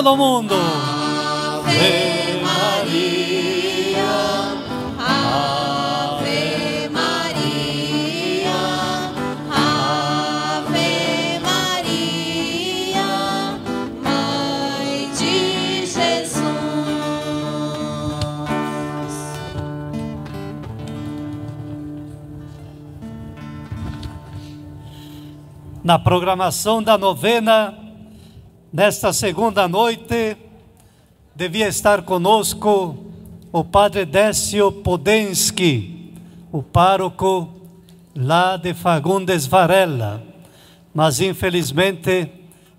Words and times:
Todo 0.00 0.16
mundo. 0.16 0.54
Ave 0.54 2.40
Maria, 2.40 4.08
Ave 4.98 6.88
Maria, 6.88 8.60
Ave 9.50 11.38
Maria, 11.44 13.10
Mãe 14.02 15.10
de 15.18 15.84
Jesus. 15.84 16.40
Na 25.84 25.98
programação 25.98 26.82
da 26.82 26.96
novena, 26.96 27.79
nesta 28.72 29.12
segunda 29.12 29.66
noite, 29.66 30.36
devia 31.34 31.68
estar 31.68 32.02
conosco 32.02 32.96
o 33.52 33.64
Padre 33.64 34.04
Décio 34.04 34.70
Podensky, 34.70 36.14
o 36.52 36.62
pároco 36.62 37.48
lá 38.14 38.56
de 38.56 38.72
Fagundes 38.72 39.46
Varela, 39.46 40.22
mas 40.94 41.20
infelizmente 41.20 42.30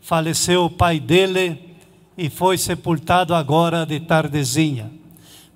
faleceu 0.02 0.66
o 0.66 0.69
pai 0.69 1.00
dele 1.00 1.75
e 2.17 2.30
foi 2.30 2.58
sepultado 2.58 3.36
agora 3.36 3.86
de 3.86 4.00
tardezinha. 4.00 4.92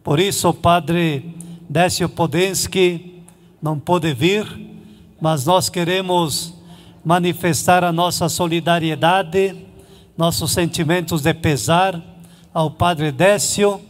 Por 0.04 0.20
isso 0.20 0.50
o 0.50 0.54
Padre 0.54 1.34
Décio 1.70 2.10
Podensky 2.10 3.24
não 3.62 3.80
pôde 3.80 4.14
vir, 4.14 4.46
mas 5.20 5.46
nós 5.46 5.70
queremos 5.70 6.54
manifestar 7.04 7.84
a 7.84 7.92
nossa 7.92 8.28
solidariedade, 8.28 9.65
nossos 10.18 10.52
sentimentos 10.52 11.22
de 11.22 11.34
pesar 11.34 12.02
ao 12.54 12.72
Padre 12.72 13.12
Décio 13.12 13.82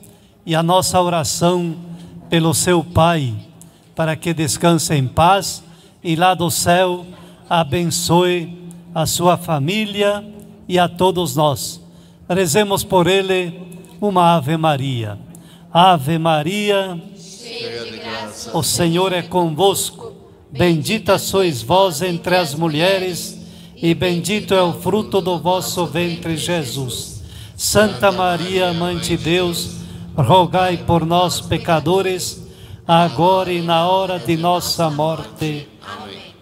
e 0.45 0.55
a 0.55 0.63
nossa 0.63 0.99
oração 1.01 1.75
pelo 2.29 2.53
seu 2.53 2.83
Pai, 2.83 3.33
para 3.95 4.15
que 4.15 4.33
descanse 4.33 4.93
em 4.93 5.07
paz 5.07 5.63
e 6.03 6.15
lá 6.15 6.33
do 6.33 6.49
céu 6.49 7.05
abençoe 7.49 8.71
a 8.93 9.05
sua 9.05 9.37
família 9.37 10.25
e 10.67 10.79
a 10.79 10.87
todos 10.87 11.35
nós. 11.35 11.81
Rezemos 12.27 12.83
por 12.83 13.07
ele 13.07 13.79
uma 14.01 14.35
Ave 14.35 14.57
Maria. 14.57 15.19
Ave 15.71 16.17
Maria, 16.17 16.99
o 18.53 18.63
Senhor 18.63 19.13
é 19.13 19.21
convosco. 19.21 20.13
Bendita 20.51 21.17
sois 21.17 21.61
vós 21.61 22.01
entre 22.01 22.35
as 22.35 22.55
mulheres, 22.55 23.44
e 23.75 23.93
bendito 23.93 24.53
é 24.53 24.61
o 24.61 24.73
fruto 24.73 25.19
do 25.21 25.37
vosso 25.37 25.85
ventre, 25.85 26.37
Jesus. 26.37 27.23
Santa 27.55 28.11
Maria, 28.11 28.73
Mãe 28.73 28.97
de 28.97 29.17
Deus, 29.17 29.77
rogai 30.15 30.77
por 30.77 31.05
nós, 31.05 31.41
pecadores, 31.41 32.45
agora 32.87 33.51
e 33.51 33.61
na 33.61 33.87
hora 33.87 34.17
de 34.17 34.37
nossa 34.37 34.89
morte. 34.89 35.67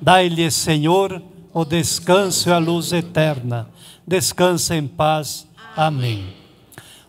Dai-lhe, 0.01 0.49
Senhor, 0.51 1.21
o 1.53 1.65
descanso 1.65 2.49
e 2.49 2.51
a 2.51 2.57
luz 2.57 2.91
eterna. 2.91 3.67
Descansa 4.05 4.75
em 4.75 4.87
paz. 4.87 5.47
Amém. 5.75 6.33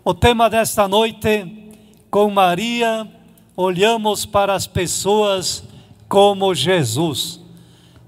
O 0.05 0.15
tema 0.15 0.49
desta 0.49 0.87
noite, 0.87 1.75
com 2.11 2.31
Maria, 2.31 3.09
olhamos 3.57 4.25
para 4.25 4.55
as 4.55 4.67
pessoas 4.67 5.65
como 6.09 6.55
Jesus. 6.55 7.44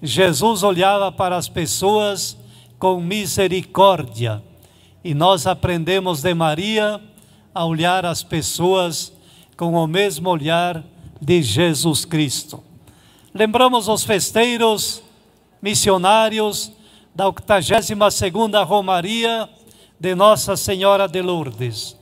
Jesus 0.07 0.63
olhava 0.63 1.11
para 1.11 1.37
as 1.37 1.49
pessoas 1.49 2.37
com 2.79 3.01
misericórdia 3.01 4.41
e 5.03 5.15
nós 5.15 5.47
aprendemos 5.47 6.23
de 6.23 6.33
Maria 6.33 7.01
a 7.53 7.65
olhar 7.65 8.07
as 8.07 8.23
pessoas 8.23 9.13
com 9.57 9.73
o 9.73 9.87
mesmo 9.87 10.29
olhar 10.29 10.85
de 11.21 11.43
Jesus 11.43 12.05
Cristo. 12.05 12.63
Lembramos 13.35 13.89
os 13.89 14.05
festeiros 14.05 15.03
missionários 15.61 16.71
da 17.15 17.25
82ª 17.25 18.65
Romaria 18.65 19.49
de 19.99 20.15
Nossa 20.15 20.57
Senhora 20.57 21.09
de 21.09 21.21
Lourdes. 21.21 21.97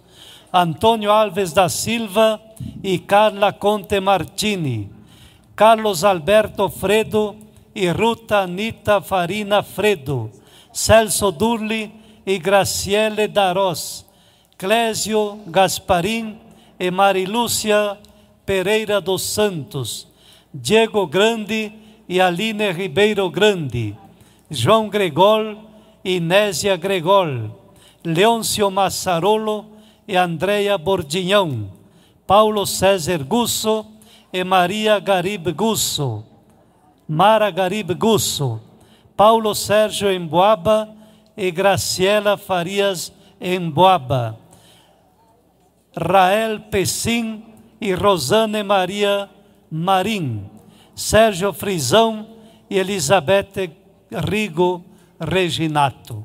Antônio 0.53 1.10
Alves 1.10 1.53
da 1.53 1.69
Silva 1.69 2.41
e 2.82 2.98
Carla 2.98 3.53
Conte 3.53 3.98
Martini. 3.98 4.91
Carlos 5.56 6.04
Alberto 6.04 6.69
Fredo 6.69 7.44
e 7.75 7.91
Ruta 7.91 8.41
Anita 8.41 9.01
Farina 9.01 9.62
Fredo, 9.62 10.31
Celso 10.73 11.31
Durli 11.31 11.93
e 12.25 12.39
Graciele 12.39 13.27
Darós, 13.27 14.07
Clésio 14.57 15.41
Gasparim 15.47 16.39
e 16.79 16.91
Marilúcia 16.91 17.99
Pereira 18.47 19.01
dos 19.01 19.23
Santos, 19.23 20.07
Diego 20.53 21.07
Grande 21.07 21.73
e 22.09 22.21
Aline 22.21 22.71
Ribeiro 22.71 23.29
Grande, 23.31 23.97
João 24.51 24.89
Gregol 24.89 25.56
e 26.05 26.21
Nésia 26.21 26.77
Gregol, 26.77 27.59
Leôncio 28.05 28.71
Massarolo 28.71 29.67
e 30.06 30.17
Andréia 30.17 30.77
Bordignon, 30.77 31.67
Paulo 32.27 32.67
César 32.67 33.25
Gusso 33.25 33.87
e 34.33 34.45
Maria 34.45 34.99
Garib 34.99 35.51
Gusso, 35.53 36.25
Mara 37.09 37.50
Garib 37.50 37.92
Gusso, 37.94 38.60
Paulo 39.16 39.54
Sérgio 39.54 40.10
Emboaba 40.10 40.88
e 41.37 41.50
Graciela 41.50 42.37
Farias 42.37 43.12
Emboaba, 43.41 44.38
Rael 45.97 46.60
Pessim 46.70 47.44
e 47.81 47.93
Rosane 47.93 48.62
Maria 48.62 49.28
Marim, 49.70 50.48
Sérgio 50.94 51.53
Frisão 51.53 52.26
e 52.70 52.78
Elizabeth 52.78 53.70
Rigo 54.10 54.82
Reginato. 55.20 56.25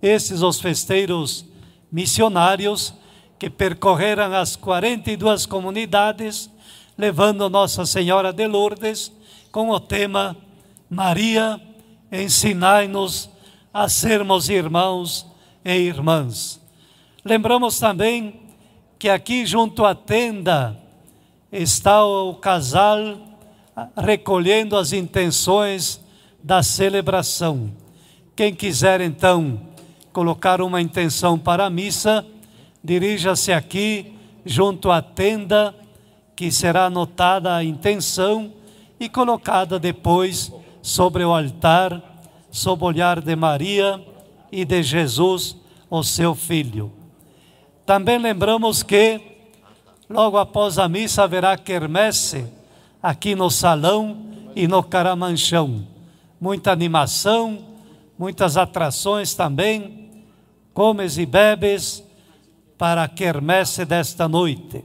Esses 0.00 0.42
os 0.42 0.60
festeiros 0.60 1.44
missionários 1.90 2.94
que 3.38 3.50
percorreram 3.50 4.32
as 4.34 4.54
42 4.54 5.44
comunidades, 5.44 6.50
levando 6.96 7.50
Nossa 7.50 7.84
Senhora 7.84 8.32
de 8.32 8.46
Lourdes 8.46 9.10
com 9.52 9.70
o 9.70 9.80
tema 9.80 10.36
Maria, 10.88 11.60
ensinai-nos 12.10 13.28
a 13.72 13.88
sermos 13.88 14.48
irmãos 14.48 15.26
e 15.64 15.72
irmãs. 15.72 16.60
Lembramos 17.24 17.78
também 17.78 18.40
que 18.98 19.08
aqui 19.08 19.44
junto 19.44 19.84
à 19.84 19.94
tenda 19.94 20.76
está 21.50 22.04
o 22.04 22.34
casal 22.34 22.96
recolhendo 23.96 24.76
as 24.76 24.92
intenções 24.92 26.00
da 26.42 26.62
celebração. 26.62 27.72
Quem 28.36 28.54
quiser 28.54 29.00
então 29.00 29.60
colocar 30.12 30.60
uma 30.60 30.80
intenção 30.80 31.38
para 31.38 31.66
a 31.66 31.70
missa, 31.70 32.24
dirija-se 32.82 33.52
aqui 33.52 34.14
junto 34.44 34.90
à 34.90 35.02
tenda 35.02 35.74
que 36.34 36.50
será 36.50 36.86
anotada 36.86 37.54
a 37.54 37.64
intenção 37.64 38.59
e 39.00 39.08
colocada 39.08 39.78
depois 39.78 40.52
sobre 40.82 41.24
o 41.24 41.34
altar, 41.34 42.02
sob 42.50 42.84
o 42.84 42.86
olhar 42.86 43.22
de 43.22 43.34
Maria 43.34 44.04
e 44.52 44.64
de 44.64 44.82
Jesus, 44.82 45.56
o 45.88 46.02
seu 46.02 46.34
filho. 46.34 46.92
Também 47.86 48.18
lembramos 48.18 48.82
que 48.82 49.20
logo 50.08 50.36
após 50.36 50.78
a 50.78 50.86
missa 50.86 51.24
haverá 51.24 51.56
quermesse 51.56 52.46
aqui 53.02 53.34
no 53.34 53.50
salão 53.50 54.18
e 54.54 54.68
no 54.68 54.82
Caramanchão. 54.82 55.86
Muita 56.38 56.70
animação, 56.70 57.58
muitas 58.18 58.56
atrações 58.56 59.34
também, 59.34 60.10
comes 60.74 61.16
e 61.16 61.24
bebes 61.24 62.04
para 62.76 63.04
a 63.04 63.08
quermesse 63.08 63.84
desta 63.84 64.28
noite. 64.28 64.84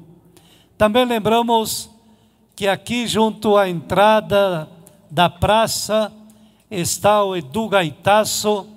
Também 0.78 1.06
lembramos 1.06 1.90
que 2.56 2.68
aqui 2.68 3.06
junto 3.06 3.58
à 3.58 3.68
entrada 3.68 4.70
da 5.12 5.30
praça 5.30 6.12
está 6.72 7.24
o 7.24 7.36
Edu 7.36 7.68
Gaitaço 7.68 8.68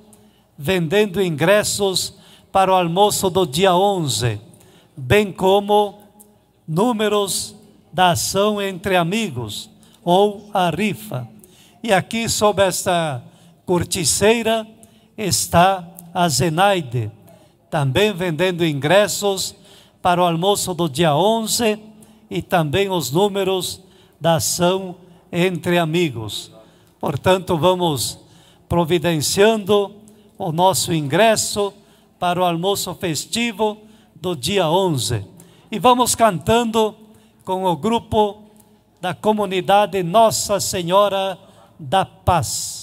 vendendo 0.58 1.22
ingressos 1.22 2.14
para 2.50 2.72
o 2.72 2.74
almoço 2.74 3.30
do 3.30 3.46
dia 3.46 3.74
11, 3.74 4.40
bem 4.96 5.30
como 5.30 6.00
números 6.66 7.54
da 7.92 8.10
ação 8.10 8.60
entre 8.60 8.96
amigos 8.96 9.70
ou 10.04 10.50
a 10.52 10.70
rifa. 10.70 11.28
E 11.80 11.92
aqui 11.92 12.28
sob 12.28 12.60
esta 12.60 13.22
corticeira 13.64 14.66
está 15.16 15.86
a 16.12 16.28
Zenaide, 16.28 17.12
também 17.70 18.12
vendendo 18.12 18.66
ingressos 18.66 19.54
para 20.02 20.20
o 20.20 20.24
almoço 20.24 20.74
do 20.74 20.88
dia 20.88 21.14
11 21.14 21.87
e 22.30 22.42
também 22.42 22.90
os 22.90 23.10
números 23.10 23.80
da 24.20 24.36
ação 24.36 24.96
entre 25.30 25.78
amigos. 25.78 26.50
Portanto, 27.00 27.56
vamos 27.56 28.18
providenciando 28.68 29.94
o 30.36 30.52
nosso 30.52 30.92
ingresso 30.92 31.72
para 32.18 32.40
o 32.40 32.44
almoço 32.44 32.94
festivo 32.94 33.78
do 34.14 34.34
dia 34.34 34.68
11. 34.68 35.24
E 35.70 35.78
vamos 35.78 36.14
cantando 36.14 36.94
com 37.44 37.64
o 37.64 37.76
grupo 37.76 38.42
da 39.00 39.14
comunidade 39.14 40.02
Nossa 40.02 40.58
Senhora 40.60 41.38
da 41.78 42.04
Paz. 42.04 42.77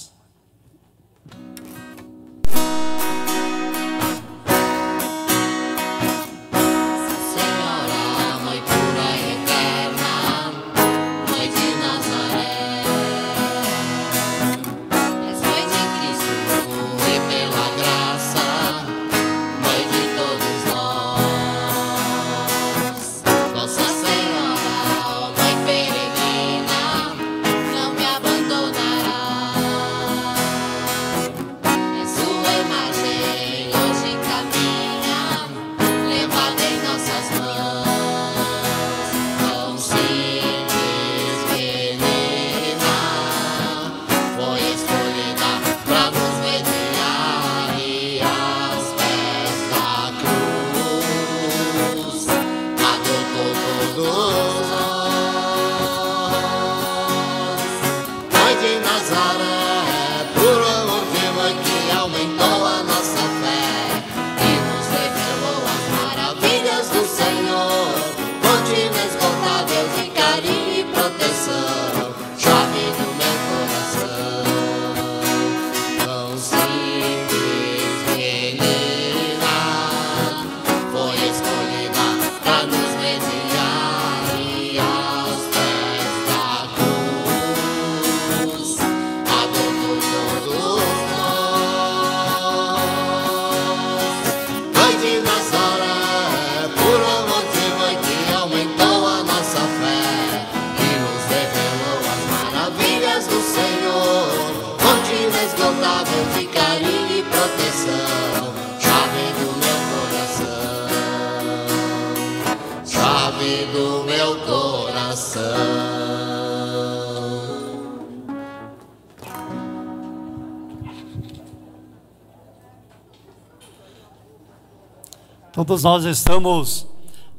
Todos 125.66 125.82
nós 125.82 126.06
estamos 126.06 126.86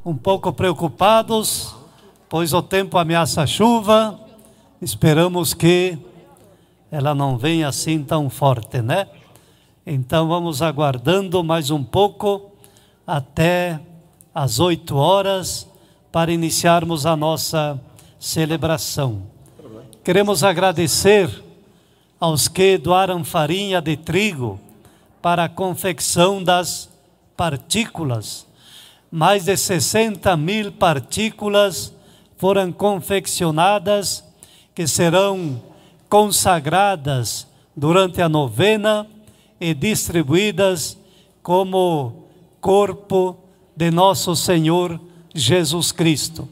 um 0.05 0.13
pouco 0.13 0.51
preocupados, 0.51 1.73
pois 2.27 2.51
o 2.51 2.61
tempo 2.61 2.97
ameaça 2.97 3.47
chuva. 3.47 4.19
Esperamos 4.81 5.53
que 5.53 5.97
ela 6.91 7.15
não 7.15 7.37
venha 7.37 7.69
assim 7.69 8.03
tão 8.03 8.29
forte, 8.29 8.81
né? 8.81 9.07
Então 9.85 10.27
vamos 10.27 10.61
aguardando 10.61 11.41
mais 11.41 11.71
um 11.71 11.81
pouco 11.81 12.51
até 13.05 13.79
às 14.35 14.59
8 14.59 14.93
horas 14.97 15.65
para 16.11 16.29
iniciarmos 16.29 17.05
a 17.05 17.15
nossa 17.15 17.79
celebração. 18.19 19.21
Queremos 20.03 20.43
agradecer 20.43 21.31
aos 22.19 22.49
que 22.49 22.77
doaram 22.77 23.23
farinha 23.23 23.81
de 23.81 23.95
trigo 23.95 24.59
para 25.21 25.45
a 25.45 25.49
confecção 25.49 26.43
das 26.43 26.89
partículas. 27.37 28.47
Mais 29.09 29.45
de 29.45 29.55
60 29.55 30.35
mil 30.35 30.71
partículas 30.71 31.93
foram 32.35 32.71
confeccionadas 32.71 34.23
que 34.75 34.87
serão 34.87 35.61
consagradas 36.09 37.47
durante 37.75 38.21
a 38.21 38.27
novena 38.27 39.07
e 39.61 39.73
distribuídas 39.73 40.97
como 41.41 42.25
corpo 42.59 43.37
de 43.75 43.91
nosso 43.91 44.35
Senhor 44.35 44.99
Jesus 45.33 45.91
Cristo. 45.91 46.49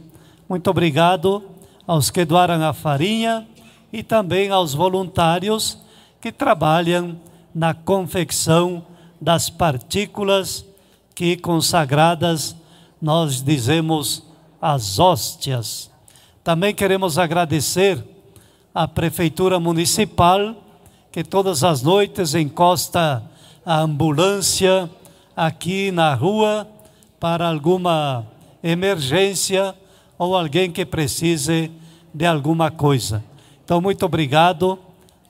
Muito 0.48 0.70
obrigado 0.70 1.44
aos 1.88 2.10
que 2.10 2.24
doaram 2.24 2.64
a 2.64 2.74
farinha 2.74 3.48
e 3.92 4.04
também 4.04 4.50
aos 4.50 4.74
voluntários 4.74 5.80
que 6.22 6.32
trabalham 6.32 7.20
na 7.54 7.74
confecção 7.74 8.86
das 9.20 9.50
partículas 9.50 10.66
que 11.16 11.38
consagradas 11.38 12.56
nós 13.02 13.42
dizemos 13.42 14.24
as 14.62 15.00
hóstias. 15.00 15.90
Também 16.44 16.76
queremos 16.76 17.18
agradecer 17.18 18.04
à 18.74 18.88
Prefeitura 18.88 19.60
Municipal, 19.60 20.56
que 21.12 21.24
todas 21.24 21.64
as 21.64 21.82
noites 21.82 22.36
encosta 22.36 23.24
a 23.66 23.80
ambulância 23.80 24.90
aqui 25.36 25.90
na 25.90 26.14
rua 26.14 26.68
para 27.20 27.48
alguma 27.48 28.28
emergência 28.62 29.74
ou 30.18 30.36
alguém 30.36 30.70
que 30.70 30.86
precise 30.86 31.72
de 32.14 32.26
alguma 32.26 32.70
coisa. 32.70 33.24
Então, 33.64 33.80
muito 33.80 34.06
obrigado 34.06 34.78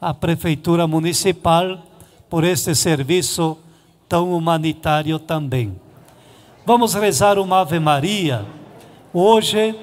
à 0.02 0.14
Prefeitura 0.14 0.88
Municipal 0.88 1.80
por 2.30 2.44
este 2.44 2.74
serviço 2.74 3.58
tão 4.08 4.34
humanitário 4.34 5.18
também. 5.20 5.76
Vamos 6.66 6.94
rezar 6.94 7.38
uma 7.38 7.62
Ave 7.62 7.80
Maria. 7.80 8.46
Hoje 9.14 9.76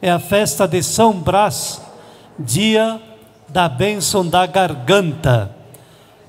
é 0.00 0.10
a 0.10 0.18
festa 0.18 0.66
de 0.66 0.82
São 0.82 1.12
Brás, 1.12 1.80
dia 2.38 3.00
da 3.48 3.68
bênção 3.68 4.26
da 4.26 4.46
garganta. 4.46 5.50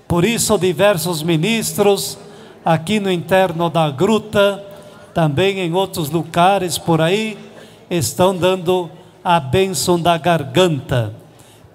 Por 0.08 0.24
isso, 0.24 0.58
diversos 0.58 1.22
ministros 1.22 2.18
aqui 2.63 3.00
no 3.00 3.12
interno 3.12 3.70
da 3.70 3.89
gruta, 3.89 4.63
também 5.13 5.60
em 5.60 5.74
outros 5.74 6.10
lugares 6.10 6.77
por 6.77 7.01
aí, 7.01 7.38
estão 7.89 8.36
dando 8.36 8.89
a 9.24 9.39
bênção 9.39 10.00
da 10.00 10.18
garganta. 10.18 11.13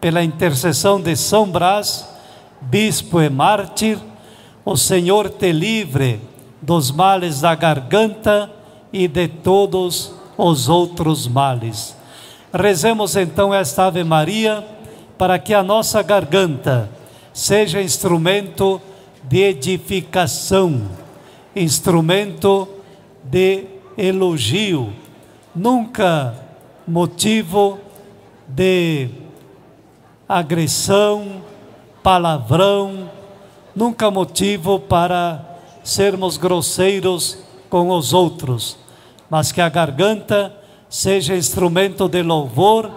Pela 0.00 0.22
intercessão 0.22 1.00
de 1.00 1.14
São 1.16 1.46
Brás, 1.46 2.08
bispo 2.60 3.20
e 3.20 3.28
mártir, 3.28 3.98
o 4.64 4.76
Senhor 4.76 5.28
te 5.30 5.52
livre 5.52 6.20
dos 6.60 6.90
males 6.90 7.40
da 7.40 7.54
garganta 7.54 8.50
e 8.92 9.08
de 9.08 9.28
todos 9.28 10.14
os 10.36 10.68
outros 10.68 11.26
males. 11.26 11.96
Rezemos 12.52 13.16
então 13.16 13.52
esta 13.52 13.86
Ave 13.86 14.04
Maria 14.04 14.64
para 15.18 15.38
que 15.38 15.54
a 15.54 15.62
nossa 15.62 16.02
garganta 16.02 16.88
seja 17.32 17.80
instrumento 17.80 18.80
de 19.24 19.38
edificação 19.38 21.02
instrumento 21.54 22.68
de 23.24 23.66
elogio, 23.96 24.92
nunca 25.54 26.34
motivo 26.86 27.78
de 28.48 29.08
agressão, 30.28 31.42
palavrão, 32.02 33.10
nunca 33.74 34.10
motivo 34.10 34.78
para 34.78 35.44
sermos 35.82 36.36
grosseiros 36.36 37.38
com 37.68 37.90
os 37.90 38.12
outros, 38.12 38.76
mas 39.28 39.50
que 39.50 39.60
a 39.60 39.68
garganta 39.68 40.54
seja 40.88 41.34
instrumento 41.34 42.08
de 42.08 42.22
louvor 42.22 42.90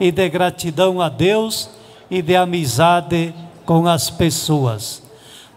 e 0.00 0.10
de 0.10 0.28
gratidão 0.28 1.00
a 1.00 1.08
Deus 1.08 1.68
e 2.10 2.22
de 2.22 2.34
amizade 2.34 3.34
com 3.64 3.86
as 3.86 4.10
pessoas. 4.10 5.02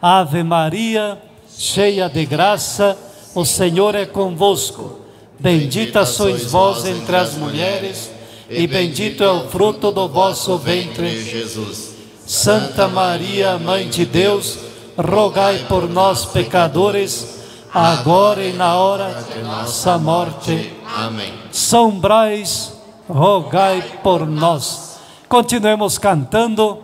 Ave 0.01 0.43
Maria, 0.43 1.17
cheia 1.57 2.09
de 2.09 2.25
graça, 2.25 2.97
o 3.33 3.45
Senhor 3.45 3.95
é 3.95 4.05
convosco. 4.05 4.99
Bendita 5.39 6.05
sois 6.05 6.51
vós 6.51 6.85
entre 6.85 7.15
as 7.15 7.35
mulheres, 7.35 8.11
e 8.49 8.67
bendito 8.67 9.23
é 9.23 9.31
o 9.31 9.47
fruto 9.47 9.91
do 9.91 10.07
vosso 10.07 10.57
ventre, 10.57 11.23
Jesus. 11.23 11.94
Santa 12.25 12.87
Maria, 12.87 13.57
Mãe 13.59 13.87
de 13.87 14.05
Deus, 14.05 14.57
rogai 14.97 15.65
por 15.67 15.87
nós, 15.87 16.25
pecadores, 16.25 17.43
agora 17.73 18.43
e 18.43 18.53
na 18.53 18.75
hora 18.75 19.23
de 19.31 19.43
nossa 19.43 19.97
morte. 19.97 20.73
Amém. 20.97 21.33
São 21.51 21.91
Braz, 21.91 22.73
rogai 23.07 23.99
por 24.01 24.25
nós. 24.25 24.99
Continuemos 25.29 25.97
cantando 25.97 26.79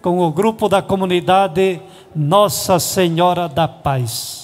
com 0.00 0.20
o 0.20 0.30
grupo 0.30 0.68
da 0.68 0.82
comunidade 0.82 1.80
Nossa 2.14 2.78
Senhora 2.78 3.48
da 3.48 3.66
Paz. 3.66 4.43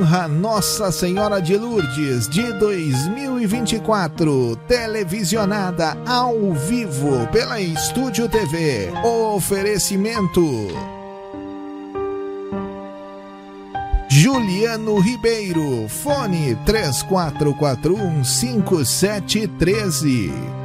Honra 0.00 0.26
Nossa 0.26 0.90
Senhora 0.90 1.40
de 1.42 1.58
Lourdes 1.58 2.26
de 2.28 2.52
2024, 2.54 4.56
televisionada 4.66 5.94
ao 6.06 6.54
vivo 6.54 7.26
pela 7.28 7.60
Estúdio 7.60 8.26
TV. 8.28 8.90
Oferecimento 9.04 10.68
Juliano 14.08 14.98
Ribeiro, 14.98 15.86
fone 15.88 16.56
3441 16.64 18.24
5713. 18.24 20.59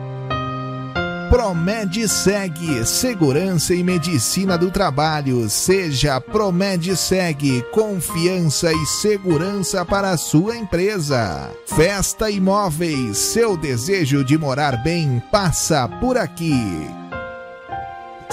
Promed 1.35 2.07
Seg, 2.07 2.85
segurança 2.85 3.75
e 3.75 3.83
medicina 3.83 4.57
do 4.57 4.71
trabalho. 4.71 5.49
Seja 5.49 6.21
Promed 6.21 6.95
Seg, 6.95 7.61
confiança 7.73 8.71
e 8.71 8.85
segurança 8.85 9.83
para 9.83 10.11
a 10.11 10.17
sua 10.17 10.55
empresa. 10.55 11.51
Festa 11.65 12.31
Imóveis, 12.31 13.17
seu 13.17 13.57
desejo 13.57 14.23
de 14.23 14.37
morar 14.37 14.81
bem 14.81 15.21
passa 15.29 15.89
por 15.99 16.17
aqui. 16.17 16.55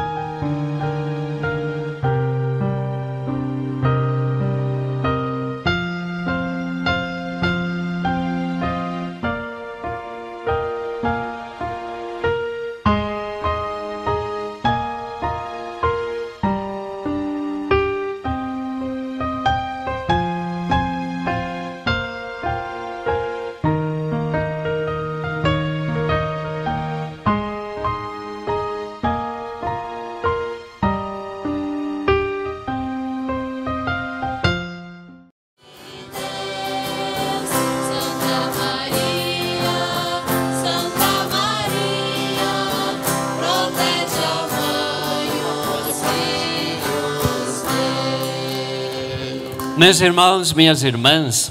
Meus 49.88 50.02
irmãos, 50.02 50.52
minhas 50.52 50.82
irmãs, 50.82 51.50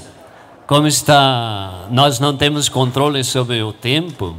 como 0.64 0.86
está, 0.86 1.88
nós 1.90 2.20
não 2.20 2.36
temos 2.36 2.68
controle 2.68 3.24
sobre 3.24 3.60
o 3.64 3.72
tempo, 3.72 4.36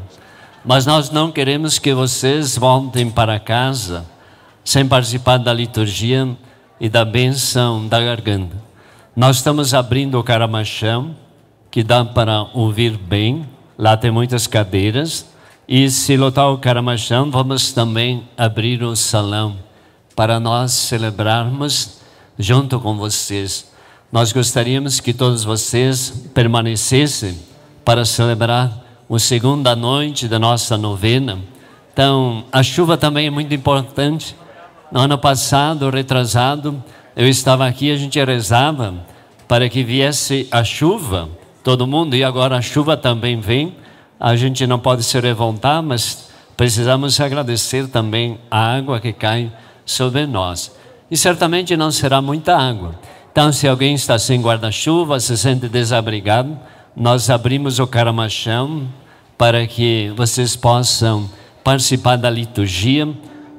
Mas 0.63 0.85
nós 0.85 1.09
não 1.09 1.33
queremos 1.33 1.77
que 1.77 1.93
vocês 1.93 2.57
voltem 2.57 3.11
para 3.11 3.37
casa 3.41 4.05
sem 4.63 4.87
participar 4.87 5.35
da 5.35 5.51
liturgia 5.51 6.33
e 6.79 6.87
da 6.87 7.03
benção 7.03 7.85
da 7.89 7.99
garganta. 7.99 8.55
Nós 9.13 9.35
estamos 9.35 9.73
abrindo 9.73 10.17
o 10.17 10.23
caramachão, 10.23 11.13
que 11.69 11.83
dá 11.83 12.05
para 12.05 12.43
ouvir 12.53 12.97
bem. 12.97 13.45
Lá 13.77 13.97
tem 13.97 14.11
muitas 14.11 14.47
cadeiras. 14.47 15.25
E 15.67 15.89
se 15.89 16.15
lotar 16.15 16.49
o 16.49 16.57
caramachão, 16.57 17.29
vamos 17.29 17.73
também 17.73 18.25
abrir 18.37 18.81
o 18.81 18.95
salão 18.95 19.57
para 20.15 20.39
nós 20.39 20.71
celebrarmos 20.71 21.99
junto 22.37 22.79
com 22.79 22.95
vocês. 22.95 23.68
Nós 24.11 24.33
gostaríamos 24.33 24.99
que 24.99 25.13
todos 25.13 25.43
vocês 25.43 26.25
permanecessem 26.33 27.37
para 27.85 28.03
celebrar 28.03 28.83
a 29.07 29.19
segunda 29.19 29.75
noite 29.75 30.27
da 30.27 30.39
nossa 30.39 30.75
novena. 30.75 31.37
Então, 31.93 32.43
a 32.51 32.63
chuva 32.63 32.97
também 32.97 33.27
é 33.27 33.29
muito 33.29 33.53
importante. 33.53 34.35
No 34.91 35.01
ano 35.01 35.15
passado, 35.15 35.91
retrasado, 35.91 36.83
eu 37.15 37.27
estava 37.29 37.67
aqui, 37.67 37.91
a 37.91 37.95
gente 37.95 38.23
rezava 38.23 38.95
para 39.47 39.69
que 39.69 39.83
viesse 39.83 40.47
a 40.51 40.63
chuva, 40.63 41.29
todo 41.63 41.85
mundo, 41.85 42.15
e 42.15 42.23
agora 42.23 42.57
a 42.57 42.61
chuva 42.63 42.97
também 42.97 43.39
vem. 43.39 43.75
A 44.19 44.35
gente 44.35 44.65
não 44.65 44.79
pode 44.79 45.03
se 45.03 45.19
revoltar, 45.19 45.83
mas 45.83 46.29
precisamos 46.57 47.19
agradecer 47.21 47.87
também 47.87 48.39
a 48.49 48.75
água 48.75 48.99
que 48.99 49.13
cai 49.13 49.51
sobre 49.85 50.25
nós. 50.25 50.75
E 51.11 51.17
certamente 51.17 51.77
não 51.77 51.91
será 51.91 52.23
muita 52.23 52.57
água. 52.57 52.95
Então, 53.31 53.51
se 53.51 53.67
alguém 53.67 53.95
está 53.95 54.17
sem 54.19 54.41
guarda-chuva, 54.41 55.19
se 55.19 55.37
sente 55.37 55.67
desabrigado, 55.67 56.57
nós 56.95 57.29
abrimos 57.29 57.79
o 57.79 57.87
caramachão 57.87 58.87
para 59.37 59.65
que 59.65 60.11
vocês 60.15 60.55
possam 60.55 61.29
participar 61.63 62.17
da 62.17 62.29
liturgia 62.29 63.07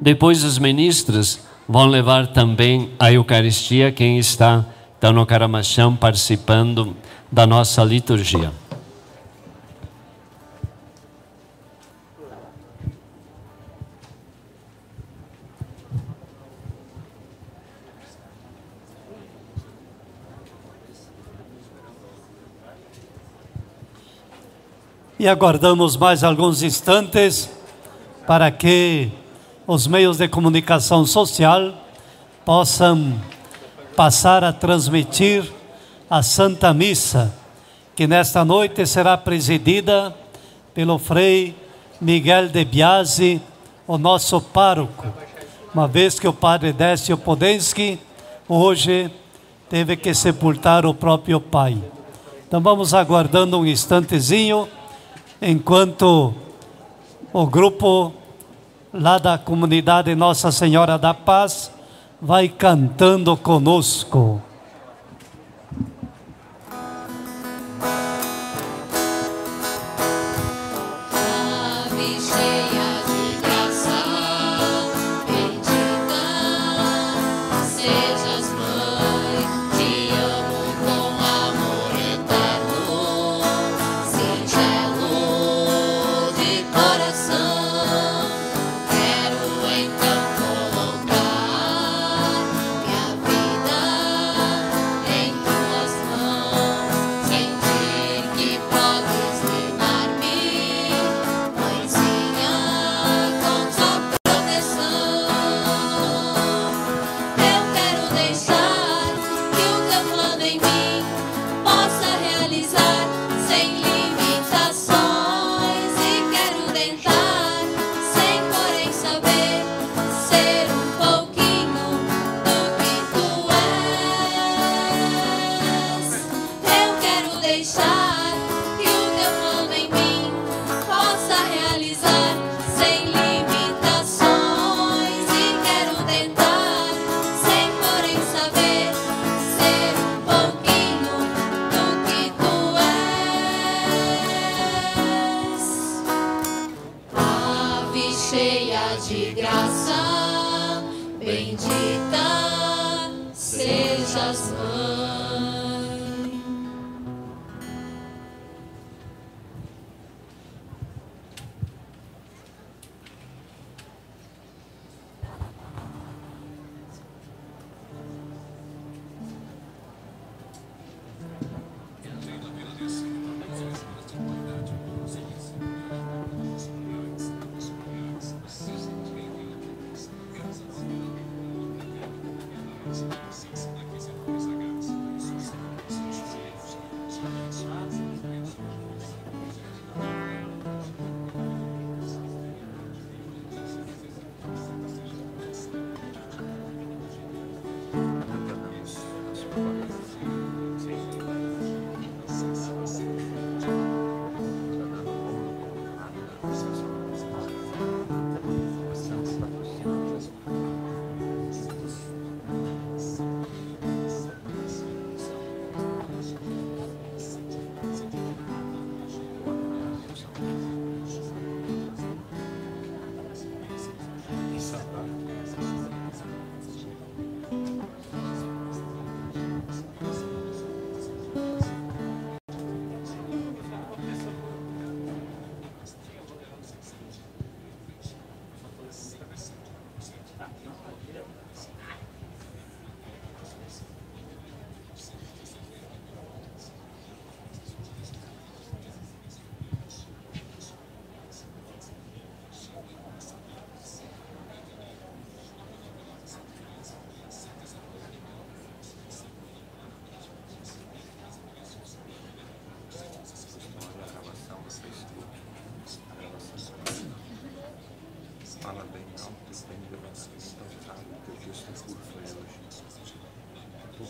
depois 0.00 0.42
os 0.44 0.58
ministros 0.58 1.40
vão 1.68 1.84
levar 1.84 2.28
também 2.28 2.90
a 2.98 3.12
Eucaristia, 3.12 3.92
quem 3.92 4.18
está 4.18 4.64
então, 4.96 5.12
no 5.12 5.26
Caramachão 5.26 5.94
participando 5.94 6.96
da 7.30 7.46
nossa 7.46 7.84
liturgia. 7.84 8.50
E 25.20 25.28
aguardamos 25.28 25.98
mais 25.98 26.24
alguns 26.24 26.62
instantes 26.62 27.50
para 28.26 28.50
que 28.50 29.12
os 29.66 29.86
meios 29.86 30.16
de 30.16 30.26
comunicação 30.26 31.04
social 31.04 31.74
possam 32.42 33.20
passar 33.94 34.42
a 34.42 34.50
transmitir 34.50 35.44
a 36.08 36.22
Santa 36.22 36.72
Missa, 36.72 37.34
que 37.94 38.06
nesta 38.06 38.46
noite 38.46 38.86
será 38.86 39.14
presidida 39.18 40.16
pelo 40.72 40.96
Frei 40.96 41.54
Miguel 42.00 42.48
de 42.48 42.64
Biasi, 42.64 43.42
o 43.86 43.98
nosso 43.98 44.40
pároco, 44.40 45.06
uma 45.74 45.86
vez 45.86 46.18
que 46.18 46.28
o 46.28 46.32
padre 46.32 46.72
Décio 46.72 47.18
Podensky 47.18 48.00
hoje 48.48 49.12
teve 49.68 49.98
que 49.98 50.14
sepultar 50.14 50.86
o 50.86 50.94
próprio 50.94 51.38
pai. 51.42 51.76
Então 52.48 52.62
vamos 52.62 52.94
aguardando 52.94 53.58
um 53.58 53.66
instantezinho 53.66 54.66
enquanto 55.40 56.34
o 57.32 57.46
grupo 57.46 58.12
lá 58.92 59.18
da 59.18 59.38
comunidade 59.38 60.14
Nossa 60.14 60.50
Senhora 60.50 60.98
da 60.98 61.14
Paz, 61.14 61.70
vai 62.20 62.48
cantando 62.48 63.36
conosco. 63.36 64.42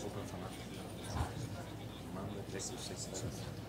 Pouco 0.01 0.17
para 0.17 0.27
falar. 0.27 0.51
Manda 2.15 2.39
até 2.39 2.57
que 2.57 3.60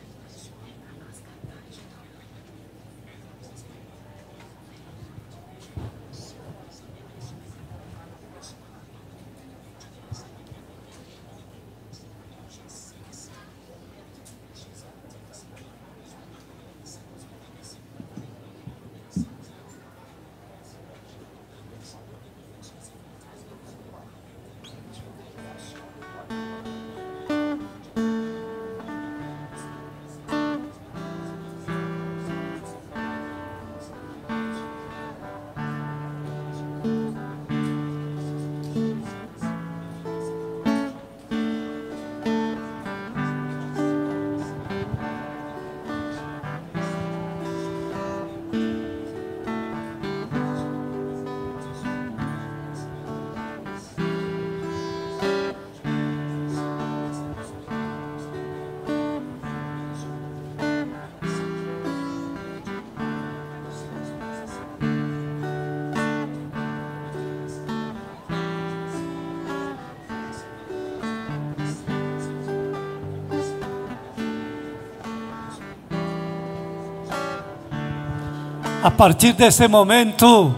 A 78.83 78.91
partir 78.91 79.33
desse 79.35 79.69
momento, 79.69 80.53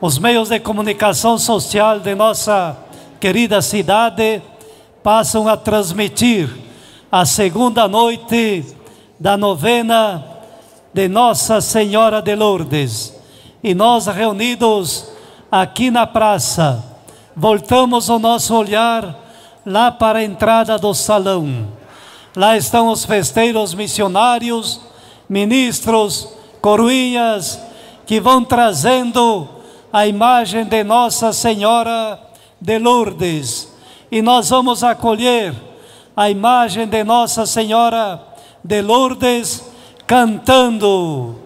os 0.00 0.18
meios 0.18 0.48
de 0.48 0.58
comunicação 0.58 1.38
social 1.38 2.00
de 2.00 2.12
nossa 2.12 2.76
querida 3.20 3.62
cidade 3.62 4.42
passam 5.00 5.46
a 5.46 5.56
transmitir 5.56 6.50
a 7.10 7.24
segunda 7.24 7.86
noite 7.86 8.66
da 9.16 9.36
novena 9.36 10.24
de 10.92 11.06
Nossa 11.06 11.60
Senhora 11.60 12.20
de 12.20 12.34
Lourdes. 12.34 13.14
E 13.62 13.74
nós 13.74 14.08
reunidos 14.08 15.06
aqui 15.48 15.88
na 15.88 16.04
praça, 16.04 16.84
voltamos 17.36 18.08
o 18.08 18.18
nosso 18.18 18.56
olhar 18.56 19.16
lá 19.64 19.92
para 19.92 20.18
a 20.18 20.24
entrada 20.24 20.76
do 20.78 20.92
salão. 20.92 21.68
Lá 22.34 22.56
estão 22.56 22.88
os 22.88 23.04
festeiros 23.04 23.72
missionários, 23.72 24.80
ministros, 25.28 26.41
coroinhas 26.62 27.60
que 28.06 28.20
vão 28.20 28.44
trazendo 28.44 29.48
a 29.92 30.06
imagem 30.06 30.64
de 30.64 30.84
Nossa 30.84 31.32
Senhora 31.32 32.18
de 32.60 32.78
Lourdes. 32.78 33.68
E 34.10 34.22
nós 34.22 34.48
vamos 34.48 34.84
acolher 34.84 35.52
a 36.16 36.30
imagem 36.30 36.86
de 36.86 37.02
Nossa 37.02 37.44
Senhora 37.44 38.22
de 38.64 38.80
Lourdes 38.80 39.64
cantando. 40.06 41.41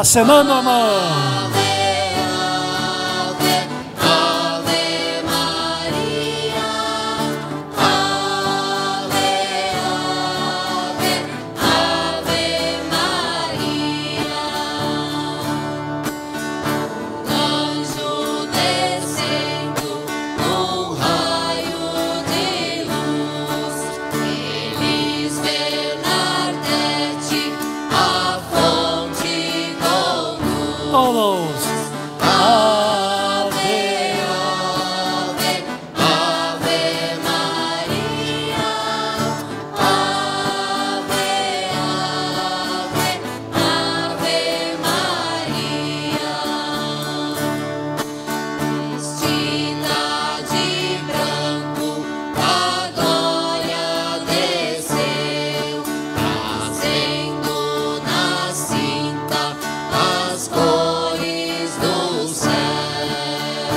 Acenando 0.00 0.50
a 0.50 0.62
mão. 0.62 1.29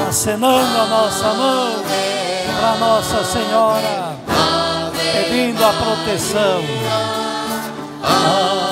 Acenando 0.08 0.79
a 0.79 0.86
nossa 0.86 1.34
mão 1.34 1.84
para 2.60 2.75
Nossa 2.77 3.23
Senhora, 3.23 4.15
pedindo 5.13 5.63
a 5.63 5.73
proteção. 5.73 6.63
Estando 8.01 8.62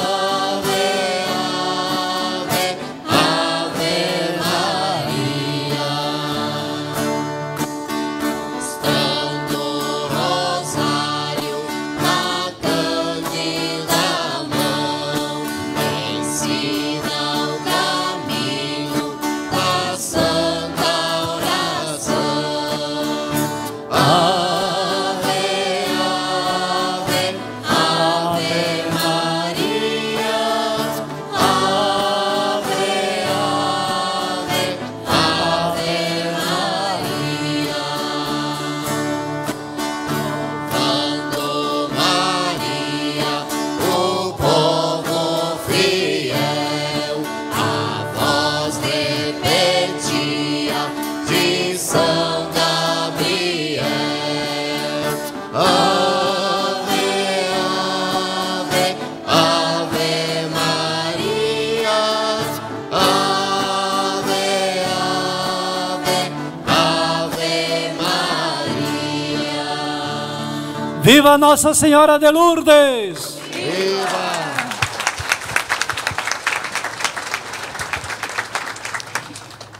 Viva 71.22 71.38
Nossa 71.38 71.72
Senhora 71.76 72.18
de 72.18 72.28
Lourdes! 72.32 73.38
Viva! 73.52 74.32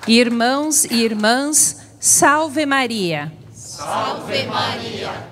Irmãos 0.08 0.86
e 0.86 1.04
irmãs, 1.04 1.78
salve 2.00 2.64
Maria! 2.64 3.34
Salve 3.56 4.44
Maria! 4.44 5.30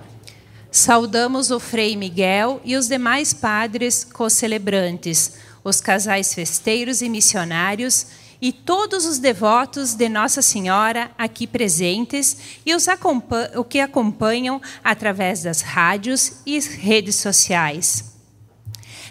Saudamos 0.71 1.51
o 1.51 1.59
Frei 1.59 1.95
Miguel 1.95 2.59
e 2.65 2.75
os 2.75 2.87
demais 2.87 3.31
padres 3.31 4.03
co-celebrantes, 4.03 5.33
os 5.63 5.79
casais 5.79 6.33
festeiros 6.33 7.03
e 7.03 7.07
missionários 7.07 8.07
e 8.41 8.51
todos 8.53 9.05
os 9.05 9.17
devotos 9.17 9.93
de 9.93 10.07
Nossa 10.07 10.41
Senhora 10.41 11.11
aqui 11.17 11.45
presentes 11.45 12.37
e 12.65 12.73
os 12.73 12.85
o 13.55 13.63
que 13.63 13.79
acompanham 13.79 14.61
através 14.83 15.43
das 15.43 15.61
rádios 15.61 16.37
e 16.45 16.59
redes 16.59 17.15
sociais. 17.17 18.17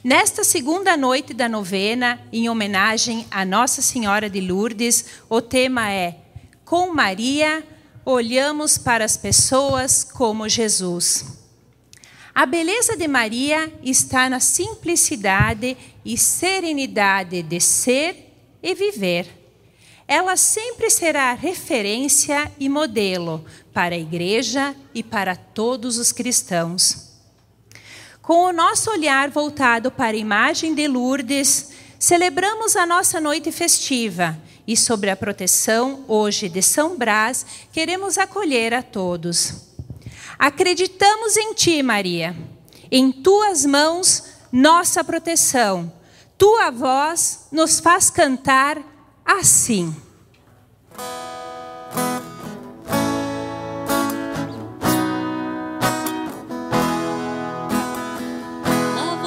Nesta 0.03 0.45
segunda 0.45 0.97
noite 0.97 1.35
da 1.35 1.49
novena, 1.49 2.21
em 2.33 2.49
homenagem 2.49 3.27
a 3.31 3.45
Nossa 3.45 3.83
Senhora 3.83 4.31
de 4.31 4.41
Lourdes, 4.41 5.05
o 5.29 5.43
tema 5.43 5.91
é 5.91 6.17
Com 6.65 6.95
Maria, 6.95 7.65
olhamos 8.05 8.79
para 8.79 9.05
as 9.05 9.17
pessoas 9.17 10.05
como 10.05 10.49
Jesus. 10.49 11.39
A 12.35 12.47
beleza 12.47 12.97
de 12.97 13.09
Maria 13.09 13.71
está 13.83 14.31
na 14.31 14.39
simplicidade 14.39 15.77
e 16.05 16.17
serenidade 16.17 17.43
de 17.43 17.61
ser 17.61 18.28
e 18.63 18.75
viver. 18.75 19.27
Ela 20.07 20.37
sempre 20.37 20.89
será 20.89 21.33
referência 21.35 22.51
e 22.59 22.69
modelo 22.69 23.45
para 23.75 23.95
a 23.95 23.99
igreja 23.99 24.75
e 24.95 25.03
para 25.03 25.37
todos 25.37 25.99
os 25.99 26.13
cristãos. 26.13 27.09
Com 28.23 28.45
o 28.45 28.53
nosso 28.53 28.91
olhar 28.91 29.31
voltado 29.31 29.91
para 29.91 30.17
a 30.17 30.21
imagem 30.21 30.75
de 30.75 30.87
Lourdes, 30.87 31.71
celebramos 31.99 32.77
a 32.77 32.87
nossa 32.87 33.21
noite 33.21 33.51
festiva 33.53 34.39
e, 34.67 34.77
sobre 34.77 35.09
a 35.09 35.17
proteção 35.17 36.05
hoje 36.07 36.49
de 36.49 36.61
São 36.63 36.97
Brás, 36.97 37.47
queremos 37.73 38.19
acolher 38.19 38.75
a 38.75 38.83
todos. 38.83 39.69
Acreditamos 40.39 41.37
em 41.37 41.55
Ti, 41.55 41.83
Maria. 41.83 42.37
Em 42.91 43.11
Tuas 43.11 43.65
mãos, 43.65 44.25
nossa 44.53 45.03
proteção. 45.03 45.93
Tua 46.39 46.71
voz 46.71 47.49
nos 47.51 47.81
faz 47.81 48.11
cantar 48.11 48.81
assim. 49.25 49.93
La 58.95 59.19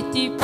che 0.00 0.08
ti 0.08 0.39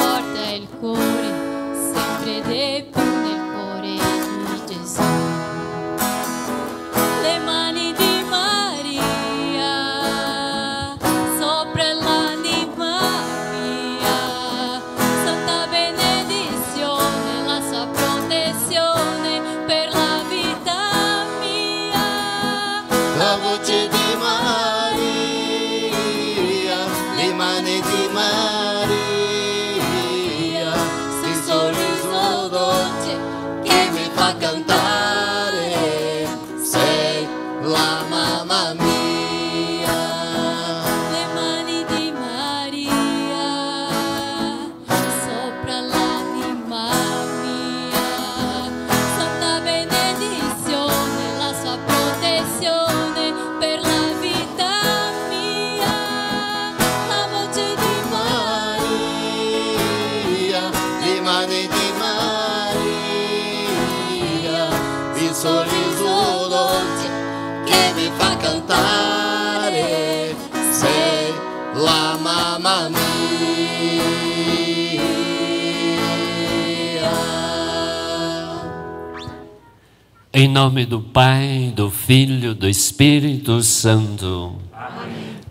Em 80.47 80.49
nome 80.49 80.87
do 80.87 81.01
Pai, 81.01 81.73
do 81.75 81.91
Filho, 81.91 82.55
do 82.55 82.69
Espírito 82.69 83.61
Santo. 83.65 84.55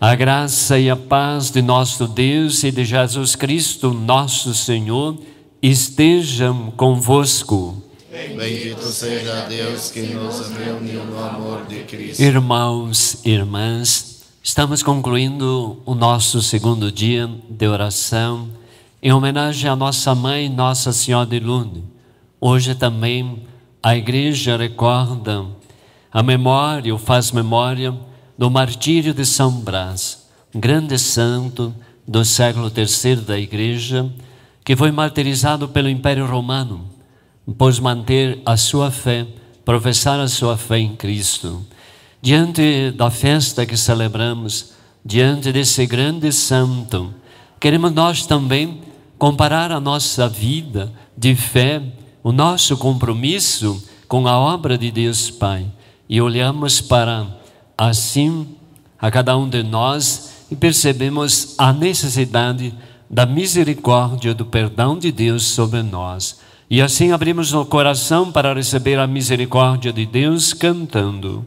A 0.00 0.14
graça 0.14 0.78
e 0.78 0.88
a 0.88 0.96
paz 0.96 1.50
de 1.50 1.60
nosso 1.60 2.08
Deus 2.08 2.64
e 2.64 2.70
de 2.70 2.82
Jesus 2.82 3.36
Cristo, 3.36 3.92
nosso 3.92 4.54
Senhor, 4.54 5.18
estejam 5.62 6.70
convosco. 6.70 7.76
Bendito 8.10 8.86
seja 8.86 9.44
Deus 9.46 9.90
que 9.90 10.00
nos 10.00 10.48
reuniu 10.52 11.04
no 11.04 11.22
amor 11.22 11.66
de 11.66 11.80
Cristo. 11.80 12.22
Irmãos 12.22 13.18
e 13.22 13.32
irmãs, 13.32 14.22
estamos 14.42 14.82
concluindo 14.82 15.78
o 15.84 15.94
nosso 15.94 16.40
segundo 16.40 16.90
dia 16.90 17.28
de 17.50 17.68
oração 17.68 18.48
em 19.02 19.12
homenagem 19.12 19.68
à 19.68 19.76
nossa 19.76 20.14
mãe, 20.14 20.48
Nossa 20.48 20.90
Senhora 20.90 21.26
de 21.26 21.38
Lourdes. 21.38 21.82
Hoje 22.40 22.74
também 22.74 23.44
a 23.86 23.96
igreja 23.96 24.56
recorda 24.56 25.46
a 26.10 26.20
memória, 26.20 26.92
ou 26.92 26.98
faz 26.98 27.30
memória 27.30 27.94
do 28.36 28.50
martírio 28.50 29.14
de 29.14 29.24
São 29.24 29.60
Brás, 29.60 30.26
grande 30.52 30.98
santo 30.98 31.72
do 32.04 32.24
século 32.24 32.68
III 32.68 33.14
da 33.14 33.38
igreja, 33.38 34.10
que 34.64 34.74
foi 34.74 34.90
martirizado 34.90 35.68
pelo 35.68 35.88
Império 35.88 36.26
Romano, 36.26 36.90
pôs 37.56 37.78
manter 37.78 38.42
a 38.44 38.56
sua 38.56 38.90
fé, 38.90 39.24
professar 39.64 40.18
a 40.18 40.26
sua 40.26 40.56
fé 40.56 40.80
em 40.80 40.96
Cristo. 40.96 41.64
Diante 42.20 42.90
da 42.90 43.08
festa 43.08 43.64
que 43.64 43.76
celebramos, 43.76 44.72
diante 45.04 45.52
desse 45.52 45.86
grande 45.86 46.32
santo, 46.32 47.14
queremos 47.60 47.92
nós 47.92 48.26
também 48.26 48.80
comparar 49.16 49.70
a 49.70 49.78
nossa 49.78 50.28
vida 50.28 50.92
de 51.16 51.36
fé, 51.36 51.80
o 52.26 52.32
nosso 52.32 52.76
compromisso 52.76 53.80
com 54.08 54.26
a 54.26 54.36
obra 54.36 54.76
de 54.76 54.90
Deus 54.90 55.30
Pai. 55.30 55.64
E 56.08 56.20
olhamos 56.20 56.80
para 56.80 57.24
assim 57.78 58.48
a 58.98 59.08
cada 59.12 59.36
um 59.38 59.48
de 59.48 59.62
nós 59.62 60.44
e 60.50 60.56
percebemos 60.56 61.54
a 61.56 61.72
necessidade 61.72 62.74
da 63.08 63.24
misericórdia, 63.24 64.34
do 64.34 64.44
perdão 64.44 64.98
de 64.98 65.12
Deus 65.12 65.44
sobre 65.44 65.84
nós. 65.84 66.40
E 66.68 66.82
assim 66.82 67.12
abrimos 67.12 67.52
o 67.52 67.64
coração 67.64 68.32
para 68.32 68.52
receber 68.52 68.98
a 68.98 69.06
misericórdia 69.06 69.92
de 69.92 70.04
Deus 70.04 70.52
cantando. 70.52 71.46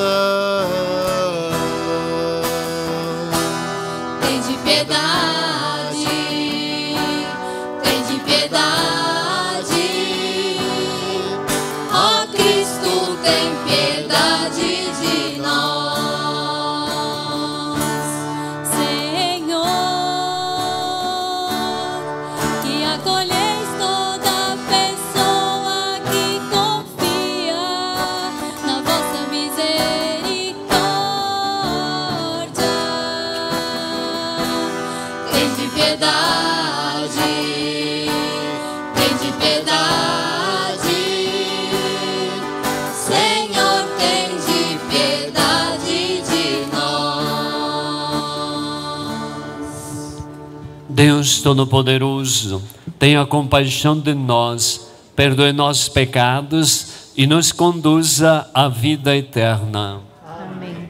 Todo-Poderoso, 51.41 52.63
tenha 52.97 53.25
compaixão 53.25 53.99
de 53.99 54.13
nós, 54.13 54.87
perdoe 55.15 55.51
nossos 55.51 55.89
pecados 55.89 57.11
e 57.17 57.27
nos 57.27 57.51
conduza 57.51 58.49
à 58.53 58.69
vida 58.69 59.15
eterna. 59.15 60.01
Amém. 60.25 60.89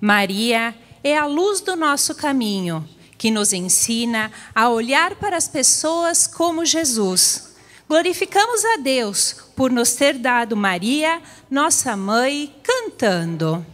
Maria 0.00 0.74
é 1.04 1.16
a 1.16 1.26
luz 1.26 1.60
do 1.60 1.76
nosso 1.76 2.14
caminho, 2.14 2.86
que 3.16 3.30
nos 3.30 3.52
ensina 3.52 4.30
a 4.54 4.68
olhar 4.68 5.14
para 5.16 5.36
as 5.36 5.48
pessoas 5.48 6.26
como 6.26 6.64
Jesus. 6.64 7.56
Glorificamos 7.88 8.64
a 8.64 8.76
Deus 8.76 9.36
por 9.56 9.70
nos 9.70 9.94
ter 9.94 10.18
dado 10.18 10.56
Maria, 10.56 11.22
nossa 11.50 11.96
mãe, 11.96 12.54
cantando. 12.62 13.64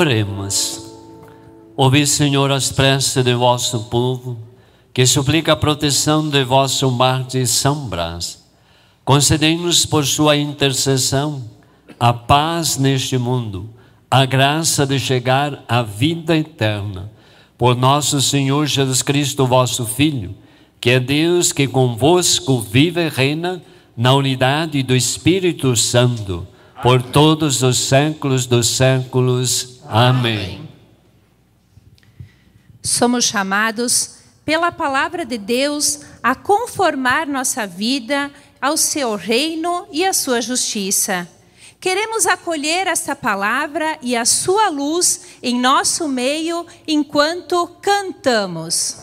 Oremos. 0.00 0.82
Ouvi, 1.76 2.06
Senhor, 2.06 2.50
as 2.50 2.72
preces 2.72 3.22
de 3.22 3.34
vosso 3.34 3.80
povo, 3.90 4.38
que 4.94 5.04
suplica 5.04 5.52
a 5.52 5.56
proteção 5.56 6.26
de 6.26 6.42
vosso 6.42 6.90
mártir 6.90 7.46
São 7.46 7.86
Brás. 7.86 8.42
Concedei-nos 9.04 9.84
por 9.84 10.06
sua 10.06 10.38
intercessão 10.38 11.44
a 11.98 12.14
paz 12.14 12.78
neste 12.78 13.18
mundo, 13.18 13.68
a 14.10 14.24
graça 14.24 14.86
de 14.86 14.98
chegar 14.98 15.62
à 15.68 15.82
vida 15.82 16.34
eterna. 16.34 17.12
Por 17.58 17.76
nosso 17.76 18.22
Senhor 18.22 18.64
Jesus 18.64 19.02
Cristo, 19.02 19.46
vosso 19.46 19.84
Filho, 19.84 20.34
que 20.80 20.88
é 20.88 20.98
Deus 20.98 21.52
que 21.52 21.68
convosco 21.68 22.58
vive 22.58 23.04
e 23.04 23.10
reina 23.10 23.62
na 23.94 24.14
unidade 24.14 24.82
do 24.82 24.96
Espírito 24.96 25.76
Santo, 25.76 26.48
por 26.82 27.02
todos 27.02 27.62
os 27.62 27.76
séculos 27.76 28.46
dos 28.46 28.66
séculos. 28.66 29.79
Amém. 29.92 30.68
Somos 32.80 33.24
chamados 33.24 34.18
pela 34.44 34.70
palavra 34.70 35.26
de 35.26 35.36
Deus 35.36 36.02
a 36.22 36.32
conformar 36.32 37.26
nossa 37.26 37.66
vida 37.66 38.30
ao 38.60 38.76
seu 38.76 39.16
reino 39.16 39.88
e 39.90 40.06
à 40.06 40.12
sua 40.12 40.40
justiça. 40.40 41.28
Queremos 41.80 42.24
acolher 42.24 42.86
esta 42.86 43.16
palavra 43.16 43.98
e 44.00 44.14
a 44.14 44.24
sua 44.24 44.68
luz 44.68 45.22
em 45.42 45.58
nosso 45.58 46.06
meio 46.06 46.64
enquanto 46.86 47.66
cantamos. 47.82 48.98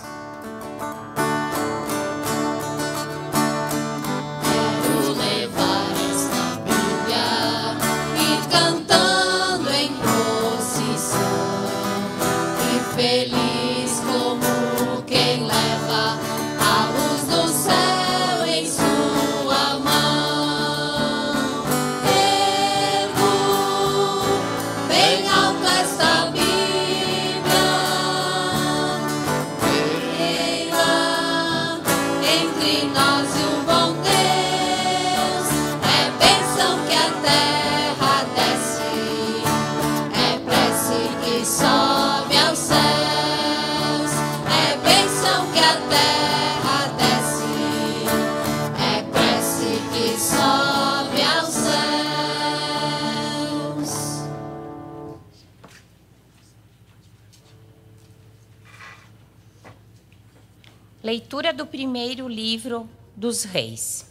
Leitura 61.07 61.53
do 61.53 61.65
primeiro 61.65 62.27
livro 62.27 62.85
dos 63.15 63.45
reis. 63.45 64.07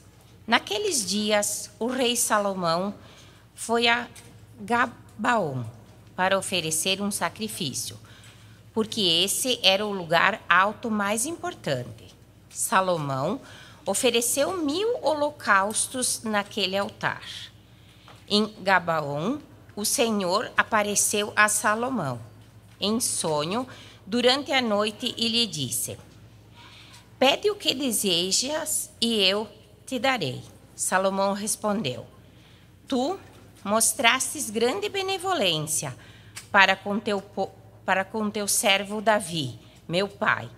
Naqueles 0.46 1.04
dias, 1.04 1.70
o 1.78 1.88
rei 1.88 2.16
Salomão 2.16 2.94
foi 3.54 3.86
a 3.86 4.08
Gabaon 4.58 5.62
para 6.16 6.38
oferecer 6.38 7.02
um 7.02 7.10
sacrifício, 7.10 7.98
porque 8.72 9.02
esse 9.02 9.60
era 9.62 9.84
o 9.84 9.92
lugar 9.92 10.42
alto 10.48 10.90
mais 10.90 11.26
importante. 11.26 12.14
Salomão 12.48 13.42
ofereceu 13.84 14.56
mil 14.56 14.98
holocaustos 15.02 16.22
naquele 16.22 16.78
altar. 16.78 17.28
Em 18.26 18.46
Gabaon, 18.62 19.38
o 19.76 19.84
Senhor 19.84 20.50
apareceu 20.56 21.30
a 21.36 21.46
Salomão 21.46 22.18
em 22.80 22.98
sonho 23.00 23.68
durante 24.06 24.50
a 24.50 24.62
noite 24.62 25.14
e 25.18 25.28
lhe 25.28 25.46
disse: 25.46 25.98
Pede 27.18 27.50
o 27.50 27.54
que 27.54 27.74
desejas 27.74 28.90
e 29.00 29.22
eu 29.22 29.48
te 29.86 29.98
darei. 29.98 30.42
Salomão 30.74 31.32
respondeu: 31.32 32.06
Tu 32.86 33.18
mostrastes 33.64 34.50
grande 34.50 34.88
benevolência 34.90 35.96
para 36.52 36.76
com 36.76 37.00
teu, 37.00 37.22
para 37.86 38.04
com 38.04 38.30
teu 38.30 38.46
servo 38.46 39.00
Davi, 39.00 39.58
meu 39.88 40.08
pai, 40.08 40.50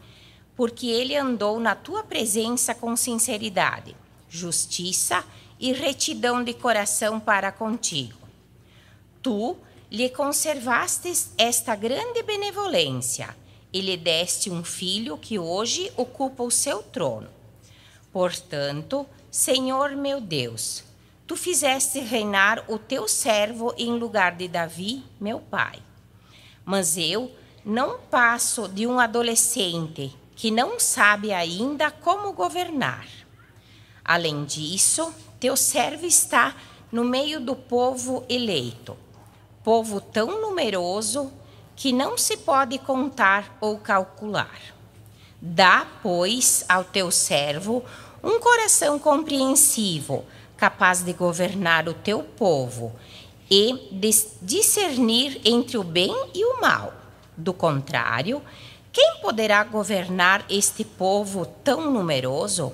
porque 0.57 0.89
ele 0.89 1.17
andou 1.17 1.61
na 1.61 1.77
tua 1.77 2.03
presença 2.03 2.75
com 2.75 2.97
sinceridade, 2.97 3.95
justiça 4.29 5.25
e 5.61 5.73
retidão 5.73 6.43
de 6.43 6.55
coração 6.55 7.21
para 7.21 7.53
contigo. 7.53 8.19
Tu 9.23 9.57
lhe 9.91 10.09
conservastes 10.09 11.33
esta 11.39 11.77
grande 11.77 12.23
benevolência 12.25 13.35
e 13.73 13.81
lhe 13.81 13.97
deste 13.97 14.51
um 14.51 14.65
filho 14.65 15.17
que 15.19 15.39
hoje 15.39 15.93
ocupa 15.97 16.43
o 16.43 16.51
seu 16.51 16.83
trono. 16.83 17.29
Portanto, 18.13 19.07
Senhor 19.31 19.95
meu 19.95 20.21
Deus, 20.21 20.85
tu 21.27 21.37
fizeste 21.37 22.01
reinar 22.01 22.65
o 22.69 22.79
teu 22.79 23.07
servo 23.07 23.75
em 23.77 23.99
lugar 23.99 24.35
de 24.35 24.49
Davi, 24.49 25.05
meu 25.21 25.39
pai. 25.39 25.79
Mas 26.65 26.97
eu 26.97 27.31
não 27.65 27.99
passo 28.01 28.67
de 28.67 28.87
um 28.87 28.99
adolescente 28.99 30.15
que 30.35 30.51
não 30.51 30.81
sabe 30.81 31.33
ainda 31.33 31.91
como 31.91 32.33
governar. 32.33 33.07
Além 34.05 34.45
disso, 34.45 35.13
teu 35.39 35.57
servo 35.57 36.07
está 36.07 36.57
no 36.91 37.05
meio 37.05 37.41
do 37.41 37.55
povo 37.55 38.25
eleito, 38.29 38.97
povo 39.63 40.01
tão 40.01 40.41
numeroso 40.41 41.31
que 41.79 41.93
não 41.93 42.19
se 42.19 42.37
pode 42.37 42.77
contar 42.79 43.57
ou 43.61 43.79
calcular. 43.79 44.59
Dá, 45.41 45.87
pois, 46.03 46.65
ao 46.69 46.83
teu 46.83 47.09
servo 47.13 47.85
um 48.21 48.41
coração 48.41 48.99
compreensivo, 48.99 50.25
capaz 50.57 51.05
de 51.05 51.13
governar 51.13 51.89
o 51.89 51.95
teu 51.95 52.25
povo 52.25 52.93
e 53.49 53.91
de 53.93 54.11
discernir 54.43 55.41
entre 55.45 55.79
o 55.79 55.85
bem 55.85 56.13
e 56.35 56.45
o 56.45 56.61
mal. 56.61 56.93
Do 57.37 57.55
contrário, 57.55 58.43
quem 58.93 59.21
poderá 59.23 59.63
governar 59.63 60.45
este 60.51 60.83
povo 60.83 61.47
tão 61.63 61.93
numeroso? 61.93 62.73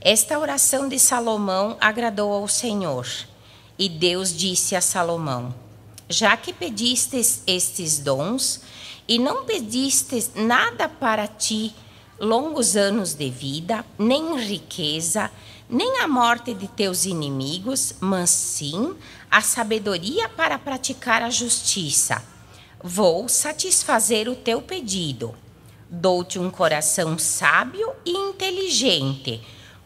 Esta 0.00 0.38
oração 0.38 0.88
de 0.88 0.98
Salomão 0.98 1.76
agradou 1.78 2.32
ao 2.32 2.48
Senhor, 2.48 3.06
e 3.78 3.90
Deus 3.90 4.34
disse 4.34 4.74
a 4.74 4.80
Salomão: 4.80 5.54
Já 6.12 6.36
que 6.36 6.52
pedistes 6.52 7.40
estes 7.46 8.00
dons, 8.00 8.62
e 9.06 9.16
não 9.16 9.44
pedistes 9.44 10.32
nada 10.34 10.88
para 10.88 11.28
ti, 11.28 11.72
longos 12.18 12.76
anos 12.76 13.14
de 13.14 13.30
vida, 13.30 13.84
nem 13.96 14.36
riqueza, 14.36 15.30
nem 15.68 16.00
a 16.00 16.08
morte 16.08 16.52
de 16.52 16.66
teus 16.66 17.04
inimigos, 17.04 17.94
mas 18.00 18.28
sim 18.30 18.96
a 19.30 19.40
sabedoria 19.40 20.28
para 20.28 20.58
praticar 20.58 21.22
a 21.22 21.30
justiça. 21.30 22.20
Vou 22.82 23.28
satisfazer 23.28 24.28
o 24.28 24.34
teu 24.34 24.60
pedido. 24.60 25.32
Dou-te 25.88 26.40
um 26.40 26.50
coração 26.50 27.16
sábio 27.20 27.88
e 28.04 28.10
inteligente, 28.10 29.40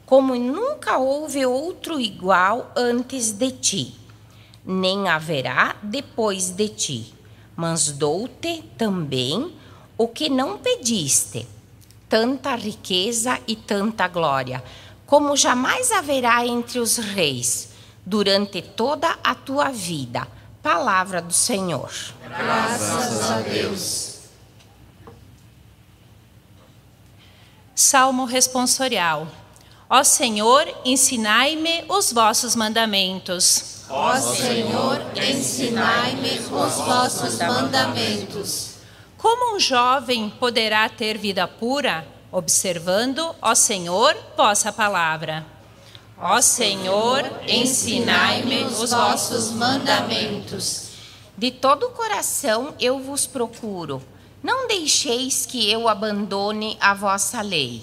como 0.07 0.35
nunca 0.35 0.97
houve 0.97 1.45
outro 1.45 2.01
igual 2.01 2.73
antes 2.75 3.31
de 3.31 3.51
ti, 3.51 4.04
nem 4.65 5.09
haverá 5.09 5.77
depois 5.83 6.51
de 6.51 6.69
ti. 6.69 7.15
Mas 7.57 7.91
dou-te 7.91 8.63
também 8.77 9.55
o 9.97 10.09
que 10.09 10.29
não 10.29 10.59
pediste 10.59 11.47
tanta 12.15 12.55
riqueza 12.55 13.41
e 13.45 13.57
tanta 13.57 14.07
glória, 14.07 14.63
como 15.05 15.37
jamais 15.37 15.91
haverá 15.91 16.47
entre 16.47 16.79
os 16.79 16.97
reis, 16.97 17.71
durante 18.07 18.63
toda 18.63 19.19
a 19.25 19.35
tua 19.35 19.71
vida. 19.71 20.25
Palavra 20.63 21.21
do 21.21 21.33
Senhor. 21.33 21.91
Graças 22.23 23.31
a 23.31 23.41
Deus. 23.41 24.15
Salmo 27.75 28.25
responsorial. 28.27 29.27
Ó 29.91 30.05
Senhor, 30.05 30.67
ensinai-me 30.85 31.85
os 31.89 32.13
vossos 32.13 32.55
mandamentos. 32.55 33.74
Ó 33.89 34.17
Senhor, 34.17 35.01
ensinai-me 35.15 36.39
os 36.39 36.75
vossos 36.77 37.39
mandamentos. 37.39 38.75
Como 39.19 39.57
um 39.57 39.61
jovem 39.61 40.31
poderá 40.31 40.89
ter 40.89 41.19
vida 41.19 41.47
pura? 41.47 42.07
Observando, 42.33 43.35
ó 43.41 43.55
Senhor, 43.55 44.17
vossa 44.37 44.73
palavra. 44.73 45.45
Ó 46.19 46.41
Senhor, 46.41 47.23
ensinai-me 47.47 48.65
os 48.65 48.91
vossos 48.91 49.51
mandamentos. 49.51 50.89
De 51.37 51.51
todo 51.51 51.87
o 51.87 51.91
coração 51.91 52.75
eu 52.81 52.99
vos 53.01 53.27
procuro. 53.27 54.03
Não 54.43 54.67
deixeis 54.67 55.45
que 55.45 55.71
eu 55.71 55.89
abandone 55.89 56.77
a 56.81 56.95
vossa 56.95 57.43
lei. 57.43 57.83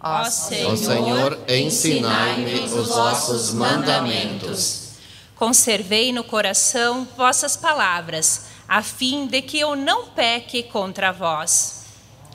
Ó 0.00 0.22
Ó 0.22 0.24
Senhor, 0.24 1.38
ensinai-me 1.46 2.60
os 2.60 2.88
vossos 2.88 3.52
mandamentos. 3.52 4.81
Conservei 5.42 6.12
no 6.12 6.22
coração 6.22 7.04
vossas 7.16 7.56
palavras 7.56 8.42
a 8.68 8.80
fim 8.80 9.26
de 9.26 9.42
que 9.42 9.58
eu 9.58 9.74
não 9.74 10.06
peque 10.06 10.62
contra 10.62 11.10
vós. 11.10 11.82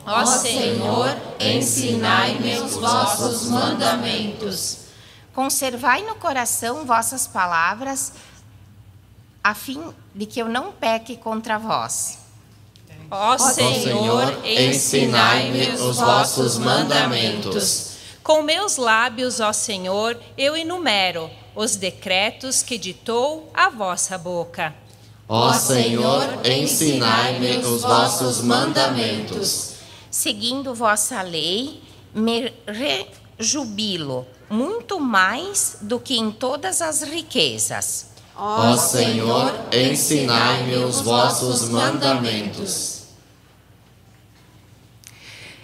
Ó 0.05 0.25
Senhor, 0.25 1.15
ensinai-me 1.39 2.59
os 2.59 2.73
vossos 2.73 3.47
mandamentos. 3.47 4.79
Conservai 5.33 6.01
no 6.01 6.15
coração 6.15 6.85
vossas 6.85 7.25
palavras, 7.25 8.11
a 9.41 9.55
fim 9.55 9.81
de 10.13 10.25
que 10.25 10.41
eu 10.41 10.49
não 10.49 10.73
peque 10.73 11.15
contra 11.15 11.57
vós. 11.57 12.19
Ó 13.09 13.37
Senhor, 13.37 14.45
ensinai-me 14.45 15.69
os 15.69 15.95
vossos 15.95 16.57
mandamentos. 16.57 17.91
Com 18.21 18.41
meus 18.41 18.75
lábios, 18.75 19.39
ó 19.39 19.53
Senhor, 19.53 20.19
eu 20.37 20.57
enumero 20.57 21.31
os 21.57 21.75
decretos 21.75 22.61
que 22.61 22.77
ditou 22.77 23.49
a 23.51 23.67
vossa 23.67 24.15
boca. 24.15 24.75
Ó 25.27 25.51
Senhor, 25.51 26.45
ensinai-me 26.45 27.57
os 27.57 27.81
vossos 27.81 28.41
mandamentos. 28.41 29.73
Seguindo 30.11 30.75
vossa 30.75 31.23
lei, 31.23 31.81
me 32.13 32.53
rejubilo 32.67 34.27
muito 34.47 34.99
mais 34.99 35.79
do 35.81 35.99
que 35.99 36.15
em 36.15 36.31
todas 36.31 36.79
as 36.79 37.01
riquezas. 37.01 38.11
Ó 38.35 38.77
Senhor, 38.77 39.51
ensinai-me 39.73 40.75
os 40.75 41.01
vossos 41.01 41.69
mandamentos. 41.69 43.01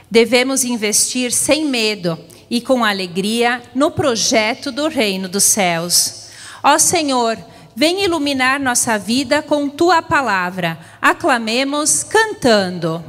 Devemos 0.09 0.63
investir 0.63 1.31
sem 1.31 1.65
medo 1.65 2.17
e 2.49 2.61
com 2.61 2.83
alegria 2.83 3.61
no 3.73 3.91
projeto 3.91 4.71
do 4.71 4.87
reino 4.87 5.27
dos 5.27 5.43
céus. 5.43 6.29
Ó 6.63 6.77
Senhor, 6.77 7.37
Vem 7.75 8.03
iluminar 8.03 8.59
nossa 8.59 8.99
vida 8.99 9.41
com 9.41 9.67
tua 9.67 9.99
palavra. 9.99 10.77
Aclamemos 11.01 12.03
cantando. 12.03 13.03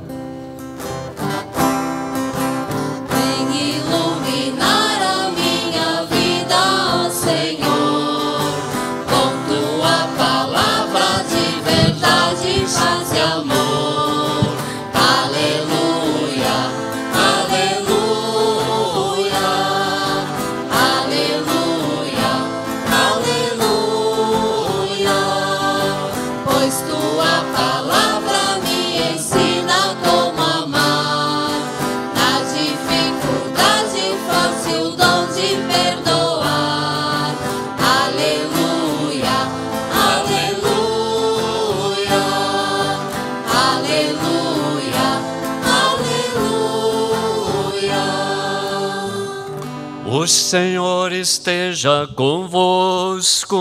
O 50.25 50.27
Senhor 50.27 51.12
esteja 51.12 52.09
convosco. 52.16 53.59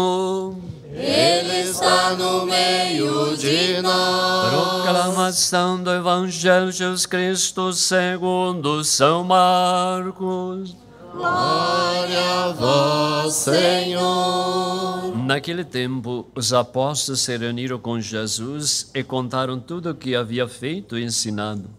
Ele 0.93 1.69
está 1.69 2.15
no 2.15 2.45
meio 2.45 3.35
de 3.35 3.81
nós. 3.81 4.49
Proclamação 4.49 5.83
do 5.83 5.91
Evangelho 5.91 6.71
de 6.71 6.77
Jesus 6.77 7.05
Cristo 7.05 7.73
segundo 7.73 8.81
São 8.85 9.25
Marcos. 9.25 10.73
Glória 11.11 12.45
a 12.45 12.53
vós, 12.53 13.33
Senhor. 13.33 15.17
Naquele 15.17 15.65
tempo, 15.65 16.31
os 16.33 16.53
apóstolos 16.53 17.19
se 17.19 17.35
reuniram 17.35 17.77
com 17.77 17.99
Jesus 17.99 18.89
e 18.95 19.03
contaram 19.03 19.59
tudo 19.59 19.89
o 19.89 19.95
que 19.95 20.15
havia 20.15 20.47
feito 20.47 20.97
e 20.97 21.03
ensinado. 21.03 21.69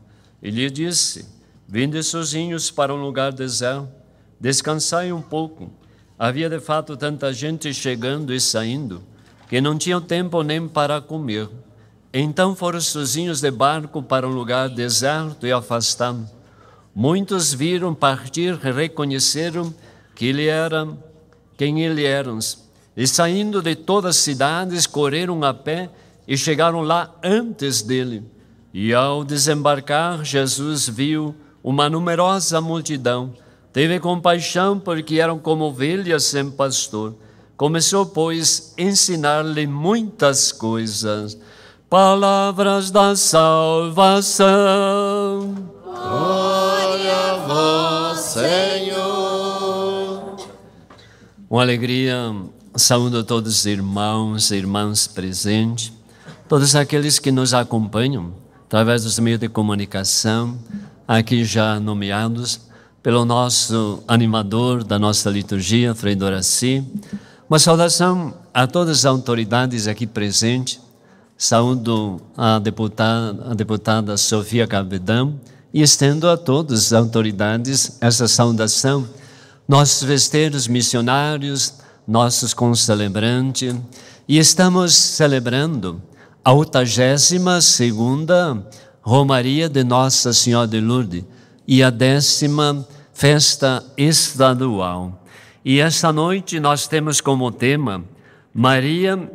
Ele 0.43 0.69
disse: 0.69 1.27
Vinde 1.67 2.03
sozinhos 2.03 2.71
para 2.71 2.93
um 2.95 3.01
lugar 3.01 3.33
deserto, 3.33 4.04
descansai 4.45 5.11
um 5.11 5.23
pouco. 5.23 5.71
Havia 6.19 6.51
de 6.51 6.61
fato 6.61 6.99
tanta 6.99 7.33
gente 7.33 7.73
chegando 7.73 8.31
e 8.31 8.39
saindo 8.39 9.03
que 9.49 9.59
não 9.59 9.79
tinham 9.79 10.03
tempo 10.03 10.43
nem 10.43 10.69
para 10.69 11.01
comer. 11.01 11.49
Então 12.13 12.55
foram 12.55 12.79
sozinhos 12.79 13.41
de 13.41 13.51
barco 13.51 14.03
para 14.03 14.29
um 14.29 14.33
lugar 14.33 14.69
deserto 14.69 15.47
e 15.47 15.53
afastado. 15.53 16.29
Muitos 16.95 17.55
viram 17.55 17.95
partir 17.95 18.55
reconheceram 18.57 19.75
que 20.15 20.27
ele 20.27 20.47
era 20.47 20.87
quem 21.57 21.81
ele 21.83 22.05
era. 22.05 22.31
E 22.95 23.07
saindo 23.07 23.63
de 23.63 23.75
todas 23.75 24.17
as 24.17 24.23
cidades, 24.23 24.87
correram 24.87 25.43
a 25.43 25.55
pé 25.55 25.89
e 26.29 26.37
chegaram 26.37 26.83
lá 26.83 27.11
antes 27.23 27.81
dele. 27.81 28.23
E 28.75 28.93
ao 28.93 29.25
desembarcar, 29.25 30.23
Jesus 30.23 30.87
viu 30.87 31.35
uma 31.63 31.89
numerosa 31.89 32.61
multidão. 32.61 33.33
Teve 33.75 33.99
compaixão 33.99 34.79
porque 34.79 35.19
eram 35.19 35.37
como 35.37 35.65
ovelhas 35.65 36.23
sem 36.23 36.49
pastor. 36.49 37.13
Começou, 37.57 38.07
pois, 38.07 38.73
a 38.79 38.83
ensinar-lhe 38.83 39.67
muitas 39.67 40.53
coisas. 40.53 41.37
Palavras 41.91 42.93
da 42.93 43.17
salvação. 43.17 44.47
Glória 45.85 47.33
a 47.33 47.35
vós, 47.49 48.21
Senhor. 48.21 49.67
Com 51.49 51.59
alegria, 51.59 52.33
saúdo 52.77 53.25
todos 53.25 53.59
os 53.59 53.67
irmãos 53.67 54.53
e 54.53 54.57
irmãs 54.57 55.09
presentes, 55.09 55.93
todos 56.49 56.77
aqueles 56.77 57.19
que 57.19 57.33
nos 57.33 57.53
acompanham 57.53 58.35
através 58.67 59.03
dos 59.03 59.19
meios 59.19 59.41
de 59.41 59.49
comunicação, 59.49 60.57
aqui 61.09 61.45
já 61.45 61.81
nomeados 61.81 62.64
pelo 63.05 63.27
nosso 63.27 64.03
animador 64.09 64.83
da 64.83 64.99
nossa 64.99 65.29
liturgia, 65.29 65.95
Frei 65.95 66.15
Doraci. 66.15 66.83
Uma 67.47 67.59
saudação 67.59 68.33
a 68.53 68.67
todas 68.67 69.01
as 69.01 69.05
autoridades 69.05 69.87
aqui 69.87 70.07
presentes. 70.07 70.81
Saúdo 71.37 72.19
a 72.35 72.59
deputada, 72.59 73.51
a 73.51 73.55
deputada 73.55 74.17
Sofia 74.17 74.67
Cabedão 74.67 75.39
e 75.71 75.83
estendo 75.83 76.31
a 76.31 76.37
todas 76.39 76.79
as 76.79 76.93
autoridades 76.95 77.99
essa 78.01 78.27
saudação. 78.27 79.07
Nossos 79.69 80.03
festeiros 80.09 80.67
missionários, 80.67 81.75
nossos 82.09 82.55
concelebrantes, 82.55 83.75
e 84.27 84.39
estamos 84.39 84.95
celebrando 84.95 86.01
a 86.43 86.55
82 86.55 87.67
segunda 87.67 88.67
Romaria 89.03 89.69
de 89.69 89.85
Nossa 89.85 90.33
Senhora 90.33 90.67
de 90.67 90.81
Lourdes 90.81 91.25
e 91.67 91.83
a 91.83 91.91
décima 91.91 92.87
festa 93.13 93.85
estadual. 93.97 95.25
E 95.65 95.81
esta 95.81 96.13
noite 96.13 96.61
nós 96.61 96.87
temos 96.87 97.21
como 97.21 97.51
tema 97.51 98.05
Maria, 98.53 99.31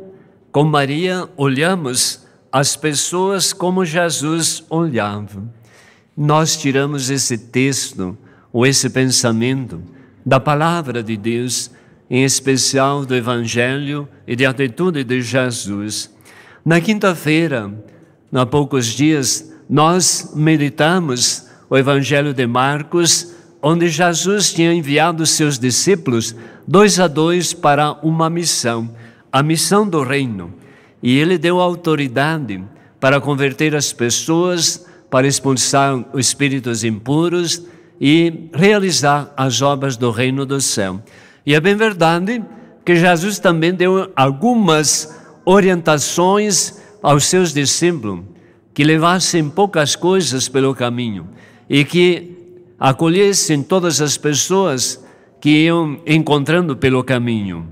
com 0.52 0.64
Maria 0.64 1.28
olhamos 1.36 2.24
as 2.52 2.76
pessoas 2.76 3.52
como 3.52 3.84
Jesus 3.84 4.64
olhava. 4.70 5.42
Nós 6.16 6.56
tiramos 6.56 7.10
esse 7.10 7.36
texto 7.36 8.16
ou 8.52 8.66
esse 8.66 8.88
pensamento 8.90 9.82
da 10.24 10.38
palavra 10.40 11.02
de 11.02 11.16
Deus, 11.16 11.70
em 12.08 12.24
especial 12.24 13.04
do 13.06 13.14
Evangelho 13.14 14.08
e 14.26 14.34
de 14.34 14.44
atitude 14.44 15.04
de 15.04 15.22
Jesus. 15.22 16.10
Na 16.64 16.80
quinta-feira, 16.80 17.72
há 18.32 18.46
poucos 18.46 18.86
dias, 18.86 19.52
nós 19.68 20.32
meditamos 20.34 21.49
o 21.70 21.78
Evangelho 21.78 22.34
de 22.34 22.46
Marcos 22.48 23.32
onde 23.62 23.88
Jesus 23.88 24.52
tinha 24.52 24.72
enviado 24.72 25.24
seus 25.24 25.58
discípulos 25.58 26.34
dois 26.66 26.98
a 26.98 27.06
dois 27.06 27.52
para 27.52 27.92
uma 28.02 28.28
missão, 28.28 28.90
a 29.30 29.42
missão 29.42 29.88
do 29.88 30.02
reino. 30.02 30.52
E 31.02 31.16
ele 31.16 31.38
deu 31.38 31.60
autoridade 31.60 32.62
para 32.98 33.20
converter 33.20 33.74
as 33.76 33.92
pessoas, 33.92 34.86
para 35.08 35.26
expulsar 35.26 36.04
os 36.12 36.26
espíritos 36.26 36.84
impuros 36.84 37.62
e 38.00 38.48
realizar 38.52 39.32
as 39.36 39.62
obras 39.62 39.96
do 39.96 40.10
reino 40.10 40.44
do 40.44 40.60
céu. 40.60 41.00
E 41.44 41.54
é 41.54 41.60
bem 41.60 41.76
verdade 41.76 42.42
que 42.84 42.96
Jesus 42.96 43.38
também 43.38 43.72
deu 43.72 44.10
algumas 44.16 45.16
orientações 45.44 46.80
aos 47.02 47.26
seus 47.26 47.52
discípulos 47.52 48.24
que 48.72 48.84
levassem 48.84 49.48
poucas 49.48 49.94
coisas 49.94 50.48
pelo 50.48 50.74
caminho 50.74 51.28
e 51.70 51.84
que 51.84 52.36
acolhessem 52.78 53.62
todas 53.62 54.00
as 54.00 54.16
pessoas 54.16 55.02
que 55.40 55.66
iam 55.66 56.00
encontrando 56.04 56.76
pelo 56.76 57.04
caminho. 57.04 57.68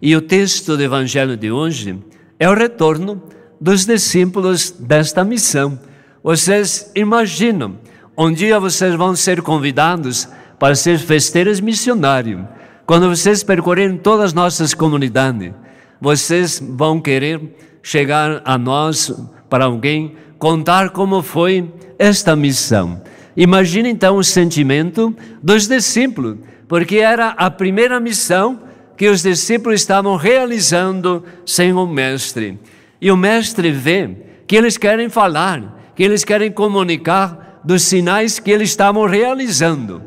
E 0.00 0.14
o 0.14 0.22
texto 0.22 0.76
do 0.76 0.82
Evangelho 0.82 1.36
de 1.36 1.50
hoje 1.50 1.98
é 2.38 2.48
o 2.48 2.54
retorno 2.54 3.20
dos 3.60 3.84
discípulos 3.84 4.70
desta 4.70 5.24
missão. 5.24 5.78
Vocês 6.22 6.90
imaginam, 6.94 7.78
um 8.16 8.32
dia 8.32 8.60
vocês 8.60 8.94
vão 8.94 9.16
ser 9.16 9.42
convidados 9.42 10.28
para 10.58 10.76
ser 10.76 10.98
festeiros 10.98 11.60
missionários. 11.60 12.42
Quando 12.86 13.08
vocês 13.08 13.42
percorrerem 13.42 13.96
todas 13.96 14.26
as 14.26 14.32
nossas 14.32 14.72
comunidades, 14.72 15.52
vocês 16.00 16.62
vão 16.64 17.00
querer 17.00 17.40
chegar 17.82 18.40
a 18.44 18.56
nós, 18.56 19.12
para 19.48 19.64
alguém, 19.64 20.14
contar 20.38 20.90
como 20.90 21.22
foi 21.22 21.72
esta 21.98 22.36
missão. 22.36 23.00
Imagina 23.36 23.88
então 23.88 24.16
o 24.16 24.24
sentimento 24.24 25.14
dos 25.42 25.66
discípulos, 25.66 26.38
porque 26.68 26.96
era 26.96 27.28
a 27.30 27.50
primeira 27.50 27.98
missão 27.98 28.60
que 28.96 29.08
os 29.08 29.22
discípulos 29.22 29.80
estavam 29.80 30.16
realizando 30.16 31.24
sem 31.46 31.72
o 31.72 31.86
Mestre. 31.86 32.58
E 33.00 33.10
o 33.10 33.16
Mestre 33.16 33.72
vê 33.72 34.10
que 34.46 34.54
eles 34.54 34.76
querem 34.76 35.08
falar, 35.08 35.92
que 35.96 36.02
eles 36.02 36.24
querem 36.24 36.52
comunicar 36.52 37.60
dos 37.64 37.82
sinais 37.82 38.38
que 38.38 38.50
eles 38.50 38.70
estavam 38.70 39.06
realizando. 39.06 40.02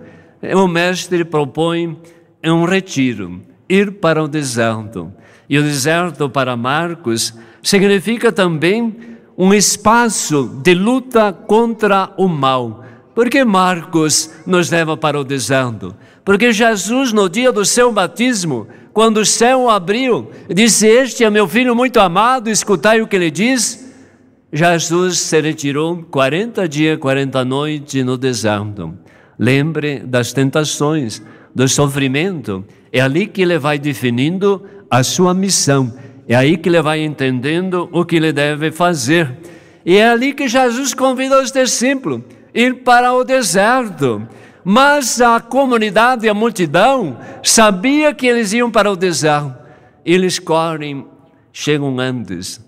O 0.55 0.67
Mestre 0.67 1.25
propõe 1.25 1.97
um 2.43 2.63
retiro, 2.63 3.41
ir 3.67 3.93
para 3.93 4.23
o 4.23 4.27
deserto. 4.27 5.11
E 5.49 5.57
o 5.57 5.63
deserto 5.63 6.29
para 6.29 6.55
Marcos 6.55 7.33
significa 7.61 8.31
também 8.31 8.95
um 9.37 9.53
espaço 9.53 10.59
de 10.63 10.73
luta 10.73 11.33
contra 11.33 12.13
o 12.17 12.27
mal 12.27 12.85
por 13.15 13.29
que 13.29 13.45
Marcos 13.45 14.29
nos 14.45 14.69
leva 14.69 14.97
para 14.97 15.17
o 15.17 15.23
deserto? 15.23 15.95
Porque 16.25 16.51
Jesus, 16.51 17.13
no 17.13 17.29
dia 17.29 17.49
do 17.49 17.63
seu 17.63 17.89
batismo, 17.89 18.67
quando 18.91 19.17
o 19.17 19.25
céu 19.25 19.69
abriu, 19.69 20.29
disse: 20.53 20.85
Este 20.85 21.23
é 21.23 21.29
meu 21.29 21.47
filho 21.47 21.73
muito 21.73 21.97
amado, 22.01 22.49
escutai 22.49 23.01
o 23.01 23.07
que 23.07 23.15
ele 23.15 23.31
diz. 23.31 23.85
Jesus 24.51 25.19
se 25.19 25.39
retirou 25.39 26.03
40 26.11 26.67
dias, 26.67 26.99
40 26.99 27.45
noites 27.45 28.05
no 28.05 28.17
deserto. 28.17 28.93
Lembre 29.39 29.99
das 29.99 30.33
tentações, 30.33 31.21
do 31.53 31.67
sofrimento. 31.69 32.65
É 32.91 32.99
ali 32.99 33.27
que 33.27 33.41
ele 33.41 33.57
vai 33.57 33.79
definindo 33.79 34.61
a 34.89 35.03
sua 35.03 35.33
missão. 35.33 35.93
É 36.27 36.35
aí 36.35 36.57
que 36.57 36.67
ele 36.67 36.81
vai 36.81 37.01
entendendo 37.01 37.87
o 37.93 38.03
que 38.03 38.17
ele 38.17 38.33
deve 38.33 38.71
fazer. 38.71 39.37
E 39.85 39.95
é 39.95 40.09
ali 40.09 40.33
que 40.33 40.47
Jesus 40.47 40.93
convida 40.93 41.41
os 41.41 41.51
discípulos 41.51 42.21
ir 42.55 42.83
para 42.83 43.13
o 43.13 43.25
deserto. 43.25 44.25
Mas 44.63 45.21
a 45.21 45.39
comunidade, 45.39 46.27
a 46.27 46.33
multidão, 46.33 47.19
sabia 47.43 48.13
que 48.15 48.25
eles 48.25 48.53
iam 48.53 48.71
para 48.71 48.89
o 48.89 48.95
deserto. 48.95 49.53
Eles 50.03 50.39
correm, 50.39 51.05
chegam 51.51 51.99
antes. 51.99 52.65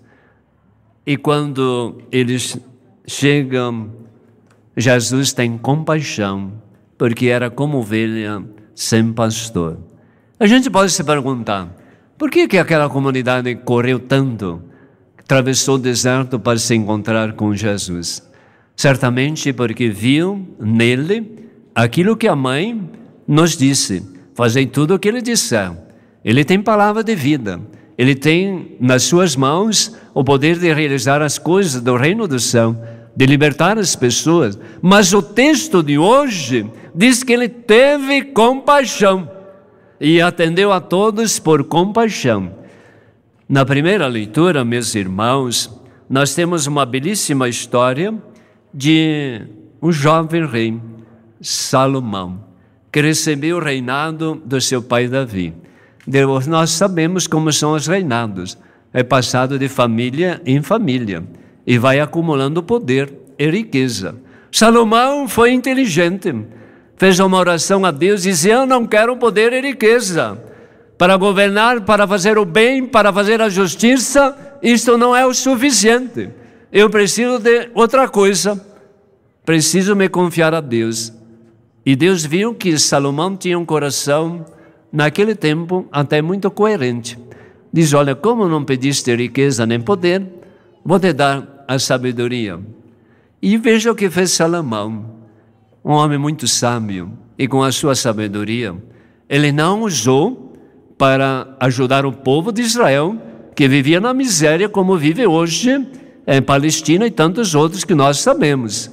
E 1.04 1.16
quando 1.16 2.02
eles 2.12 2.56
chegam, 3.06 3.90
Jesus 4.76 5.32
tem 5.32 5.56
compaixão, 5.56 6.52
porque 6.96 7.26
era 7.26 7.50
como 7.50 7.78
ovelha 7.78 8.44
sem 8.74 9.12
pastor. 9.12 9.78
A 10.38 10.46
gente 10.46 10.70
pode 10.70 10.92
se 10.92 11.02
perguntar, 11.02 11.74
por 12.16 12.30
que, 12.30 12.46
que 12.46 12.58
aquela 12.58 12.88
comunidade 12.88 13.54
correu 13.56 13.98
tanto, 13.98 14.62
atravessou 15.18 15.76
o 15.76 15.78
deserto 15.78 16.38
para 16.38 16.58
se 16.58 16.74
encontrar 16.74 17.32
com 17.32 17.54
Jesus? 17.54 18.27
Certamente 18.78 19.52
porque 19.52 19.88
viu 19.88 20.46
nele 20.56 21.50
aquilo 21.74 22.16
que 22.16 22.28
a 22.28 22.36
mãe 22.36 22.88
nos 23.26 23.56
disse: 23.56 24.06
fazei 24.36 24.66
tudo 24.66 24.94
o 24.94 24.98
que 25.00 25.08
ele 25.08 25.20
disser. 25.20 25.72
Ele 26.24 26.44
tem 26.44 26.62
palavra 26.62 27.02
de 27.02 27.12
vida. 27.16 27.60
Ele 27.98 28.14
tem 28.14 28.76
nas 28.78 29.02
suas 29.02 29.34
mãos 29.34 29.96
o 30.14 30.22
poder 30.22 30.60
de 30.60 30.72
realizar 30.72 31.20
as 31.20 31.40
coisas 31.40 31.82
do 31.82 31.96
reino 31.96 32.28
do 32.28 32.38
céu, 32.38 32.76
de 33.16 33.26
libertar 33.26 33.76
as 33.78 33.96
pessoas. 33.96 34.56
Mas 34.80 35.12
o 35.12 35.20
texto 35.20 35.82
de 35.82 35.98
hoje 35.98 36.64
diz 36.94 37.24
que 37.24 37.32
ele 37.32 37.48
teve 37.48 38.26
compaixão 38.26 39.28
e 40.00 40.20
atendeu 40.20 40.72
a 40.72 40.80
todos 40.80 41.40
por 41.40 41.64
compaixão. 41.64 42.52
Na 43.48 43.64
primeira 43.64 44.06
leitura, 44.06 44.64
meus 44.64 44.94
irmãos, 44.94 45.68
nós 46.08 46.32
temos 46.32 46.68
uma 46.68 46.86
belíssima 46.86 47.48
história 47.48 48.14
de 48.72 49.42
um 49.80 49.92
jovem 49.92 50.46
rei, 50.46 50.80
Salomão, 51.40 52.40
que 52.90 53.00
recebeu 53.00 53.56
o 53.56 53.60
reinado 53.60 54.40
do 54.44 54.60
seu 54.60 54.82
pai 54.82 55.08
Davi. 55.08 55.54
Nós 56.48 56.70
sabemos 56.70 57.26
como 57.26 57.52
são 57.52 57.72
os 57.72 57.86
reinados. 57.86 58.58
É 58.92 59.02
passado 59.02 59.58
de 59.58 59.68
família 59.68 60.40
em 60.46 60.62
família 60.62 61.22
e 61.66 61.76
vai 61.76 62.00
acumulando 62.00 62.62
poder 62.62 63.12
e 63.38 63.48
riqueza. 63.50 64.14
Salomão 64.50 65.28
foi 65.28 65.52
inteligente, 65.52 66.34
fez 66.96 67.20
uma 67.20 67.38
oração 67.38 67.84
a 67.84 67.90
Deus 67.90 68.22
disse: 68.22 68.48
Eu 68.48 68.66
não 68.66 68.86
quero 68.86 69.16
poder 69.16 69.52
e 69.52 69.60
riqueza. 69.60 70.42
Para 70.96 71.16
governar, 71.16 71.82
para 71.82 72.08
fazer 72.08 72.38
o 72.38 72.44
bem, 72.44 72.84
para 72.86 73.12
fazer 73.12 73.40
a 73.40 73.48
justiça, 73.48 74.36
isto 74.62 74.98
não 74.98 75.14
é 75.14 75.24
o 75.24 75.34
suficiente. 75.34 76.30
Eu 76.70 76.90
preciso 76.90 77.38
de 77.38 77.70
outra 77.74 78.08
coisa. 78.08 78.60
Preciso 79.44 79.96
me 79.96 80.08
confiar 80.08 80.52
a 80.52 80.60
Deus. 80.60 81.12
E 81.84 81.96
Deus 81.96 82.24
viu 82.24 82.54
que 82.54 82.78
Salomão 82.78 83.34
tinha 83.34 83.58
um 83.58 83.64
coração 83.64 84.44
naquele 84.92 85.34
tempo 85.34 85.86
até 85.90 86.20
muito 86.20 86.50
coerente. 86.50 87.18
Diz: 87.72 87.94
Olha, 87.94 88.14
como 88.14 88.46
não 88.46 88.64
pediste 88.64 89.14
riqueza 89.16 89.64
nem 89.64 89.80
poder, 89.80 90.26
vou 90.84 91.00
te 91.00 91.14
dar 91.14 91.64
a 91.66 91.78
sabedoria. 91.78 92.60
E 93.40 93.56
veja 93.56 93.90
o 93.90 93.94
que 93.94 94.10
fez 94.10 94.32
Salomão, 94.32 95.06
um 95.82 95.92
homem 95.92 96.18
muito 96.18 96.46
sábio, 96.46 97.12
e 97.38 97.48
com 97.48 97.62
a 97.62 97.72
sua 97.72 97.94
sabedoria, 97.94 98.76
ele 99.28 99.52
não 99.52 99.82
usou 99.82 100.54
para 100.98 101.56
ajudar 101.60 102.04
o 102.04 102.12
povo 102.12 102.52
de 102.52 102.60
Israel, 102.60 103.16
que 103.54 103.68
vivia 103.68 104.00
na 104.00 104.12
miséria 104.12 104.68
como 104.68 104.98
vive 104.98 105.26
hoje 105.26 105.86
em 106.30 106.42
Palestina 106.42 107.06
e 107.06 107.10
tantos 107.10 107.54
outros 107.54 107.84
que 107.84 107.94
nós 107.94 108.18
sabemos. 108.18 108.90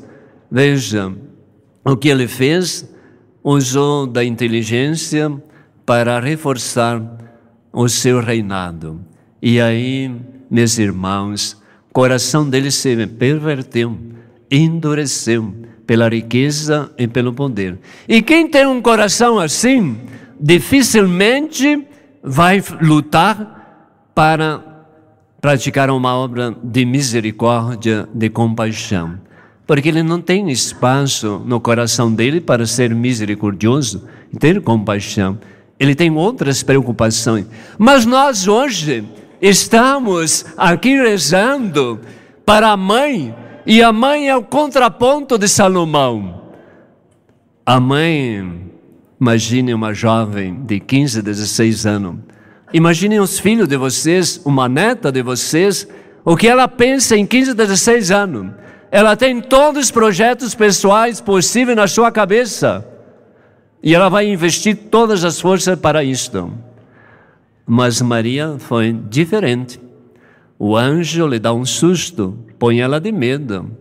Veja, 0.49 1.11
o 1.83 1.97
que 1.97 2.07
ele 2.07 2.29
fez, 2.29 2.89
usou 3.43 4.07
da 4.07 4.23
inteligência, 4.23 5.29
para 5.85 6.17
reforçar 6.21 7.01
o 7.73 7.89
seu 7.89 8.21
reinado. 8.21 9.01
E 9.41 9.59
aí, 9.59 10.15
meus 10.49 10.77
irmãos, 10.79 11.61
o 11.89 11.93
coração 11.93 12.49
dele 12.49 12.71
se 12.71 13.05
perverteu, 13.05 13.97
endureceu 14.49 15.53
pela 15.85 16.07
riqueza 16.07 16.89
e 16.97 17.05
pelo 17.05 17.33
poder. 17.33 17.77
E 18.07 18.21
quem 18.21 18.47
tem 18.47 18.65
um 18.65 18.81
coração 18.81 19.37
assim, 19.37 19.97
dificilmente 20.39 21.85
vai 22.23 22.63
lutar 22.81 24.09
para 24.15 24.74
praticar 25.45 25.89
uma 25.89 26.15
obra 26.15 26.55
de 26.63 26.85
misericórdia, 26.85 28.09
de 28.13 28.29
compaixão. 28.29 29.19
Porque 29.67 29.89
ele 29.89 30.03
não 30.03 30.21
tem 30.21 30.49
espaço 30.49 31.41
no 31.45 31.59
coração 31.59 32.13
dele 32.13 32.41
para 32.41 32.65
ser 32.65 32.93
misericordioso 32.93 34.07
e 34.33 34.37
ter 34.37 34.61
compaixão 34.61 35.37
ele 35.79 35.95
tem 35.95 36.11
outras 36.11 36.63
preocupações. 36.63 37.45
Mas 37.77 38.05
nós 38.05 38.47
hoje 38.47 39.03
estamos 39.41 40.45
aqui 40.57 40.95
rezando 40.95 41.99
para 42.45 42.69
a 42.71 42.77
mãe, 42.77 43.35
e 43.65 43.81
a 43.81 43.91
mãe 43.91 44.29
é 44.29 44.35
o 44.35 44.43
contraponto 44.43 45.37
de 45.37 45.47
Salomão. 45.47 46.43
A 47.65 47.79
mãe, 47.79 48.69
imagine 49.19 49.73
uma 49.73 49.93
jovem 49.93 50.63
de 50.65 50.79
15, 50.79 51.21
16 51.21 51.85
anos. 51.85 52.15
Imaginem 52.75 53.21
os 53.21 53.39
filhos 53.39 53.69
de 53.69 53.77
vocês, 53.77 54.41
uma 54.43 54.67
neta 54.67 55.09
de 55.09 55.23
vocês, 55.23 55.87
o 56.25 56.35
que 56.35 56.45
ela 56.45 56.67
pensa 56.67 57.15
em 57.15 57.25
15, 57.25 57.53
16 57.53 58.11
anos. 58.11 58.51
Ela 58.91 59.15
tem 59.15 59.39
todos 59.39 59.85
os 59.85 59.91
projetos 59.91 60.53
pessoais 60.53 61.21
possíveis 61.21 61.77
na 61.77 61.87
sua 61.87 62.11
cabeça. 62.11 62.85
E 63.81 63.95
ela 63.95 64.09
vai 64.09 64.27
investir 64.27 64.75
todas 64.91 65.23
as 65.23 65.39
forças 65.39 65.79
para 65.79 66.03
isto. 66.03 66.51
Mas 67.65 68.01
Maria 68.01 68.57
foi 68.59 68.91
diferente. 68.91 69.79
O 70.59 70.75
anjo 70.75 71.27
lhe 71.27 71.39
dá 71.39 71.53
um 71.53 71.63
susto, 71.63 72.37
põe 72.59 72.81
ela 72.81 72.99
de 72.99 73.13
medo. 73.13 73.71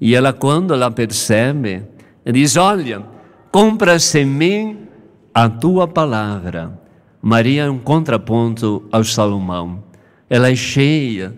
E 0.00 0.14
ela, 0.14 0.32
quando 0.32 0.72
ela 0.72 0.88
percebe, 0.88 1.82
diz: 2.24 2.56
Olha, 2.56 3.02
compra-se 3.50 4.20
em 4.20 4.24
mim 4.24 4.78
a 5.34 5.48
tua 5.48 5.88
palavra. 5.88 6.85
Maria 7.26 7.64
é 7.64 7.68
um 7.68 7.78
contraponto 7.78 8.84
ao 8.92 9.02
Salomão. 9.02 9.82
Ela 10.30 10.52
é 10.52 10.54
cheia 10.54 11.34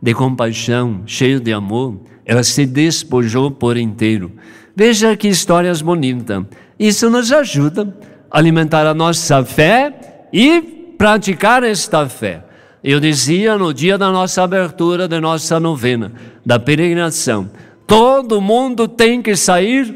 de 0.00 0.14
compaixão, 0.14 1.02
cheia 1.04 1.40
de 1.40 1.52
amor. 1.52 1.96
Ela 2.24 2.44
se 2.44 2.64
despojou 2.64 3.50
por 3.50 3.76
inteiro. 3.76 4.30
Veja 4.76 5.16
que 5.16 5.26
histórias 5.26 5.82
bonitas. 5.82 6.44
Isso 6.78 7.10
nos 7.10 7.32
ajuda 7.32 7.92
a 8.30 8.38
alimentar 8.38 8.86
a 8.86 8.94
nossa 8.94 9.44
fé 9.44 10.28
e 10.32 10.62
praticar 10.96 11.64
esta 11.64 12.08
fé. 12.08 12.44
Eu 12.84 13.00
dizia 13.00 13.58
no 13.58 13.74
dia 13.74 13.98
da 13.98 14.12
nossa 14.12 14.44
abertura 14.44 15.08
da 15.08 15.20
nossa 15.20 15.58
novena, 15.58 16.12
da 16.46 16.60
peregrinação, 16.60 17.50
todo 17.84 18.40
mundo 18.40 18.86
tem 18.86 19.20
que 19.20 19.34
sair 19.34 19.92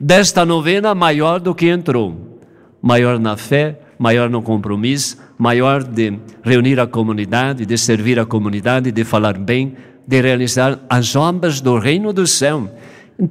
desta 0.00 0.44
novena 0.44 0.92
maior 0.92 1.38
do 1.38 1.54
que 1.54 1.68
entrou. 1.68 2.40
Maior 2.82 3.20
na 3.20 3.36
fé, 3.36 3.78
maior 3.98 4.30
no 4.30 4.42
compromisso, 4.42 5.16
maior 5.36 5.82
de 5.82 6.18
reunir 6.42 6.78
a 6.78 6.86
comunidade, 6.86 7.66
de 7.66 7.76
servir 7.76 8.18
a 8.18 8.26
comunidade, 8.26 8.92
de 8.92 9.04
falar 9.04 9.36
bem, 9.36 9.74
de 10.06 10.20
realizar 10.20 10.78
as 10.88 11.14
obras 11.16 11.60
do 11.60 11.78
reino 11.78 12.12
do 12.12 12.26
céu. 12.26 12.70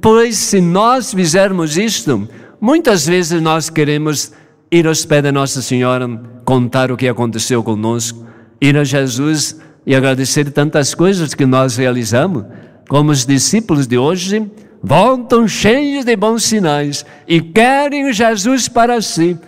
Pois 0.00 0.36
se 0.36 0.60
nós 0.60 1.12
fizermos 1.12 1.76
isto, 1.76 2.28
Muitas 2.60 3.06
vezes 3.06 3.40
nós 3.40 3.70
queremos 3.70 4.32
ir 4.68 4.88
aos 4.88 5.04
pés 5.04 5.22
de 5.22 5.30
Nossa 5.30 5.62
Senhora, 5.62 6.08
contar 6.44 6.90
o 6.90 6.96
que 6.96 7.06
aconteceu 7.06 7.62
conosco, 7.62 8.26
ir 8.60 8.76
a 8.76 8.82
Jesus 8.82 9.60
e 9.86 9.94
agradecer 9.94 10.50
tantas 10.50 10.92
coisas 10.92 11.34
que 11.34 11.46
nós 11.46 11.76
realizamos, 11.76 12.44
como 12.88 13.12
os 13.12 13.24
discípulos 13.24 13.86
de 13.86 13.96
hoje 13.96 14.50
voltam 14.82 15.46
cheios 15.46 16.04
de 16.04 16.16
bons 16.16 16.42
sinais 16.42 17.06
e 17.28 17.40
querem 17.40 18.12
Jesus 18.12 18.68
para 18.68 19.00
si, 19.00 19.38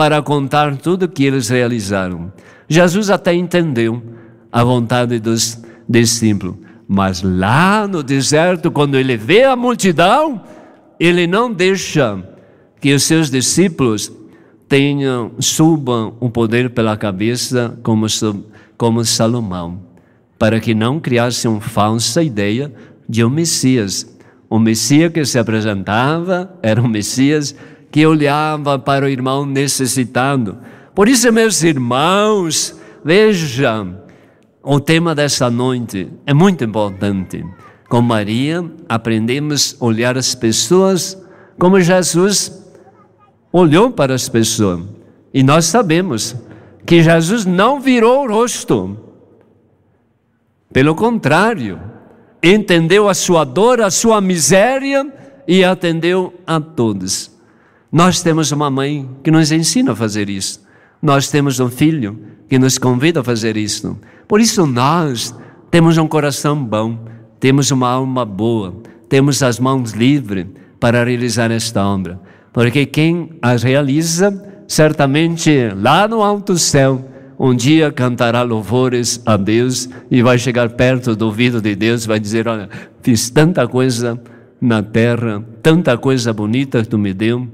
para 0.00 0.22
contar 0.22 0.78
tudo 0.78 1.02
o 1.02 1.08
que 1.10 1.26
eles 1.26 1.50
realizaram. 1.50 2.32
Jesus 2.66 3.10
até 3.10 3.34
entendeu 3.34 4.02
a 4.50 4.64
vontade 4.64 5.18
dos 5.20 5.62
discípulos, 5.86 6.56
mas 6.88 7.20
lá 7.22 7.86
no 7.86 8.02
deserto, 8.02 8.70
quando 8.70 8.96
ele 8.96 9.14
vê 9.18 9.44
a 9.44 9.54
multidão, 9.54 10.42
ele 10.98 11.26
não 11.26 11.52
deixa 11.52 12.18
que 12.80 12.94
os 12.94 13.02
seus 13.02 13.28
discípulos 13.28 14.10
tenham, 14.66 15.32
subam 15.38 16.14
o 16.18 16.30
poder 16.30 16.70
pela 16.70 16.96
cabeça 16.96 17.78
como, 17.82 18.06
como 18.78 19.04
Salomão, 19.04 19.82
para 20.38 20.58
que 20.60 20.74
não 20.74 20.98
criassem 20.98 21.50
uma 21.50 21.60
falsa 21.60 22.22
ideia 22.22 22.72
de 23.06 23.22
um 23.22 23.28
Messias. 23.28 24.16
O 24.48 24.58
Messias 24.58 25.12
que 25.12 25.22
se 25.26 25.38
apresentava 25.38 26.58
era 26.62 26.80
um 26.80 26.88
Messias 26.88 27.54
que 27.90 28.06
olhava 28.06 28.78
para 28.78 29.04
o 29.04 29.08
irmão 29.08 29.44
necessitado. 29.44 30.58
Por 30.94 31.08
isso, 31.08 31.32
meus 31.32 31.62
irmãos, 31.62 32.78
vejam, 33.04 33.98
o 34.62 34.78
tema 34.78 35.14
dessa 35.14 35.50
noite 35.50 36.10
é 36.26 36.34
muito 36.34 36.64
importante. 36.64 37.44
Com 37.88 38.00
Maria, 38.00 38.64
aprendemos 38.88 39.76
a 39.80 39.84
olhar 39.84 40.16
as 40.16 40.34
pessoas 40.34 41.20
como 41.58 41.80
Jesus 41.80 42.64
olhou 43.52 43.90
para 43.90 44.14
as 44.14 44.28
pessoas. 44.28 44.80
E 45.32 45.42
nós 45.42 45.66
sabemos 45.66 46.36
que 46.86 47.02
Jesus 47.02 47.44
não 47.44 47.80
virou 47.80 48.24
o 48.24 48.28
rosto. 48.28 48.96
Pelo 50.72 50.94
contrário, 50.94 51.80
entendeu 52.42 53.08
a 53.08 53.14
sua 53.14 53.44
dor, 53.44 53.80
a 53.80 53.90
sua 53.90 54.20
miséria 54.20 55.12
e 55.46 55.64
atendeu 55.64 56.32
a 56.46 56.60
todos. 56.60 57.30
Nós 57.90 58.22
temos 58.22 58.52
uma 58.52 58.70
mãe 58.70 59.08
que 59.22 59.30
nos 59.30 59.50
ensina 59.50 59.92
a 59.92 59.96
fazer 59.96 60.28
isso. 60.30 60.62
Nós 61.02 61.28
temos 61.28 61.58
um 61.60 61.68
filho 61.68 62.18
que 62.48 62.58
nos 62.58 62.78
convida 62.78 63.20
a 63.20 63.24
fazer 63.24 63.56
isso. 63.56 63.98
Por 64.28 64.40
isso 64.40 64.66
nós 64.66 65.34
temos 65.70 65.98
um 65.98 66.06
coração 66.06 66.62
bom, 66.62 66.98
temos 67.38 67.70
uma 67.70 67.88
alma 67.88 68.24
boa, 68.24 68.74
temos 69.08 69.42
as 69.42 69.58
mãos 69.58 69.92
livres 69.92 70.46
para 70.78 71.04
realizar 71.04 71.50
esta 71.50 71.84
obra 71.84 72.20
porque 72.52 72.86
quem 72.86 73.30
as 73.40 73.62
realiza 73.62 74.42
certamente 74.66 75.50
lá 75.76 76.06
no 76.06 76.22
alto 76.22 76.58
céu, 76.58 77.04
um 77.38 77.54
dia 77.54 77.90
cantará 77.90 78.42
louvores 78.42 79.20
a 79.24 79.36
Deus 79.36 79.88
e 80.10 80.22
vai 80.22 80.38
chegar 80.38 80.70
perto 80.70 81.16
do 81.16 81.26
ouvido 81.26 81.60
de 81.60 81.74
Deus, 81.74 82.04
vai 82.04 82.20
dizer: 82.20 82.46
Olha, 82.46 82.68
fiz 83.02 83.30
tanta 83.30 83.66
coisa 83.66 84.20
na 84.60 84.82
terra, 84.82 85.42
tanta 85.62 85.96
coisa 85.96 86.32
bonita 86.32 86.82
que 86.82 86.88
tu 86.88 86.98
me 86.98 87.14
deu. 87.14 87.48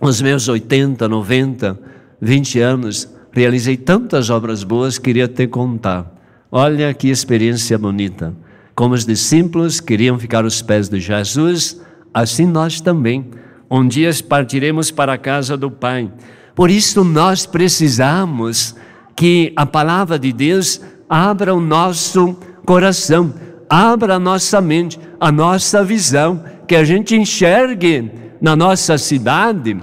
Os 0.00 0.22
meus 0.22 0.46
80, 0.46 1.08
90, 1.08 1.78
20 2.20 2.60
anos, 2.60 3.08
realizei 3.32 3.76
tantas 3.76 4.30
obras 4.30 4.62
boas, 4.62 4.96
queria 4.96 5.26
te 5.26 5.46
contar. 5.48 6.14
Olha 6.52 6.94
que 6.94 7.08
experiência 7.08 7.76
bonita. 7.76 8.32
Como 8.76 8.94
os 8.94 9.04
discípulos 9.04 9.80
queriam 9.80 10.16
ficar 10.16 10.44
aos 10.44 10.62
pés 10.62 10.88
de 10.88 11.00
Jesus, 11.00 11.80
assim 12.14 12.46
nós 12.46 12.80
também. 12.80 13.28
Um 13.68 13.86
dia 13.88 14.10
partiremos 14.28 14.92
para 14.92 15.14
a 15.14 15.18
casa 15.18 15.56
do 15.56 15.68
Pai. 15.68 16.10
Por 16.54 16.70
isso 16.70 17.02
nós 17.02 17.44
precisamos 17.44 18.76
que 19.16 19.52
a 19.56 19.66
palavra 19.66 20.16
de 20.16 20.32
Deus 20.32 20.80
abra 21.08 21.52
o 21.52 21.60
nosso 21.60 22.36
coração, 22.64 23.34
abra 23.68 24.14
a 24.14 24.18
nossa 24.20 24.60
mente, 24.60 24.98
a 25.18 25.32
nossa 25.32 25.82
visão, 25.82 26.44
que 26.68 26.76
a 26.76 26.84
gente 26.84 27.16
enxergue 27.16 28.27
na 28.40 28.54
nossa 28.56 28.96
cidade. 28.98 29.76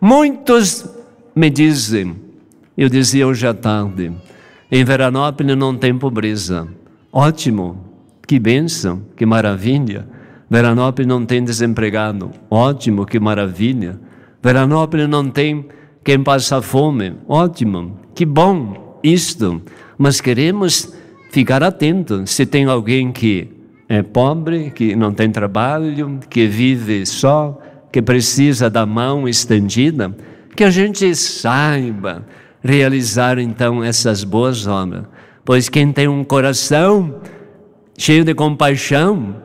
Muitos 0.00 0.88
me 1.34 1.50
dizem, 1.50 2.16
eu 2.76 2.88
dizia 2.88 3.26
hoje 3.26 3.46
à 3.46 3.54
tarde, 3.54 4.12
em 4.70 4.84
Veranópolis 4.84 5.56
não 5.56 5.76
tem 5.76 5.96
pobreza. 5.96 6.68
Ótimo, 7.12 7.84
que 8.26 8.38
bênção, 8.38 9.02
que 9.16 9.26
maravilha. 9.26 10.06
Veranópolis 10.48 11.08
não 11.08 11.24
tem 11.26 11.42
desempregado. 11.44 12.30
Ótimo, 12.50 13.04
que 13.04 13.18
maravilha. 13.20 14.00
Veranópolis 14.42 15.08
não 15.08 15.28
tem 15.28 15.66
quem 16.04 16.22
passa 16.22 16.62
fome. 16.62 17.14
Ótimo, 17.28 17.98
que 18.14 18.24
bom 18.24 18.98
isto, 19.02 19.62
mas 19.98 20.20
queremos 20.20 20.92
ficar 21.30 21.62
atentos. 21.62 22.30
Se 22.30 22.46
tem 22.46 22.64
alguém 22.64 23.12
que 23.12 23.48
é 23.88 24.02
pobre, 24.02 24.70
que 24.70 24.94
não 24.94 25.12
tem 25.12 25.30
trabalho, 25.30 26.20
que 26.28 26.46
vive 26.46 27.04
só, 27.04 27.60
que 27.92 28.00
precisa 28.00 28.70
da 28.70 28.86
mão 28.86 29.28
estendida, 29.28 30.14
que 30.54 30.64
a 30.64 30.70
gente 30.70 31.14
saiba 31.14 32.24
realizar 32.62 33.38
então 33.38 33.82
essas 33.82 34.24
boas 34.24 34.66
obras. 34.66 35.04
Pois 35.44 35.68
quem 35.68 35.92
tem 35.92 36.08
um 36.08 36.22
coração 36.22 37.20
cheio 37.98 38.24
de 38.24 38.34
compaixão, 38.34 39.36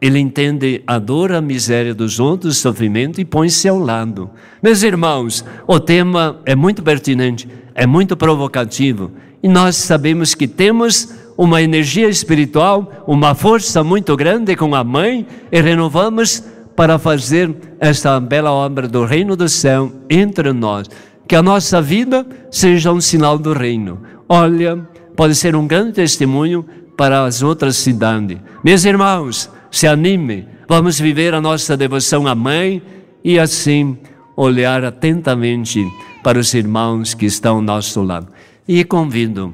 ele 0.00 0.18
entende 0.18 0.82
a 0.86 0.98
dor, 0.98 1.32
a 1.32 1.40
miséria 1.40 1.94
dos 1.94 2.20
outros, 2.20 2.56
o 2.56 2.60
sofrimento 2.60 3.20
e 3.20 3.24
põe-se 3.24 3.68
ao 3.68 3.78
lado. 3.78 4.30
Meus 4.62 4.82
irmãos, 4.82 5.44
o 5.66 5.80
tema 5.80 6.40
é 6.46 6.54
muito 6.54 6.82
pertinente 6.82 7.48
é 7.78 7.86
muito 7.86 8.16
provocativo. 8.16 9.12
E 9.40 9.46
nós 9.46 9.76
sabemos 9.76 10.34
que 10.34 10.48
temos 10.48 11.14
uma 11.36 11.62
energia 11.62 12.08
espiritual, 12.08 13.04
uma 13.06 13.36
força 13.36 13.84
muito 13.84 14.16
grande 14.16 14.56
com 14.56 14.74
a 14.74 14.82
mãe 14.82 15.24
e 15.52 15.60
renovamos 15.60 16.42
para 16.78 16.96
fazer 16.96 17.52
esta 17.80 18.20
bela 18.20 18.52
obra 18.52 18.86
do 18.86 19.04
reino 19.04 19.34
do 19.34 19.48
céu 19.48 19.90
entre 20.08 20.52
nós. 20.52 20.88
Que 21.26 21.34
a 21.34 21.42
nossa 21.42 21.82
vida 21.82 22.24
seja 22.52 22.92
um 22.92 23.00
sinal 23.00 23.36
do 23.36 23.52
reino. 23.52 24.00
Olha, 24.28 24.76
pode 25.16 25.34
ser 25.34 25.56
um 25.56 25.66
grande 25.66 25.94
testemunho 25.94 26.64
para 26.96 27.24
as 27.24 27.42
outras 27.42 27.78
cidades. 27.78 28.38
Meus 28.62 28.84
irmãos, 28.84 29.50
se 29.72 29.88
anime, 29.88 30.46
vamos 30.68 31.00
viver 31.00 31.34
a 31.34 31.40
nossa 31.40 31.76
devoção 31.76 32.28
à 32.28 32.34
mãe 32.36 32.80
e 33.24 33.40
assim 33.40 33.98
olhar 34.36 34.84
atentamente 34.84 35.84
para 36.22 36.38
os 36.38 36.54
irmãos 36.54 37.12
que 37.12 37.26
estão 37.26 37.56
ao 37.56 37.62
nosso 37.62 38.00
lado. 38.02 38.28
E 38.68 38.84
convido 38.84 39.52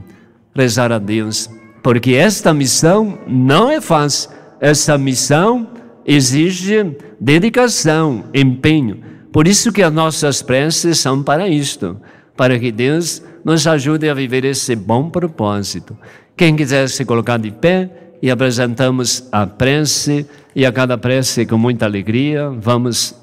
a 0.55 0.61
rezar 0.61 0.93
a 0.93 0.99
Deus, 0.99 1.49
porque 1.83 2.13
esta 2.13 2.53
missão 2.53 3.19
não 3.27 3.71
é 3.71 3.81
fácil. 3.81 4.29
Essa 4.61 4.99
missão 4.99 5.69
exige 6.05 6.97
dedicação, 7.21 8.25
empenho. 8.35 9.03
Por 9.33 9.49
isso 9.49 9.73
que 9.73 9.83
as 9.83 9.93
nossas 9.93 10.43
preces 10.43 10.99
são 10.99 11.23
para 11.23 11.49
isto, 11.49 12.01
para 12.37 12.59
que 12.59 12.71
Deus 12.71 13.23
nos 13.45 13.67
ajude 13.67 14.09
a 14.09 14.15
viver 14.15 14.45
esse 14.45 14.77
bom 14.77 15.11
propósito. 15.11 15.97
Quem 16.37 16.57
quiser 16.57 16.89
se 16.89 17.05
colocar 17.05 17.39
de 17.39 17.51
pé 17.51 17.91
e 18.23 18.31
apresentamos 18.31 19.29
a 19.31 19.47
prece 19.47 20.27
e 20.55 20.65
a 20.65 20.73
cada 20.73 20.97
prece 20.97 21.45
com 21.45 21.59
muita 21.59 21.85
alegria, 21.85 22.49
vamos 22.49 23.15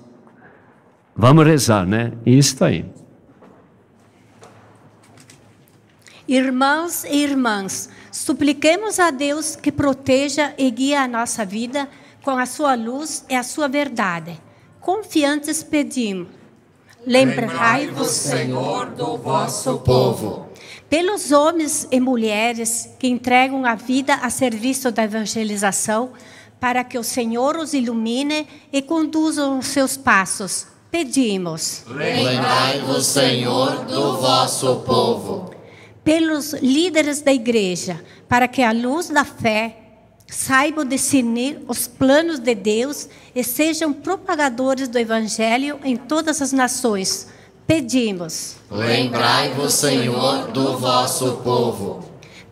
vamos 1.15 1.45
rezar, 1.45 1.85
né? 1.85 2.11
Isso 2.25 2.63
aí. 2.63 2.85
Irmãos 6.27 7.03
e 7.03 7.23
irmãs, 7.23 7.89
supliquemos 8.11 8.99
a 8.99 9.11
Deus 9.11 9.55
que 9.55 9.71
proteja 9.71 10.53
e 10.57 10.69
guie 10.71 10.95
a 10.95 11.07
nossa 11.07 11.45
vida 11.45 11.89
com 12.23 12.31
a 12.31 12.45
sua 12.45 12.75
luz 12.75 13.25
e 13.29 13.35
a 13.35 13.43
sua 13.43 13.67
verdade. 13.67 14.39
Confiantes 14.79 15.63
pedimos. 15.63 16.27
Lembrai-vos, 17.05 18.09
Senhor, 18.09 18.91
do 18.91 19.17
vosso 19.17 19.79
povo. 19.79 20.47
Pelos 20.89 21.31
homens 21.31 21.87
e 21.91 21.99
mulheres 21.99 22.89
que 22.99 23.07
entregam 23.07 23.65
a 23.65 23.75
vida 23.75 24.15
a 24.15 24.29
serviço 24.29 24.91
da 24.91 25.03
evangelização, 25.03 26.11
para 26.59 26.83
que 26.83 26.97
o 26.97 27.03
Senhor 27.03 27.57
os 27.57 27.73
ilumine 27.73 28.47
e 28.71 28.81
conduza 28.81 29.47
os 29.47 29.67
seus 29.67 29.97
passos, 29.97 30.67
pedimos. 30.91 31.83
Lembrai-vos, 31.87 33.07
Senhor, 33.07 33.85
do 33.85 34.17
vosso 34.17 34.81
povo 34.81 35.61
pelos 36.03 36.53
líderes 36.53 37.21
da 37.21 37.31
igreja, 37.31 38.03
para 38.27 38.47
que 38.47 38.61
a 38.61 38.71
luz 38.71 39.09
da 39.09 39.23
fé 39.23 39.77
saibam 40.31 40.85
discernir 40.85 41.59
os 41.67 41.87
planos 41.87 42.39
de 42.39 42.55
Deus 42.55 43.09
e 43.35 43.43
sejam 43.43 43.91
propagadores 43.91 44.87
do 44.87 44.97
evangelho 44.97 45.77
em 45.83 45.97
todas 45.97 46.41
as 46.41 46.53
nações. 46.53 47.27
Pedimos. 47.67 48.55
Lembrai-vos, 48.71 49.73
Senhor, 49.73 50.47
do 50.47 50.77
vosso 50.77 51.33
povo. 51.43 52.03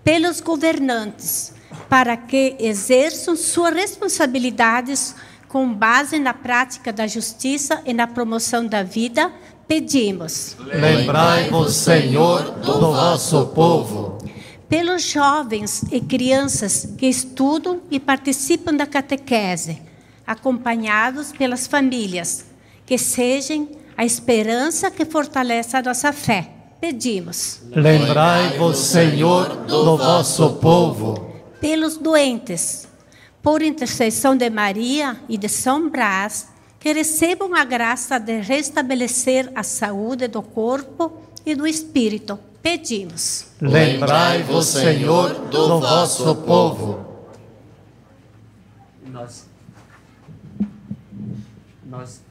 Pelos 0.03 0.41
governantes, 0.41 1.53
para 1.87 2.17
que 2.17 2.55
exerçam 2.59 3.35
suas 3.35 3.73
responsabilidades 3.73 5.15
com 5.47 5.73
base 5.73 6.19
na 6.19 6.33
prática 6.33 6.91
da 6.91 7.07
justiça 7.07 7.81
e 7.85 7.93
na 7.93 8.05
promoção 8.05 8.65
da 8.65 8.83
vida 8.83 9.31
pedimos. 9.67 10.57
Lembrai-vos, 10.59 11.75
Senhor, 11.75 12.51
do 12.59 12.79
vosso 12.79 13.47
povo. 13.47 14.17
Pelos 14.69 15.01
jovens 15.01 15.81
e 15.91 15.99
crianças 15.99 16.87
que 16.95 17.07
estudam 17.07 17.81
e 17.89 17.99
participam 17.99 18.71
da 18.71 18.85
catequese, 18.85 19.81
acompanhados 20.27 21.31
pelas 21.31 21.65
famílias, 21.65 22.45
que 22.85 22.95
sejam 22.95 23.67
a 23.97 24.05
esperança 24.05 24.91
que 24.91 25.05
fortalece 25.05 25.75
a 25.75 25.81
nossa 25.81 26.13
fé. 26.13 26.51
Pedimos. 26.79 27.61
Lembrai-vos, 27.71 28.77
Senhor, 28.77 29.65
do 29.65 29.97
vosso 29.97 30.51
povo. 30.57 31.33
Pelos 31.59 31.97
doentes, 31.97 32.87
por 33.41 33.63
intercessão 33.63 34.37
de 34.37 34.51
Maria 34.51 35.19
e 35.27 35.35
de 35.35 35.49
São 35.49 35.89
Brás, 35.89 36.47
que 36.79 36.93
recebam 36.93 37.55
a 37.55 37.65
graça 37.65 38.19
de 38.19 38.39
restabelecer 38.39 39.51
a 39.55 39.63
saúde 39.63 40.27
do 40.27 40.43
corpo 40.43 41.11
e 41.51 41.55
do 41.55 41.65
espírito. 41.65 42.39
Pedimos. 42.61 43.47
Lembrai-vos, 43.61 44.65
Senhor, 44.67 45.33
do 45.49 45.79
vosso 45.79 46.35
povo. 46.35 47.05
Nós, 49.07 49.47
nós 51.89 52.21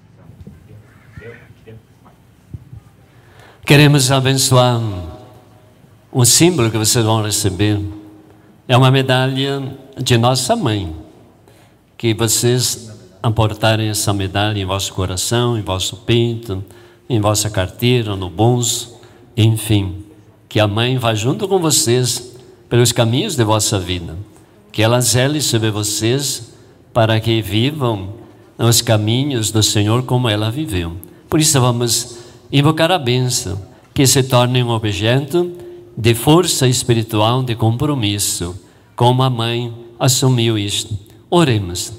queremos 3.64 4.10
abençoar 4.12 4.80
o 6.12 6.24
símbolo 6.24 6.70
que 6.70 6.78
vocês 6.78 7.04
vão 7.04 7.22
receber. 7.22 7.80
É 8.66 8.76
uma 8.76 8.90
medalha 8.90 9.76
de 9.96 10.16
nossa 10.18 10.54
mãe, 10.54 10.94
que 11.96 12.14
vocês 12.14 12.90
aportarem 13.22 13.88
essa 13.88 14.12
medalha 14.12 14.60
em 14.60 14.64
vosso 14.64 14.92
coração, 14.92 15.58
em 15.58 15.62
vosso 15.62 15.96
peito, 15.96 16.62
em 17.08 17.20
vossa 17.20 17.50
carteira, 17.50 18.14
no 18.14 18.28
bolso, 18.28 18.97
enfim, 19.42 20.04
que 20.48 20.58
a 20.58 20.66
mãe 20.66 20.98
vá 20.98 21.14
junto 21.14 21.46
com 21.46 21.58
vocês 21.58 22.36
pelos 22.68 22.92
caminhos 22.92 23.36
de 23.36 23.44
vossa 23.44 23.78
vida, 23.78 24.16
que 24.72 24.82
ela 24.82 25.00
zele 25.00 25.40
sobre 25.40 25.70
vocês 25.70 26.52
para 26.92 27.20
que 27.20 27.40
vivam 27.40 28.14
os 28.58 28.80
caminhos 28.80 29.50
do 29.50 29.62
Senhor 29.62 30.02
como 30.02 30.28
ela 30.28 30.50
viveu. 30.50 30.96
Por 31.30 31.40
isso 31.40 31.60
vamos 31.60 32.18
invocar 32.50 32.90
a 32.90 32.98
bênção, 32.98 33.60
que 33.94 34.06
se 34.06 34.22
torne 34.22 34.62
um 34.62 34.70
objeto 34.70 35.52
de 35.96 36.14
força 36.14 36.66
espiritual, 36.66 37.42
de 37.42 37.54
compromisso, 37.54 38.58
como 38.96 39.22
a 39.22 39.30
mãe 39.30 39.72
assumiu 39.98 40.58
isto. 40.58 40.98
Oremos. 41.30 41.92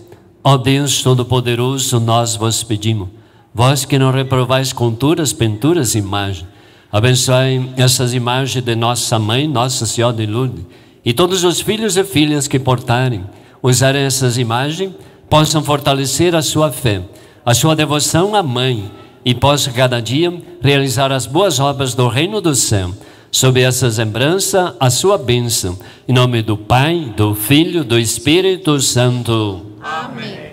Ó 0.44 0.58
Deus 0.58 1.02
Todo-Poderoso, 1.02 2.00
nós 2.00 2.36
vos 2.36 2.64
pedimos 2.64 3.10
Vós 3.54 3.84
que 3.84 3.98
não 3.98 4.12
reprovais 4.12 4.72
conturas, 4.72 5.34
pinturas, 5.34 5.96
imagens, 5.96 6.48
abençoai 6.92 7.70
essas 7.78 8.14
imagens 8.14 8.64
de 8.64 8.76
nossa 8.76 9.20
mãe, 9.20 9.48
Nossa 9.48 9.86
Senhora 9.86 10.16
de 10.16 10.26
Lourdes, 10.26 10.66
e 11.04 11.14
todos 11.14 11.44
os 11.44 11.62
filhos 11.62 11.98
e 11.98 12.04
filhas 12.04 12.48
que 12.48 12.60
portarem, 12.60 13.24
usarem 13.62 14.04
essas 14.04 14.38
imagens, 14.38 14.94
possam 15.30 15.64
fortalecer 15.64 16.36
a 16.36 16.42
sua 16.42 16.72
fé, 16.72 17.02
a 17.46 17.54
sua 17.54 17.76
devoção 17.76 18.36
à 18.36 18.44
mãe, 18.44 18.92
e 19.24 19.36
possam 19.36 19.74
cada 19.74 20.02
dia 20.02 20.34
realizar 20.62 21.12
as 21.12 21.26
boas 21.26 21.60
obras 21.60 21.94
do 21.94 22.08
reino 22.08 22.42
do 22.42 22.56
céu. 22.56 22.92
Sob 23.32 23.62
essa 23.62 23.88
lembrança, 23.88 24.76
a 24.80 24.90
sua 24.90 25.18
bênção. 25.18 25.78
Em 26.08 26.14
nome 26.14 26.42
do 26.42 26.58
Pai, 26.58 27.14
do 27.16 27.36
Filho, 27.36 27.84
do 27.84 28.00
Espírito 28.00 28.80
Santo. 28.82 29.62
Amém. 29.82 30.49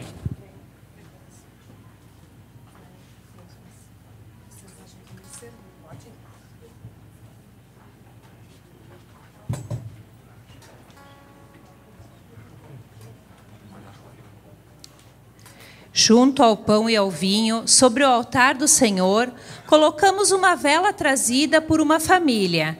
Junto 16.08 16.40
ao 16.40 16.56
pão 16.56 16.88
e 16.88 16.94
ao 16.94 17.10
vinho, 17.10 17.66
sobre 17.66 18.04
o 18.04 18.06
altar 18.06 18.54
do 18.54 18.68
Senhor, 18.68 19.28
colocamos 19.66 20.30
uma 20.30 20.54
vela 20.54 20.92
trazida 20.92 21.60
por 21.60 21.80
uma 21.80 21.98
família, 21.98 22.78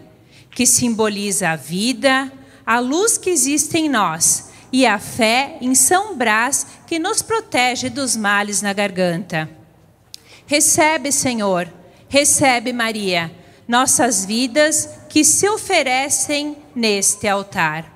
que 0.49 0.65
simboliza 0.65 1.49
a 1.49 1.57
vida, 1.57 2.33
a 2.65 2.79
luz 2.79 3.19
que 3.19 3.29
existe 3.29 3.79
em 3.79 3.89
nós 3.89 4.51
e 4.73 4.87
a 4.87 5.01
fé 5.01 5.59
em 5.61 5.75
São 5.75 6.17
Brás 6.17 6.69
que 6.87 7.01
nos 7.01 7.21
protege 7.21 7.91
dos 7.91 8.17
males 8.17 8.63
na 8.63 8.73
garganta. 8.73 9.51
Recebe, 10.47 11.11
Senhor, 11.11 11.69
recebe, 12.09 12.73
Maria, 12.73 13.33
nossas 13.67 14.25
vidas 14.25 14.89
que 15.09 15.25
se 15.25 15.49
oferecem 15.49 16.57
neste 16.77 17.27
altar. 17.27 17.96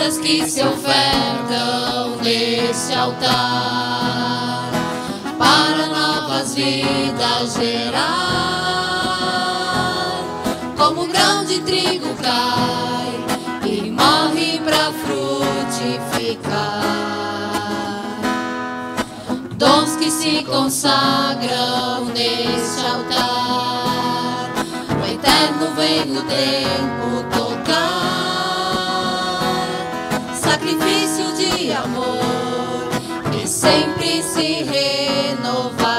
Vidas 0.00 0.18
que 0.18 0.48
se 0.48 0.62
ofertam 0.62 2.16
neste 2.22 2.94
altar 2.94 4.70
para 5.38 5.86
novas 5.88 6.54
vidas 6.54 7.54
gerar. 7.54 8.00
Como 10.76 11.06
grão 11.06 11.44
de 11.44 11.60
trigo 11.60 12.14
cai 12.22 13.12
e 13.66 13.90
morre 13.90 14.60
para 14.64 14.90
frutificar. 15.04 16.40
Dons 19.56 19.96
que 19.96 20.10
se 20.10 20.42
consagram 20.44 22.06
neste 22.06 22.86
altar. 22.86 24.48
O 24.98 25.04
eterno 25.06 25.74
vem 25.76 26.06
no 26.06 26.22
tempo 26.22 27.22
tocar 27.36 27.99
sempre 33.50 34.22
se 34.22 34.62
renovará, 34.62 35.89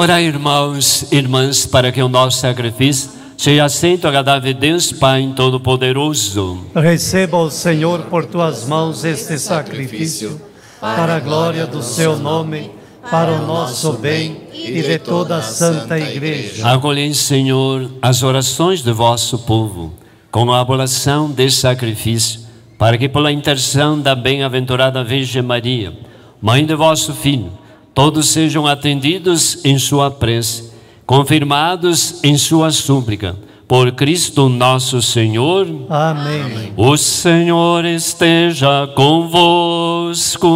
Orai, 0.00 0.26
irmãos 0.26 1.10
e 1.10 1.16
irmãs, 1.16 1.66
para 1.66 1.90
que 1.90 2.00
o 2.00 2.08
nosso 2.08 2.38
sacrifício 2.38 3.10
seja 3.36 3.64
aceito, 3.64 4.06
agradável 4.06 4.54
a 4.54 4.56
Deus, 4.56 4.92
Pai 4.92 5.32
Todo-Poderoso. 5.34 6.66
Receba 6.72 7.36
o 7.38 7.50
Senhor 7.50 8.02
por 8.02 8.24
tuas 8.24 8.64
mãos 8.64 9.04
este 9.04 9.36
sacrifício, 9.40 10.40
para 10.80 11.16
a 11.16 11.18
glória 11.18 11.66
do 11.66 11.82
seu 11.82 12.16
nome, 12.16 12.70
para 13.10 13.32
o 13.32 13.44
nosso 13.44 13.94
bem 13.94 14.42
e 14.52 14.80
de 14.80 15.00
toda 15.00 15.38
a 15.38 15.42
Santa 15.42 15.98
Igreja. 15.98 16.64
Acolhei, 16.68 17.12
Senhor, 17.12 17.90
as 18.00 18.22
orações 18.22 18.82
do 18.82 18.94
vosso 18.94 19.36
povo, 19.40 19.92
com 20.30 20.52
a 20.52 20.60
abolação 20.60 21.28
deste 21.28 21.62
sacrifício, 21.62 22.42
para 22.78 22.96
que, 22.96 23.08
pela 23.08 23.32
intercessão 23.32 24.00
da 24.00 24.14
bem-aventurada 24.14 25.02
Virgem 25.02 25.42
Maria, 25.42 25.92
Mãe 26.40 26.64
de 26.64 26.76
vosso 26.76 27.12
Filho, 27.14 27.50
todos 27.98 28.28
sejam 28.28 28.64
atendidos 28.64 29.58
em 29.64 29.76
sua 29.76 30.08
prece, 30.08 30.70
confirmados 31.04 32.22
em 32.22 32.38
sua 32.38 32.70
súplica. 32.70 33.34
Por 33.66 33.90
Cristo 33.90 34.48
nosso 34.48 35.02
Senhor. 35.02 35.66
Amém. 35.90 36.72
O 36.76 36.96
Senhor 36.96 37.84
esteja 37.84 38.86
convosco. 38.94 40.46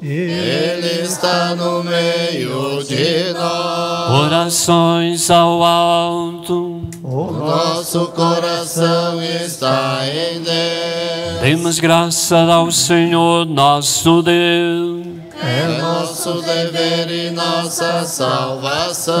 Ele 0.00 1.02
está 1.02 1.56
no 1.56 1.82
meio 1.82 2.84
de 2.84 3.32
nós. 3.32 4.26
Orações 4.26 5.28
ao 5.28 5.64
alto. 5.64 6.82
O 7.02 7.32
nosso 7.32 8.06
coração 8.12 9.20
está 9.20 10.02
em 10.06 10.40
Deus. 10.40 11.40
Demos 11.42 11.80
graças 11.80 12.48
ao 12.48 12.70
Senhor 12.70 13.44
nosso 13.44 14.22
Deus. 14.22 15.00
É 15.42 15.78
nosso 15.80 16.42
dever 16.42 17.10
e 17.10 17.30
nossa 17.30 18.04
salvação. 18.04 19.14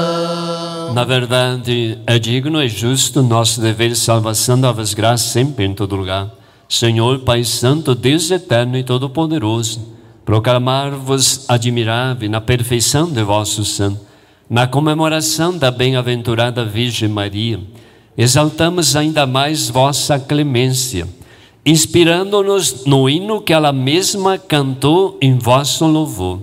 Na 0.92 1.04
verdade, 1.04 1.98
é 2.06 2.18
digno 2.18 2.62
e 2.62 2.68
justo 2.68 3.22
nosso 3.22 3.60
dever 3.60 3.88
de 3.90 3.96
salvação, 3.96 4.60
dar-vos 4.60 4.92
graças 4.92 5.30
sempre 5.30 5.64
em 5.64 5.72
todo 5.74 5.96
lugar. 5.96 6.30
Senhor, 6.68 7.20
Pai 7.20 7.42
Santo, 7.42 7.94
Deus 7.94 8.30
eterno 8.30 8.76
e 8.76 8.84
todo-poderoso, 8.84 9.80
proclamar-vos 10.24 11.46
admirável 11.48 12.28
na 12.30 12.40
perfeição 12.40 13.10
de 13.10 13.22
vosso 13.22 13.64
santo, 13.64 14.00
na 14.48 14.66
comemoração 14.66 15.56
da 15.56 15.70
bem-aventurada 15.70 16.64
Virgem 16.64 17.08
Maria, 17.08 17.60
exaltamos 18.16 18.94
ainda 18.94 19.26
mais 19.26 19.68
vossa 19.68 20.18
clemência, 20.18 21.08
inspirando-nos 21.64 22.84
no 22.86 23.08
hino 23.08 23.40
que 23.40 23.52
ela 23.52 23.72
mesma 23.72 24.38
cantou 24.38 25.18
em 25.20 25.36
vosso 25.36 25.86
louvor. 25.86 26.40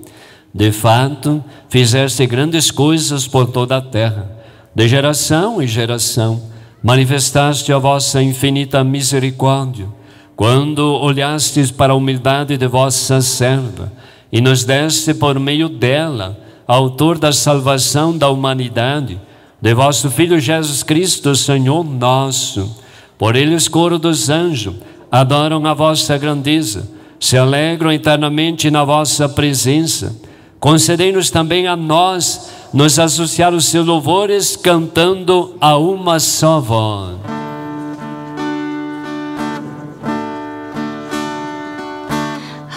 De 0.53 0.71
fato, 0.71 1.43
fizeste 1.69 2.25
grandes 2.25 2.71
coisas 2.71 3.27
por 3.27 3.47
toda 3.47 3.77
a 3.77 3.81
terra, 3.81 4.31
de 4.73 4.87
geração 4.87 5.61
em 5.61 5.67
geração, 5.67 6.41
manifestaste 6.83 7.73
a 7.73 7.77
vossa 7.77 8.21
infinita 8.21 8.83
misericórdia, 8.83 9.87
quando 10.35 10.93
olhastes 11.01 11.71
para 11.71 11.93
a 11.93 11.95
humildade 11.95 12.57
de 12.57 12.67
vossa 12.67 13.21
serva 13.21 13.91
e 14.31 14.39
nos 14.39 14.63
deste 14.63 15.13
por 15.13 15.39
meio 15.39 15.67
dela, 15.67 16.39
autor 16.67 17.17
da 17.17 17.31
salvação 17.31 18.15
da 18.15 18.29
humanidade, 18.29 19.19
de 19.59 19.73
vosso 19.73 20.11
Filho 20.11 20.39
Jesus 20.39 20.83
Cristo, 20.83 21.35
Senhor 21.35 21.83
nosso. 21.83 22.83
Por 23.17 23.35
ele 23.35 23.55
os 23.55 23.67
coros 23.67 23.99
dos 23.99 24.29
anjos 24.29 24.75
adoram 25.11 25.65
a 25.65 25.73
vossa 25.73 26.17
grandeza, 26.17 26.87
se 27.19 27.37
alegram 27.37 27.91
eternamente 27.91 28.69
na 28.69 28.83
vossa 28.83 29.27
presença. 29.27 30.15
Concedei-nos 30.59 31.29
também 31.29 31.67
a 31.67 31.75
nós 31.75 32.49
nos 32.73 32.99
associar 32.99 33.53
os 33.53 33.65
seus 33.65 33.85
louvores 33.85 34.55
cantando 34.55 35.55
a 35.61 35.77
uma 35.77 36.19
só 36.19 36.59
voz. 36.59 37.17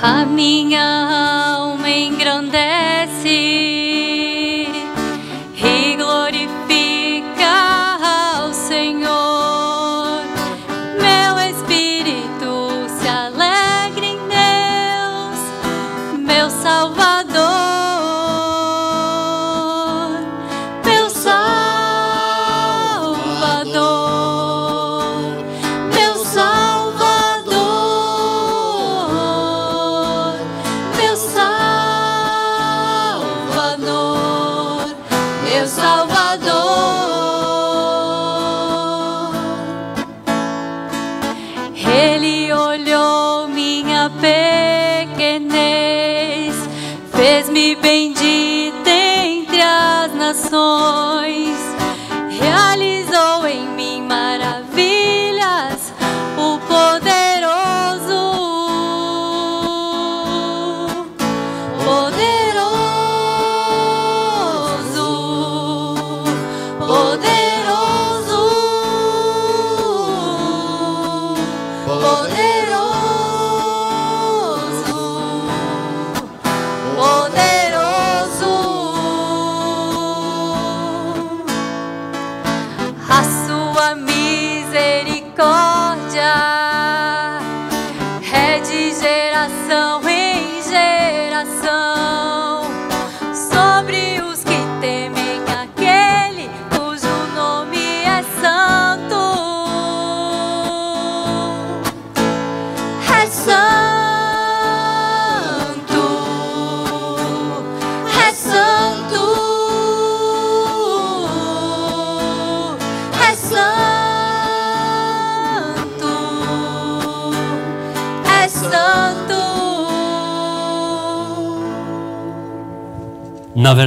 A 0.03 0.25
minha 0.25 0.83
alma 1.59 1.91
engrandece 1.91 3.80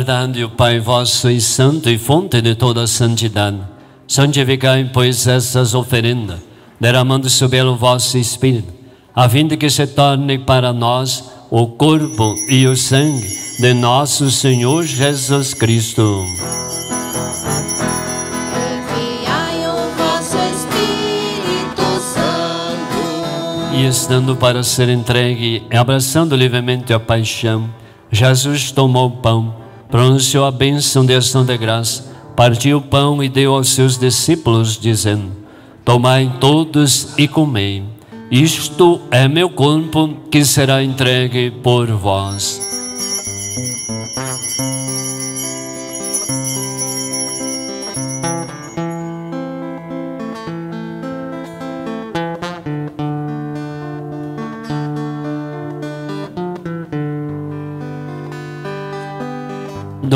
verdade, 0.04 0.44
o 0.44 0.50
Pai 0.50 0.82
vós 0.82 1.12
sois 1.12 1.46
santo 1.46 1.90
e 1.90 1.98
fonte 1.98 2.42
de 2.42 2.56
toda 2.56 2.86
santidade. 2.86 3.60
Santificai, 4.06 4.90
pois, 4.94 5.26
essas 5.26 5.74
oferendas, 5.74 6.40
derramando 6.78 7.30
sobre 7.30 7.60
ela 7.60 7.72
o 7.72 7.78
vosso 7.78 8.18
Espírito, 8.18 8.68
a 9.16 9.30
fim 9.30 9.48
de 9.48 9.56
que 9.56 9.70
se 9.70 9.88
torne 9.88 10.38
para 10.38 10.74
nós 10.74 11.32
o 11.50 11.68
corpo 11.68 12.36
e 12.50 12.68
o 12.68 12.76
sangue 12.76 13.26
de 13.58 13.74
nosso 13.74 14.30
Senhor 14.30 14.84
Jesus 14.84 15.54
Cristo. 15.54 16.04
Vosso. 16.04 16.74
E 23.74 23.88
estando 23.88 24.36
para 24.36 24.64
ser 24.64 24.90
entregue 24.90 25.64
e 25.72 25.78
abraçando 25.78 26.36
livremente 26.36 26.92
a 26.92 27.00
paixão, 27.00 27.70
Jesus 28.12 28.70
tomou 28.70 29.08
o 29.08 29.12
pão, 29.12 29.63
pronunciou 29.94 30.44
a 30.44 30.50
bênção 30.50 31.06
de 31.06 31.14
ação 31.14 31.46
de 31.46 31.56
graça, 31.56 32.04
partiu 32.36 32.80
o 32.80 32.82
pão 32.82 33.24
e 33.24 33.30
deu 33.30 33.54
aos 33.54 33.70
seus 33.70 33.96
discípulos, 33.96 34.76
dizendo: 34.76 35.32
Tomai 35.86 36.36
todos 36.40 37.14
e 37.16 37.28
comei. 37.28 37.84
Isto 38.32 39.00
é 39.12 39.28
meu 39.28 39.52
corpo 39.52 40.18
que 40.32 40.44
será 40.44 40.84
entregue 40.84 41.52
por 41.52 41.86
vós. 41.92 42.73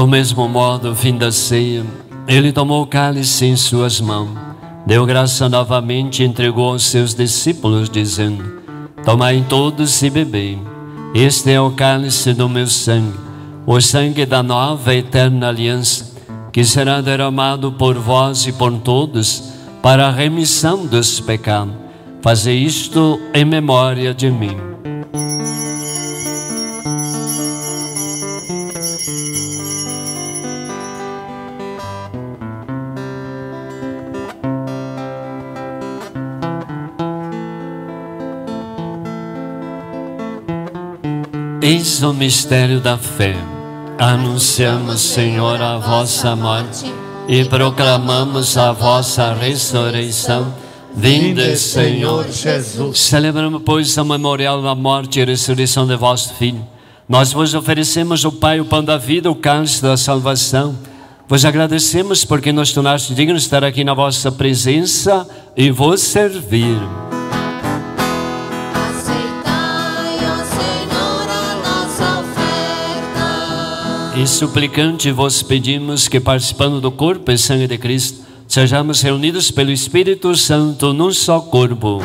Do 0.08 0.12
mesmo 0.12 0.48
modo, 0.48 0.96
fim 0.96 1.18
da 1.18 1.34
ceia, 1.34 1.86
ele 2.26 2.54
tomou 2.54 2.82
o 2.82 2.88
cálice 2.88 3.46
em 3.46 3.58
suas 3.58 4.00
mãos, 4.00 4.30
deu 4.86 5.06
graça 5.06 5.50
novamente 5.50 6.24
e 6.24 6.26
entregou 6.26 6.70
aos 6.70 6.86
seus 6.86 7.14
discípulos, 7.14 7.90
dizendo: 7.90 8.42
Tomai 9.04 9.44
todos 9.50 10.02
e 10.02 10.10
bebei. 10.10 10.58
Este 11.14 11.52
é 11.52 11.60
o 11.60 11.72
cálice 11.72 12.34
do 12.34 12.48
meu 12.48 12.68
sangue, 12.68 13.18
o 13.66 13.82
sangue 13.82 14.26
da 14.26 14.42
nova 14.42 14.96
e 14.96 15.00
eterna 15.00 15.50
aliança, 15.50 16.16
que 16.54 16.64
será 16.64 17.02
derramado 17.02 17.74
por 17.74 18.00
vós 18.00 18.48
e 18.48 18.54
por 18.54 18.72
todos 18.80 19.52
para 19.84 20.08
a 20.08 20.12
remissão 20.12 20.86
dos 20.86 21.20
pecados. 21.20 21.76
Faze 22.22 22.54
isto 22.54 23.20
em 23.34 23.44
memória 23.44 24.14
de 24.14 24.32
mim. 24.32 24.56
Eis 41.98 42.04
o 42.04 42.14
mistério 42.14 42.80
da 42.80 42.96
fé. 42.96 43.36
Anunciamos, 43.98 45.02
Senhor, 45.02 45.60
a 45.60 45.80
vossa 45.80 46.36
morte 46.36 46.86
e 47.28 47.44
proclamamos 47.46 48.56
a 48.56 48.72
vossa 48.72 49.34
ressurreição. 49.34 50.54
Vinde, 50.96 51.58
Senhor 51.58 52.28
Jesus. 52.30 53.00
Celebramos, 53.00 53.64
pois, 53.66 53.98
a 53.98 54.04
memorial 54.04 54.62
da 54.62 54.76
morte 54.76 55.20
e 55.20 55.26
ressurreição 55.26 55.88
de 55.88 55.96
vosso 55.96 56.36
Filho. 56.36 56.64
Nós 57.10 57.34
vos 57.34 57.56
oferecemos, 57.56 58.24
o 58.24 58.32
Pai, 58.32 58.60
o 58.60 58.66
pão 58.66 58.84
da 58.84 58.98
vida, 58.98 59.32
o 59.32 59.36
cálice 59.36 59.82
da 59.82 59.98
salvação. 59.98 60.78
Vos 61.28 61.46
agradecemos 61.46 62.24
porque 62.24 62.52
nos 62.52 62.72
tornaste 62.72 63.16
dignos 63.16 63.42
de 63.42 63.48
estar 63.48 63.64
aqui 63.64 63.84
na 63.84 63.96
vossa 63.96 64.32
presença 64.32 65.28
e 65.56 65.72
vos 65.72 66.02
servir. 66.02 66.78
E 74.18 74.26
suplicante 74.26 75.12
vos 75.12 75.44
pedimos 75.44 76.08
que, 76.08 76.20
participando 76.20 76.82
do 76.82 76.92
corpo 76.92 77.32
e 77.32 77.38
sangue 77.38 77.68
de 77.68 77.78
Cristo, 77.78 78.26
sejamos 78.48 79.04
reunidos 79.04 79.52
pelo 79.52 79.70
Espírito 79.70 80.36
Santo 80.36 80.92
num 80.92 81.14
só 81.14 81.40
corpo. 81.40 82.02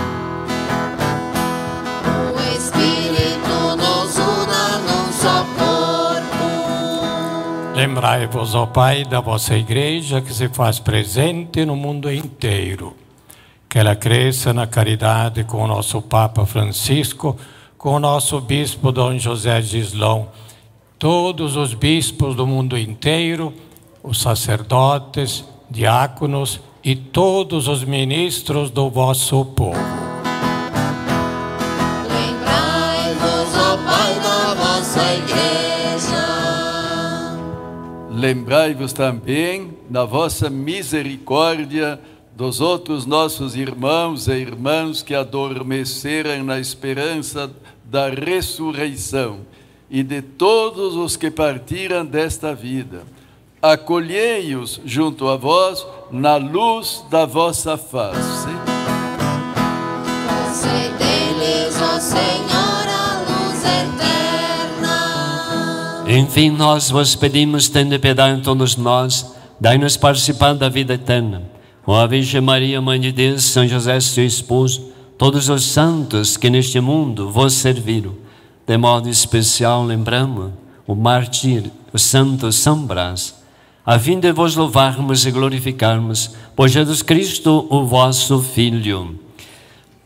O 2.34 2.40
Espírito 2.54 3.76
nos 3.78 4.14
una 4.18 4.78
num 4.80 5.10
só 5.10 5.42
corpo. 5.56 6.36
Lembrai-vos, 7.74 8.54
ó 8.54 8.66
Pai, 8.66 9.06
da 9.06 9.20
vossa 9.20 9.56
igreja 9.56 10.20
que 10.20 10.34
se 10.34 10.50
faz 10.50 10.78
presente 10.78 11.64
no 11.64 11.74
mundo 11.74 12.12
inteiro. 12.12 12.94
Que 13.70 13.78
ela 13.78 13.96
cresça 13.96 14.52
na 14.52 14.66
caridade 14.66 15.44
com 15.44 15.64
o 15.64 15.66
nosso 15.66 16.02
Papa 16.02 16.44
Francisco, 16.44 17.38
com 17.78 17.94
o 17.94 17.98
nosso 17.98 18.38
Bispo 18.38 18.92
Dom 18.92 19.16
José 19.16 19.62
Gislão, 19.62 20.28
todos 21.02 21.56
os 21.56 21.74
bispos 21.74 22.36
do 22.36 22.46
mundo 22.46 22.78
inteiro, 22.78 23.52
os 24.04 24.22
sacerdotes, 24.22 25.44
diáconos 25.68 26.60
e 26.84 26.94
todos 26.94 27.66
os 27.66 27.82
ministros 27.82 28.70
do 28.70 28.88
vosso 28.88 29.44
povo. 29.46 29.80
Lembrai-vos, 32.08 33.56
ó 33.56 33.76
Pai, 33.78 34.14
da 34.20 34.54
vossa 34.54 35.00
igreja. 35.14 36.24
Lembrai-vos 38.12 38.92
também 38.92 39.76
da 39.90 40.04
vossa 40.04 40.48
misericórdia 40.48 41.98
dos 42.36 42.60
outros 42.60 43.06
nossos 43.06 43.56
irmãos 43.56 44.28
e 44.28 44.34
irmãs 44.34 45.02
que 45.02 45.16
adormeceram 45.16 46.44
na 46.44 46.60
esperança 46.60 47.50
da 47.84 48.08
ressurreição 48.08 49.40
e 49.92 50.02
de 50.02 50.22
todos 50.22 50.96
os 50.96 51.14
que 51.16 51.30
partiram 51.30 52.04
desta 52.04 52.54
vida. 52.54 53.02
Acolhei-os 53.60 54.80
junto 54.84 55.28
a 55.28 55.36
vós 55.36 55.86
na 56.10 56.36
luz 56.36 57.04
da 57.10 57.26
vossa 57.26 57.76
face. 57.76 58.48
Concedei-lhes, 60.26 61.80
ó 61.80 62.00
Senhor, 62.00 62.88
a 62.88 63.20
luz 63.28 63.62
eterna. 64.82 64.96
Enfim, 66.08 66.50
nós 66.50 66.90
vos 66.90 67.14
pedimos, 67.14 67.68
tende 67.68 67.98
piedade 67.98 68.40
em 68.40 68.42
todos 68.42 68.76
nós, 68.76 69.30
Dai-nos 69.62 69.96
participar 69.96 70.54
da 70.54 70.68
vida 70.68 70.94
eterna. 70.94 71.40
Ó 71.86 71.94
a 71.94 72.04
Virgem 72.04 72.40
Maria, 72.40 72.80
Mãe 72.80 72.98
de 72.98 73.12
Deus, 73.12 73.44
São 73.44 73.64
José, 73.64 74.00
seu 74.00 74.26
esposo, 74.26 74.90
todos 75.16 75.48
os 75.48 75.66
santos 75.66 76.36
que 76.36 76.50
neste 76.50 76.80
mundo 76.80 77.30
vos 77.30 77.52
serviram. 77.52 78.21
De 78.72 78.78
modo 78.78 79.06
especial, 79.06 79.84
lembramos 79.84 80.50
o 80.86 80.94
mártir, 80.94 81.70
o 81.92 81.98
santo 81.98 82.50
São 82.50 82.86
Brás, 82.86 83.34
a 83.84 83.98
fim 83.98 84.18
de 84.18 84.32
vos 84.32 84.56
louvarmos 84.56 85.26
e 85.26 85.30
glorificarmos 85.30 86.30
por 86.56 86.70
Jesus 86.70 87.02
Cristo, 87.02 87.66
o 87.68 87.84
vosso 87.84 88.40
Filho. 88.40 89.20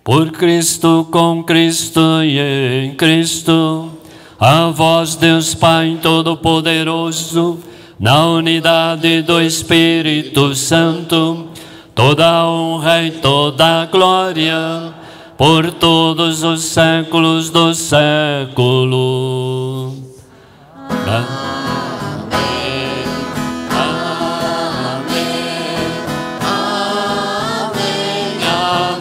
Por 0.02 0.32
Cristo, 0.32 1.06
com 1.12 1.44
Cristo 1.44 2.00
e 2.24 2.40
em 2.40 2.94
Cristo, 2.96 3.92
a 4.36 4.68
vós, 4.70 5.14
Deus 5.14 5.54
Pai 5.54 5.96
Todo-Poderoso, 6.02 7.60
na 8.00 8.26
unidade 8.26 9.22
do 9.22 9.40
Espírito 9.40 10.56
Santo, 10.56 11.50
toda 11.94 12.44
honra 12.44 13.04
e 13.04 13.12
toda 13.12 13.86
glória, 13.86 14.92
por 15.36 15.70
todos 15.72 16.42
os 16.42 16.64
séculos 16.64 17.50
dos 17.50 17.76
séculos. 17.78 18.96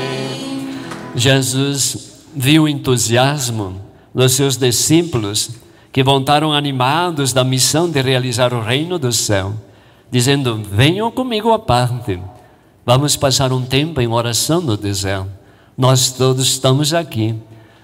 Jesus 1.16 2.10
viu 2.36 2.64
o 2.64 2.68
entusiasmo 2.68 3.89
dos 4.20 4.34
seus 4.34 4.58
discípulos 4.58 5.50
que 5.94 6.04
voltaram 6.04 6.52
animados 6.52 7.32
da 7.32 7.42
missão 7.42 7.90
de 7.90 8.02
realizar 8.02 8.54
o 8.54 8.62
reino 8.62 9.00
do 9.00 9.14
céu, 9.14 9.54
dizendo: 10.12 10.62
Venham 10.70 11.10
comigo 11.10 11.54
à 11.54 11.58
parte, 11.58 12.20
vamos 12.86 13.16
passar 13.16 13.54
um 13.54 13.62
tempo 13.62 14.02
em 14.02 14.10
oração 14.10 14.60
no 14.60 14.76
deserto. 14.76 15.30
Nós 15.78 16.12
todos 16.12 16.46
estamos 16.46 16.94
aqui, 16.94 17.34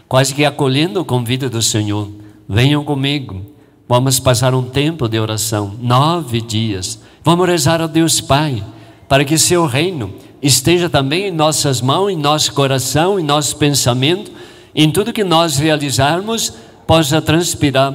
quase 0.09 0.35
que 0.35 0.43
acolhendo 0.43 0.99
o 0.99 1.05
convite 1.05 1.47
do 1.47 1.61
Senhor. 1.61 2.09
Venham 2.49 2.83
comigo, 2.83 3.41
vamos 3.87 4.19
passar 4.19 4.53
um 4.53 4.63
tempo 4.63 5.07
de 5.07 5.17
oração, 5.17 5.73
nove 5.79 6.41
dias. 6.41 6.99
Vamos 7.23 7.47
rezar 7.47 7.79
ao 7.79 7.87
Deus 7.87 8.19
Pai, 8.19 8.61
para 9.07 9.23
que 9.23 9.37
seu 9.37 9.65
reino 9.65 10.13
esteja 10.41 10.89
também 10.89 11.27
em 11.27 11.31
nossas 11.31 11.79
mãos, 11.79 12.09
em 12.09 12.17
nosso 12.17 12.51
coração, 12.51 13.17
em 13.17 13.23
nosso 13.23 13.55
pensamento, 13.55 14.29
em 14.75 14.91
tudo 14.91 15.13
que 15.13 15.23
nós 15.23 15.57
realizarmos, 15.57 16.53
possa 16.85 17.21
transpirar 17.21 17.93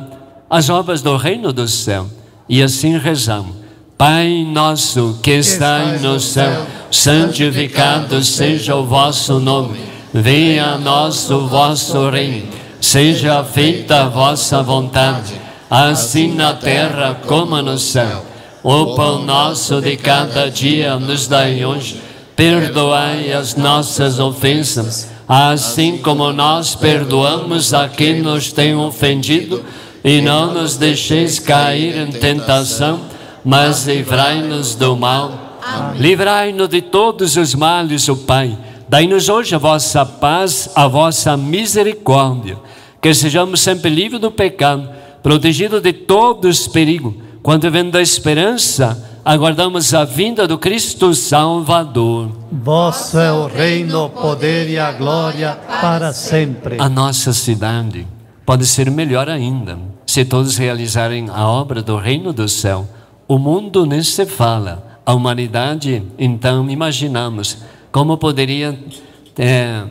as 0.49 0.69
obras 0.69 1.03
do 1.03 1.17
reino 1.17 1.53
do 1.53 1.69
céu. 1.69 2.07
E 2.49 2.63
assim 2.63 2.99
rezamos. 2.99 3.55
Pai 3.97 4.45
nosso 4.51 5.19
que 5.23 5.33
estais 5.33 6.01
no 6.01 6.19
céu, 6.19 6.67
santificado 6.91 8.25
seja 8.25 8.75
o 8.75 8.87
vosso 8.87 9.39
nome. 9.39 9.79
Venha 10.13 10.73
a 10.73 10.79
nós 10.79 11.31
o 11.31 11.47
vosso 11.47 12.09
reino. 12.09 12.49
Seja 12.81 13.45
feita 13.45 14.05
a 14.05 14.09
vossa 14.09 14.63
vontade, 14.63 15.35
assim 15.69 16.35
na 16.35 16.55
terra 16.55 17.21
como 17.27 17.61
no 17.61 17.79
céu. 17.79 18.25
O 18.63 18.95
pão 18.95 19.23
nosso 19.23 19.83
de 19.83 19.99
cada 19.99 20.51
dia 20.51 20.99
nos 20.99 21.27
dai 21.27 21.63
hoje. 21.65 22.01
Perdoai 22.35 23.33
as 23.33 23.55
nossas 23.55 24.19
ofensas, 24.19 25.11
assim 25.33 25.99
como 25.99 26.33
nós 26.33 26.75
perdoamos 26.75 27.73
a 27.73 27.89
quem 27.89 28.21
nos 28.21 28.51
tem 28.51 28.75
ofendido, 28.75 29.63
e 30.03 30.21
não 30.21 30.53
nos 30.53 30.77
deixeis 30.77 31.39
cair 31.39 31.97
em 31.97 32.11
tentação, 32.11 32.99
mas 33.45 33.87
livrai-nos 33.87 34.75
do 34.75 34.97
mal. 34.97 35.61
Livrai-nos 35.97 36.69
de 36.69 36.83
todos 36.83 37.37
os 37.37 37.55
males, 37.55 38.09
o 38.09 38.17
Pai. 38.17 38.59
Dai-nos 38.89 39.29
hoje 39.29 39.55
a 39.55 39.59
vossa 39.59 40.05
paz, 40.05 40.69
a 40.75 40.89
vossa 40.89 41.37
misericórdia, 41.37 42.59
que 43.01 43.15
sejamos 43.15 43.61
sempre 43.61 43.89
livres 43.89 44.21
do 44.21 44.33
pecado, 44.33 44.91
protegidos 45.23 45.81
de 45.81 45.93
todos 45.93 46.63
os 46.63 46.67
perigos. 46.67 47.15
Quando 47.41 47.71
vendo 47.71 47.97
a 47.97 48.03
esperança, 48.03 49.10
aguardamos 49.31 49.95
a 49.95 50.05
vinda 50.05 50.45
do 50.49 50.59
Cristo 50.59 51.15
Salvador. 51.15 52.33
Vosso 52.51 53.17
é 53.17 53.33
o 53.33 53.47
reino, 53.47 54.07
o 54.07 54.11
poder 54.11 54.69
e 54.69 54.77
a 54.77 54.91
glória 54.91 55.57
para 55.81 56.13
sempre. 56.13 56.81
A 56.81 56.89
nossa 56.89 57.33
cidade 57.33 58.09
pode 58.45 58.67
ser 58.67 58.91
melhor 58.91 59.29
ainda 59.29 59.79
se 60.05 60.25
todos 60.25 60.57
realizarem 60.57 61.31
a 61.31 61.47
obra 61.47 61.81
do 61.81 61.97
reino 61.97 62.33
do 62.33 62.49
céu. 62.49 62.89
O 63.29 63.39
mundo 63.39 63.87
nem 63.87 64.03
se 64.03 64.27
fala, 64.27 64.99
a 65.07 65.15
humanidade, 65.15 66.03
então 66.19 66.69
imaginamos 66.69 67.59
como 67.93 68.19
poderia 68.19 68.77
é, 69.39 69.85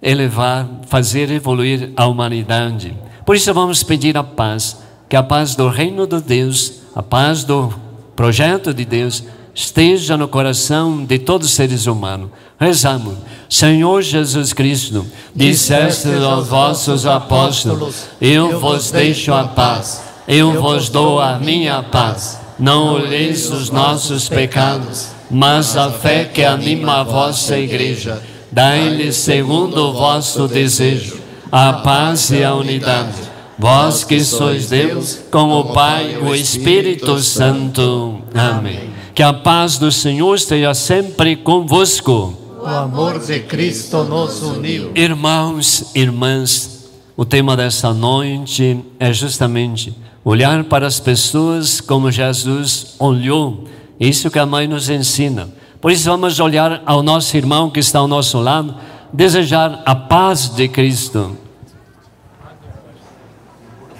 elevar, 0.00 0.64
fazer 0.86 1.28
evoluir 1.32 1.90
a 1.96 2.06
humanidade. 2.06 2.96
Por 3.24 3.34
isso 3.34 3.52
vamos 3.52 3.82
pedir 3.82 4.16
a 4.16 4.22
paz, 4.22 4.80
que 5.08 5.16
a 5.16 5.24
paz 5.24 5.56
do 5.56 5.68
reino 5.68 6.06
de 6.06 6.20
Deus, 6.20 6.82
a 6.94 7.02
paz 7.02 7.42
do 7.42 7.85
projeto 8.16 8.74
de 8.74 8.84
Deus 8.84 9.22
esteja 9.54 10.16
no 10.16 10.26
coração 10.26 11.04
de 11.04 11.18
todos 11.18 11.48
os 11.48 11.54
seres 11.54 11.86
humanos. 11.86 12.30
Rezamos, 12.58 13.14
Senhor 13.48 14.02
Jesus 14.02 14.52
Cristo, 14.52 15.06
disseste 15.34 16.08
aos 16.24 16.48
vossos 16.48 17.06
apóstolos: 17.06 18.06
Eu 18.20 18.58
vos 18.58 18.90
deixo 18.90 19.32
a 19.32 19.44
paz, 19.44 20.02
eu 20.26 20.60
vos 20.60 20.88
dou 20.88 21.20
a 21.20 21.38
minha 21.38 21.82
paz. 21.82 22.40
Não 22.58 22.94
olheis 22.94 23.50
os 23.50 23.70
nossos 23.70 24.30
pecados, 24.30 25.08
mas 25.30 25.76
a 25.76 25.90
fé 25.90 26.24
que 26.24 26.42
anima 26.42 27.00
a 27.00 27.02
vossa 27.02 27.58
igreja. 27.58 28.22
Dai-lhe 28.50 29.12
segundo 29.12 29.90
o 29.90 29.92
vosso 29.92 30.48
desejo 30.48 31.26
a 31.50 31.72
paz 31.74 32.30
e 32.30 32.42
a 32.42 32.54
unidade. 32.54 33.35
Vós 33.58 34.04
que 34.04 34.20
sois 34.20 34.68
Deus, 34.68 35.18
com 35.30 35.50
o 35.50 35.72
Pai 35.72 36.14
e 36.14 36.18
o 36.18 36.34
Espírito 36.34 37.18
Santo. 37.20 38.20
Amém. 38.34 38.90
Que 39.14 39.22
a 39.22 39.32
paz 39.32 39.78
do 39.78 39.90
Senhor 39.90 40.34
esteja 40.34 40.74
sempre 40.74 41.36
convosco. 41.36 42.34
O 42.60 42.66
amor 42.66 43.18
de 43.18 43.40
Cristo 43.40 44.04
nos 44.04 44.42
uniu. 44.42 44.92
Irmãos, 44.94 45.90
irmãs, 45.94 46.86
o 47.16 47.24
tema 47.24 47.56
dessa 47.56 47.94
noite 47.94 48.78
é 49.00 49.10
justamente 49.10 49.96
olhar 50.22 50.64
para 50.64 50.86
as 50.86 51.00
pessoas 51.00 51.80
como 51.80 52.10
Jesus 52.10 52.94
olhou. 52.98 53.64
Isso 53.98 54.30
que 54.30 54.38
a 54.38 54.44
mãe 54.44 54.68
nos 54.68 54.90
ensina. 54.90 55.48
Por 55.80 55.90
isso 55.90 56.10
vamos 56.10 56.38
olhar 56.40 56.82
ao 56.84 57.02
nosso 57.02 57.34
irmão 57.36 57.70
que 57.70 57.80
está 57.80 58.00
ao 58.00 58.08
nosso 58.08 58.38
lado, 58.38 58.74
desejar 59.14 59.82
a 59.86 59.94
paz 59.94 60.50
de 60.50 60.68
Cristo. 60.68 61.45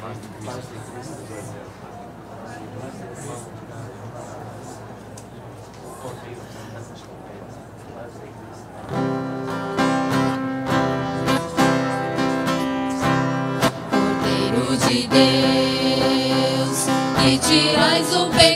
Cordeiro 0.07 0.47
de 14.77 15.09
Deus, 15.09 16.87
que 17.20 17.39
tirais 17.39 18.15
o 18.15 18.31
pecado 18.31 18.56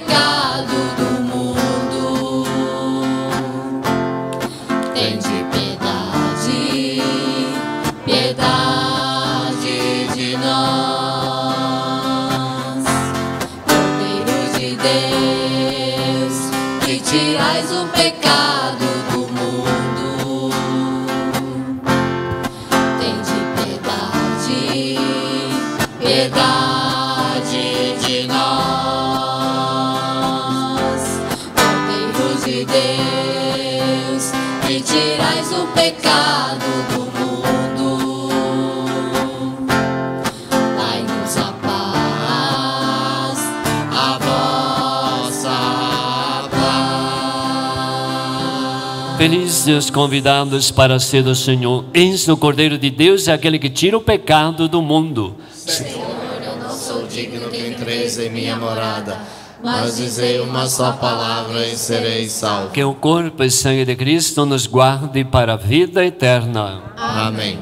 e 49.71 49.75
os 49.75 49.89
convidados 49.89 50.71
para 50.71 50.99
ser 50.99 51.23
do 51.23 51.35
Senhor. 51.35 51.85
Eis 51.95 52.27
o 52.27 52.37
Cordeiro 52.37 52.77
de 52.77 52.91
Deus 52.91 53.29
é 53.29 53.33
aquele 53.33 53.59
que 53.59 53.71
tira 53.71 53.97
o 53.97 54.01
pecado 54.01 54.69
do 54.69 54.83
mundo. 54.83 55.37
Senhor, 55.55 56.11
eu 56.45 56.57
não 56.57 56.77
sou 56.77 57.07
digno 57.07 57.49
que 57.49 57.69
entreis 57.69 58.19
em 58.19 58.31
minha 58.31 58.57
morada, 58.57 59.21
mas 59.63 59.97
dizei 59.97 60.41
uma 60.41 60.67
só 60.67 60.93
palavra 60.93 61.65
e 61.67 61.77
serei 61.77 62.29
salvo. 62.29 62.71
Que 62.71 62.83
o 62.83 62.95
corpo 62.95 63.45
e 63.45 63.51
sangue 63.51 63.85
de 63.85 63.95
Cristo 63.95 64.45
nos 64.45 64.67
guarde 64.67 65.25
para 65.25 65.53
a 65.53 65.57
vida 65.57 66.05
eterna. 66.05 66.93
Amém. 66.97 67.61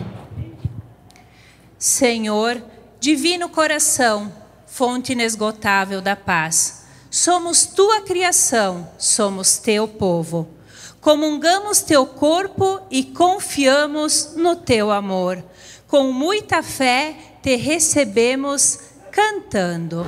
Senhor, 1.78 2.62
divino 2.98 3.50
coração, 3.50 4.32
fonte 4.66 5.12
inesgotável 5.12 6.00
da 6.00 6.16
paz, 6.16 6.86
somos 7.10 7.66
tua 7.66 8.00
criação, 8.00 8.88
somos 8.96 9.58
teu 9.58 9.86
povo. 9.86 10.57
Comungamos 11.08 11.80
teu 11.80 12.04
corpo 12.04 12.82
e 12.90 13.02
confiamos 13.02 14.34
no 14.36 14.54
teu 14.56 14.90
amor. 14.90 15.42
Com 15.86 16.12
muita 16.12 16.62
fé 16.62 17.16
te 17.40 17.56
recebemos 17.56 18.78
cantando. 19.10 20.04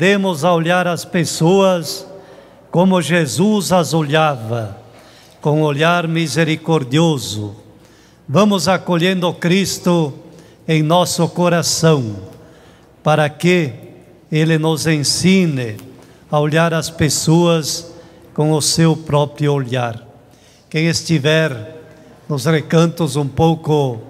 Aprendemos 0.00 0.46
a 0.46 0.54
olhar 0.54 0.86
as 0.86 1.04
pessoas 1.04 2.06
como 2.70 3.02
Jesus 3.02 3.70
as 3.70 3.92
olhava, 3.92 4.78
com 5.42 5.60
olhar 5.60 6.08
misericordioso. 6.08 7.54
Vamos 8.26 8.66
acolhendo 8.66 9.30
Cristo 9.34 10.14
em 10.66 10.82
nosso 10.82 11.28
coração, 11.28 12.16
para 13.02 13.28
que 13.28 13.74
Ele 14.32 14.56
nos 14.56 14.86
ensine 14.86 15.76
a 16.30 16.40
olhar 16.40 16.72
as 16.72 16.88
pessoas 16.88 17.92
com 18.32 18.52
o 18.52 18.62
seu 18.62 18.96
próprio 18.96 19.52
olhar. 19.52 20.02
Quem 20.70 20.86
estiver 20.86 21.76
nos 22.26 22.46
recantos 22.46 23.16
um 23.16 23.28
pouco 23.28 24.00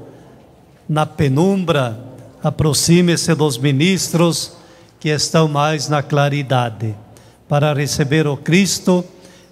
na 0.88 1.04
penumbra, 1.04 1.98
aproxime-se 2.44 3.34
dos 3.34 3.58
ministros 3.58 4.59
que 5.00 5.08
estão 5.08 5.48
mais 5.48 5.88
na 5.88 6.02
claridade, 6.02 6.94
para 7.48 7.72
receber 7.72 8.26
o 8.26 8.36
Cristo, 8.36 9.02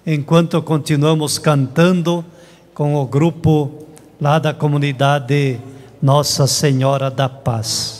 enquanto 0.05 0.61
continuamos 0.61 1.39
cantando 1.39 2.23
com 2.73 2.95
o 2.95 3.05
grupo 3.05 3.87
lá 4.21 4.37
da 4.37 4.53
comunidade 4.53 5.59
Nossa 6.01 6.45
Senhora 6.45 7.09
da 7.09 7.27
Paz. 7.27 7.98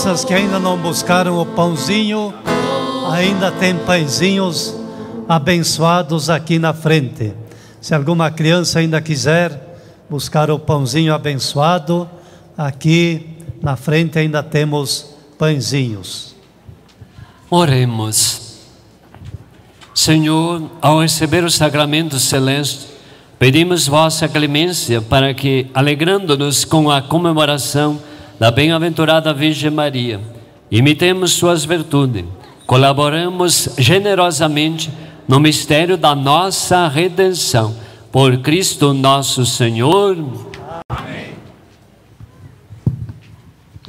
Crianças 0.00 0.24
que 0.24 0.32
ainda 0.32 0.58
não 0.58 0.78
buscaram 0.78 1.38
o 1.38 1.44
pãozinho, 1.44 2.32
ainda 3.12 3.52
tem 3.52 3.76
pãezinhos 3.76 4.74
abençoados 5.28 6.30
aqui 6.30 6.58
na 6.58 6.72
frente. 6.72 7.34
Se 7.82 7.94
alguma 7.94 8.30
criança 8.30 8.78
ainda 8.78 8.98
quiser 9.02 9.78
buscar 10.08 10.50
o 10.50 10.58
pãozinho 10.58 11.12
abençoado, 11.12 12.08
aqui 12.56 13.36
na 13.60 13.76
frente 13.76 14.18
ainda 14.18 14.42
temos 14.42 15.14
pãezinhos. 15.38 16.34
Oremos. 17.50 18.54
Senhor, 19.94 20.62
ao 20.80 21.02
receber 21.02 21.44
o 21.44 21.50
sacramento 21.50 22.18
celeste, 22.18 22.86
pedimos 23.38 23.86
vossa 23.86 24.26
clemência 24.26 25.02
para 25.02 25.34
que, 25.34 25.66
alegrando-nos 25.74 26.64
com 26.64 26.90
a 26.90 27.02
comemoração 27.02 28.00
da 28.40 28.50
bem-aventurada 28.50 29.34
Virgem 29.34 29.70
Maria, 29.70 30.18
imitemos 30.70 31.32
suas 31.32 31.62
virtudes, 31.62 32.24
colaboramos 32.66 33.68
generosamente 33.76 34.90
no 35.28 35.38
mistério 35.38 35.98
da 35.98 36.14
nossa 36.14 36.88
redenção. 36.88 37.76
Por 38.10 38.38
Cristo 38.38 38.94
nosso 38.94 39.44
Senhor. 39.44 40.16
Amém. 40.88 41.34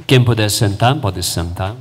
Quem 0.06 0.22
puder 0.22 0.50
sentar, 0.50 0.94
pode 0.96 1.22
sentar. 1.22 1.74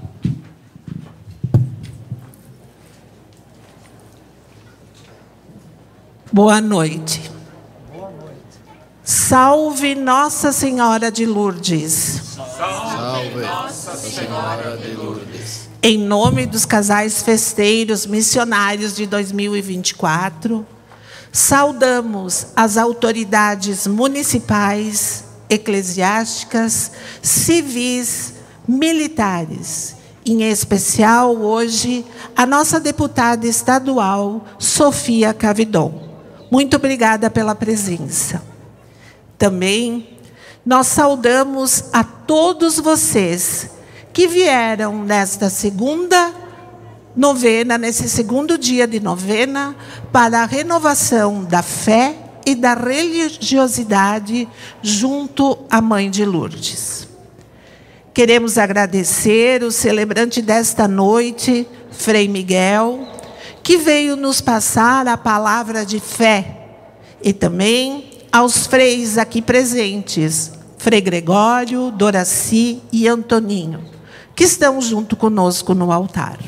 Boa 6.31 6.61
noite. 6.61 7.40
Salve 9.13 9.93
Nossa 9.93 10.53
Senhora 10.53 11.11
de 11.11 11.25
Lourdes. 11.25 12.21
Salve 12.33 13.41
Nossa 13.41 13.97
Senhora 13.97 14.77
de 14.77 14.93
Lourdes. 14.93 15.67
Em 15.83 15.97
nome 15.97 16.45
dos 16.45 16.63
casais 16.63 17.21
festeiros 17.21 18.05
missionários 18.05 18.95
de 18.95 19.05
2024, 19.05 20.65
saudamos 21.29 22.47
as 22.55 22.77
autoridades 22.77 23.85
municipais, 23.85 25.25
eclesiásticas, 25.49 26.93
civis, 27.21 28.35
militares, 28.65 29.97
em 30.25 30.43
especial 30.43 31.35
hoje 31.35 32.05
a 32.33 32.45
nossa 32.45 32.79
deputada 32.79 33.45
estadual, 33.45 34.45
Sofia 34.57 35.33
Cavidon. 35.33 36.01
Muito 36.49 36.77
obrigada 36.77 37.29
pela 37.29 37.53
presença. 37.53 38.50
Também 39.41 40.19
nós 40.63 40.85
saudamos 40.85 41.85
a 41.91 42.03
todos 42.03 42.77
vocês 42.77 43.71
que 44.13 44.27
vieram 44.27 45.03
nesta 45.03 45.49
segunda 45.49 46.31
novena, 47.15 47.75
nesse 47.75 48.07
segundo 48.07 48.55
dia 48.55 48.85
de 48.85 48.99
novena, 48.99 49.75
para 50.11 50.43
a 50.43 50.45
renovação 50.45 51.43
da 51.43 51.63
fé 51.63 52.15
e 52.45 52.53
da 52.53 52.75
religiosidade 52.75 54.47
junto 54.79 55.57
à 55.71 55.81
Mãe 55.81 56.11
de 56.11 56.23
Lourdes. 56.23 57.07
Queremos 58.13 58.59
agradecer 58.59 59.63
o 59.63 59.71
celebrante 59.71 60.39
desta 60.39 60.87
noite, 60.87 61.67
Frei 61.89 62.27
Miguel, 62.27 63.07
que 63.63 63.75
veio 63.77 64.15
nos 64.15 64.39
passar 64.39 65.07
a 65.07 65.17
palavra 65.17 65.83
de 65.83 65.99
fé, 65.99 66.59
e 67.23 67.33
também 67.33 68.10
aos 68.31 68.65
freis 68.65 69.17
aqui 69.17 69.41
presentes, 69.41 70.51
Frei 70.77 71.01
Gregório, 71.01 71.91
Doraci 71.91 72.81
e 72.91 73.07
Antoninho, 73.07 73.83
que 74.35 74.45
estão 74.45 74.81
junto 74.81 75.15
conosco 75.15 75.73
no 75.73 75.91
altar. 75.91 76.39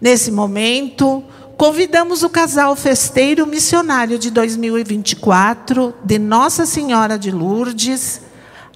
Nesse 0.00 0.30
momento, 0.30 1.24
convidamos 1.56 2.22
o 2.22 2.28
casal 2.28 2.76
festeiro 2.76 3.46
missionário 3.46 4.18
de 4.18 4.30
2024 4.30 5.94
de 6.04 6.18
Nossa 6.18 6.66
Senhora 6.66 7.18
de 7.18 7.30
Lourdes, 7.30 8.20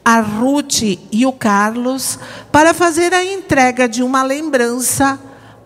a 0.03 0.21
Ruth 0.21 0.83
e 1.13 1.27
o 1.27 1.33
Carlos, 1.33 2.19
para 2.51 2.73
fazer 2.73 3.13
a 3.13 3.23
entrega 3.23 3.87
de 3.87 4.03
uma 4.03 4.23
lembrança 4.23 5.21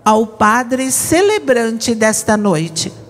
ao 0.04 0.26
padre 0.26 0.90
celebrante 0.90 1.94
desta 1.94 2.36
noite. 2.36 3.01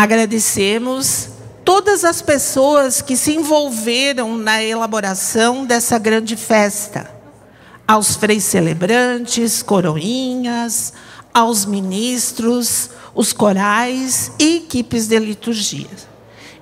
Agradecemos 0.00 1.28
todas 1.62 2.06
as 2.06 2.22
pessoas 2.22 3.02
que 3.02 3.14
se 3.18 3.34
envolveram 3.34 4.34
na 4.34 4.64
elaboração 4.64 5.66
dessa 5.66 5.98
grande 5.98 6.36
festa. 6.36 7.10
Aos 7.86 8.16
freis 8.16 8.44
celebrantes, 8.44 9.62
coroinhas, 9.62 10.94
aos 11.34 11.66
ministros, 11.66 12.88
os 13.14 13.34
corais 13.34 14.32
e 14.38 14.56
equipes 14.56 15.06
de 15.06 15.18
liturgia. 15.18 15.90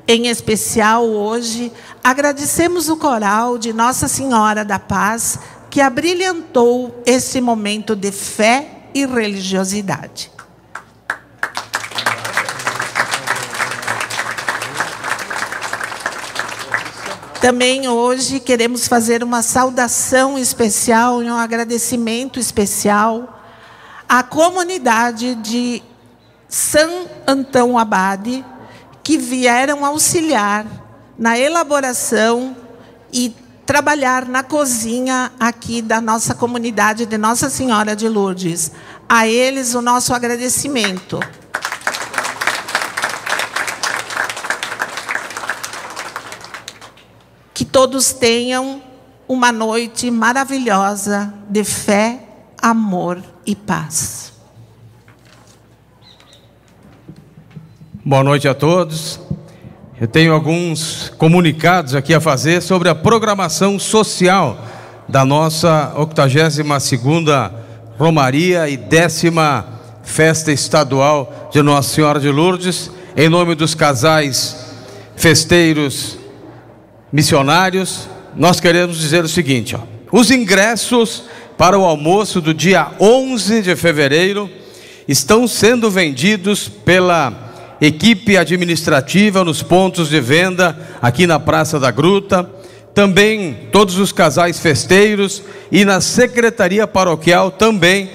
Em 0.09 0.27
especial 0.27 1.07
hoje, 1.07 1.71
agradecemos 2.03 2.89
o 2.89 2.97
coral 2.97 3.57
de 3.57 3.73
Nossa 3.73 4.09
Senhora 4.09 4.65
da 4.65 4.81
Paz, 4.81 5.39
que 5.71 5.81
abrilhantou 5.81 7.05
esse 7.07 7.41
momento 7.41 7.95
de 7.95 8.11
fé 8.11 8.69
e 8.93 9.07
religiosidade. 9.07 10.38
Também 17.41 17.87
hoje 17.87 18.41
queremos 18.41 18.89
fazer 18.89 19.23
uma 19.23 19.43
saudação 19.43 20.37
especial 20.37 21.23
e 21.23 21.31
um 21.31 21.37
agradecimento 21.37 22.41
especial 22.41 23.41
à 24.09 24.25
comunidade 24.25 25.37
de 25.37 25.81
São 26.49 27.07
Antão 27.29 27.79
Abade, 27.79 28.45
que 29.05 29.17
vieram 29.17 29.85
auxiliar 29.85 30.67
na 31.17 31.39
elaboração 31.39 32.57
e 33.13 33.33
trabalhar 33.65 34.27
na 34.27 34.43
cozinha 34.43 35.31
aqui 35.39 35.81
da 35.81 36.01
nossa 36.01 36.35
comunidade 36.35 37.07
de 37.07 37.17
Nossa 37.17 37.49
Senhora 37.49 37.95
de 37.95 38.09
Lourdes. 38.09 38.73
A 39.09 39.29
eles 39.29 39.75
o 39.75 39.81
nosso 39.81 40.13
agradecimento. 40.13 41.21
Que 47.59 47.65
todos 47.65 48.13
tenham 48.13 48.81
uma 49.27 49.51
noite 49.51 50.13
maravilhosa 50.13 51.35
de 51.51 51.65
fé, 51.65 52.21
amor 52.63 53.21
e 53.45 53.57
paz. 53.57 54.33
Boa 58.05 58.23
noite 58.23 58.47
a 58.47 58.55
todos. 58.55 59.19
Eu 60.01 60.07
tenho 60.07 60.33
alguns 60.33 61.13
comunicados 61.19 61.97
aqui 61.97 62.15
a 62.15 62.21
fazer 62.21 62.63
sobre 62.63 62.91
a 62.91 62.95
programação 62.95 63.77
social 63.77 64.65
da 65.09 65.25
nossa 65.25 65.93
82ª 65.97 67.53
Romaria 67.99 68.69
e 68.69 68.77
décima 68.77 69.67
Festa 70.05 70.53
Estadual 70.53 71.51
de 71.53 71.61
Nossa 71.61 71.93
Senhora 71.93 72.21
de 72.21 72.31
Lourdes, 72.31 72.89
em 73.17 73.29
nome 73.29 73.57
dos 73.57 73.75
casais 73.75 74.57
festeiros 75.17 76.18
missionários, 77.13 78.09
nós 78.37 78.61
queremos 78.61 78.99
dizer 78.99 79.25
o 79.25 79.29
seguinte: 79.29 79.75
ó, 79.77 79.81
os 80.13 80.31
ingressos 80.31 81.25
para 81.57 81.79
o 81.79 81.85
almoço 81.85 82.41
do 82.41 82.55
dia 82.55 82.89
11 83.01 83.63
de 83.63 83.75
fevereiro 83.75 84.49
estão 85.07 85.49
sendo 85.49 85.91
vendidos 85.91 86.69
pela 86.69 87.77
equipe 87.81 88.37
administrativa 88.37 89.45
nos 89.45 89.63
pontos 89.63 90.09
de 90.09 90.21
venda 90.21 90.79
aqui 91.01 91.27
na 91.27 91.41
Praça 91.41 91.81
da 91.81 91.91
Gruta, 91.91 92.49
também 92.95 93.69
todos 93.73 93.99
os 93.99 94.13
casais 94.13 94.59
festeiros 94.59 95.43
e 95.71 95.85
na 95.85 96.01
secretaria 96.01 96.87
paroquial 96.87 97.51
também. 97.51 98.11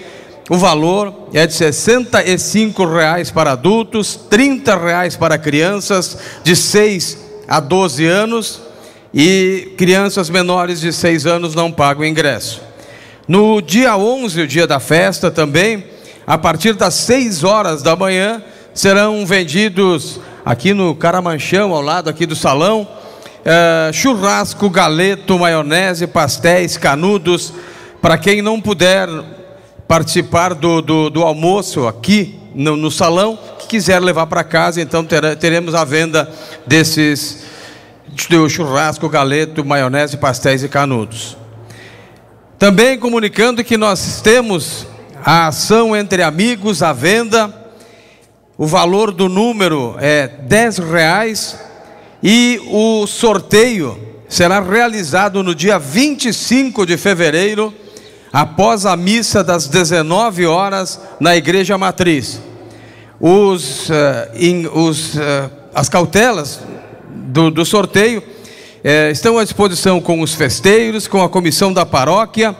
O 0.50 0.58
valor 0.58 1.30
é 1.34 1.48
de 1.48 1.54
65 1.54 2.86
reais 2.86 3.32
para 3.32 3.54
adultos, 3.54 4.20
30 4.30 4.76
reais 4.78 5.16
para 5.16 5.38
crianças 5.38 6.18
de 6.44 6.56
6 6.56 7.18
a 7.48 7.62
12 7.62 8.06
anos 8.06 8.63
e 9.14 9.74
crianças 9.78 10.30
menores 10.30 10.82
de 10.82 10.92
6 10.92 11.26
anos 11.26 11.54
não 11.54 11.72
pagam 11.72 12.04
ingresso. 12.04 12.62
No 13.28 13.62
dia 13.62 13.96
11, 13.96 14.42
o 14.42 14.48
dia 14.48 14.66
da 14.66 14.80
festa 14.80 15.30
também, 15.30 15.86
a 16.26 16.38
partir 16.38 16.74
das 16.74 16.96
6 16.96 17.44
horas 17.44 17.84
da 17.84 17.96
manhã, 17.96 18.42
serão 18.74 19.26
vendidos 19.26 20.20
aqui 20.44 20.74
no 20.74 20.96
Caramanchão, 20.96 21.74
ao 21.74 21.82
lado 21.82 22.10
aqui 22.10 22.26
do 22.26 22.36
salão, 22.36 22.88
é, 23.46 23.92
churrasco, 23.94 24.70
galeto, 24.70 25.38
maionese, 25.38 26.08
pastéis, 26.08 26.76
canudos. 26.76 27.54
Para 28.02 28.18
quem 28.18 28.42
não 28.42 28.60
puder 28.60 29.08
participar 29.88 30.54
do, 30.54 30.82
do, 30.82 31.10
do 31.10 31.24
almoço 31.24 31.88
aqui 31.88 32.40
no, 32.56 32.76
no, 32.76 32.90
salão, 32.90 33.38
que 33.60 33.68
quiser 33.68 34.02
levar 34.02 34.28
para 34.28 34.44
casa, 34.44 34.82
então 34.82 35.06
teremos 35.40 35.76
a 35.76 35.84
venda 35.84 36.30
desses 36.66 37.44
do 38.30 38.50
churrasco, 38.50 39.10
galeto, 39.10 39.64
maionese, 39.64 40.18
pastéis 40.18 40.64
e 40.64 40.70
canudos. 40.70 41.38
Também 42.60 42.98
comunicando 42.98 43.64
que 43.64 43.78
nós 43.78 44.22
temos 44.22 44.88
a 45.26 45.48
ação 45.48 45.96
entre 45.96 46.22
amigos 46.22 46.82
à 46.82 46.94
venda. 46.94 47.54
O 48.58 48.68
valor 48.68 49.12
do 49.12 49.28
número 49.28 49.96
é 50.00 50.28
10 50.28 50.78
reais 50.78 51.58
e 52.22 52.62
o 52.68 53.08
sorteio 53.08 53.98
será 54.30 54.60
realizado 54.60 55.44
no 55.44 55.54
dia 55.54 55.78
25 55.78 56.86
de 56.86 56.98
fevereiro, 56.98 57.74
após 58.32 58.86
a 58.86 58.96
missa 58.96 59.44
das 59.44 59.68
19 59.68 60.46
horas 60.46 61.00
na 61.20 61.36
Igreja 61.36 61.78
Matriz. 61.78 62.40
Os, 63.20 63.90
uh, 63.90 63.94
in, 64.36 64.68
os, 64.68 65.16
uh, 65.16 65.52
as 65.74 65.88
cautelas 65.88 66.60
do, 67.34 67.50
do 67.50 67.66
sorteio 67.66 68.20
uh, 68.20 69.12
estão 69.12 69.38
à 69.38 69.44
disposição 69.44 70.00
com 70.00 70.22
os 70.22 70.34
festeiros, 70.34 71.08
com 71.08 71.22
a 71.22 71.30
comissão 71.30 71.74
da 71.74 71.86
paróquia 71.86 72.56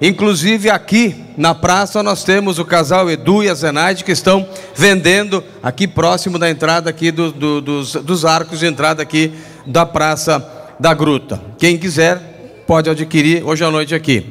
Inclusive 0.00 0.70
aqui 0.70 1.24
na 1.36 1.56
praça 1.56 2.04
nós 2.04 2.22
temos 2.22 2.60
o 2.60 2.64
casal 2.64 3.10
Edu 3.10 3.42
e 3.42 3.48
a 3.48 3.54
Zenaide 3.54 4.04
que 4.04 4.12
estão 4.12 4.48
vendendo 4.74 5.42
aqui 5.60 5.88
próximo 5.88 6.38
da 6.38 6.48
entrada 6.48 6.88
aqui 6.88 7.10
do, 7.10 7.32
do, 7.32 7.60
dos, 7.60 7.92
dos 7.94 8.24
arcos 8.24 8.60
de 8.60 8.66
entrada 8.66 9.02
aqui 9.02 9.32
da 9.66 9.84
praça 9.84 10.46
da 10.78 10.94
Gruta. 10.94 11.42
Quem 11.58 11.76
quiser 11.76 12.62
pode 12.64 12.88
adquirir 12.88 13.42
hoje 13.42 13.64
à 13.64 13.70
noite 13.72 13.92
aqui. 13.92 14.24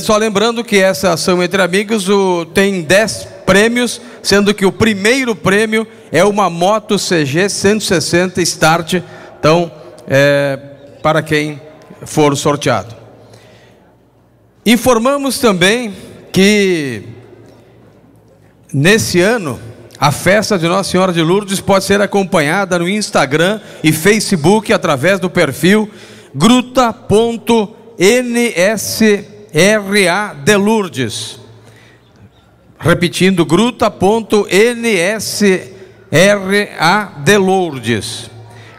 Só 0.00 0.16
lembrando 0.16 0.64
que 0.64 0.78
essa 0.78 1.12
ação 1.12 1.42
entre 1.42 1.60
amigos 1.60 2.08
o, 2.08 2.46
tem 2.46 2.80
10 2.80 3.28
prêmios, 3.44 4.00
sendo 4.22 4.54
que 4.54 4.66
o 4.66 4.72
primeiro 4.72 5.34
prêmio 5.34 5.86
é 6.12 6.24
uma 6.24 6.50
moto 6.50 6.96
CG 6.96 7.48
160 7.48 8.40
Start. 8.42 8.94
Então, 9.38 9.70
é, 10.06 10.58
para 11.02 11.22
quem 11.22 11.60
for 12.04 12.36
sorteado. 12.36 12.94
Informamos 14.64 15.38
também 15.38 15.94
que 16.32 17.02
nesse 18.72 19.20
ano 19.20 19.58
a 19.98 20.12
festa 20.12 20.58
de 20.58 20.66
Nossa 20.66 20.90
Senhora 20.90 21.12
de 21.12 21.22
Lourdes 21.22 21.60
pode 21.60 21.84
ser 21.84 22.00
acompanhada 22.00 22.78
no 22.78 22.88
Instagram 22.88 23.60
e 23.82 23.92
Facebook 23.92 24.72
através 24.72 25.18
do 25.18 25.28
perfil 25.28 25.90
gruta.nsra 26.34 27.64
de 30.44 30.56
Lourdes. 30.56 31.39
Repetindo, 32.80 33.44
gruta.nsra 33.44 34.48
de 37.22 37.36
Lourdes. 37.36 38.30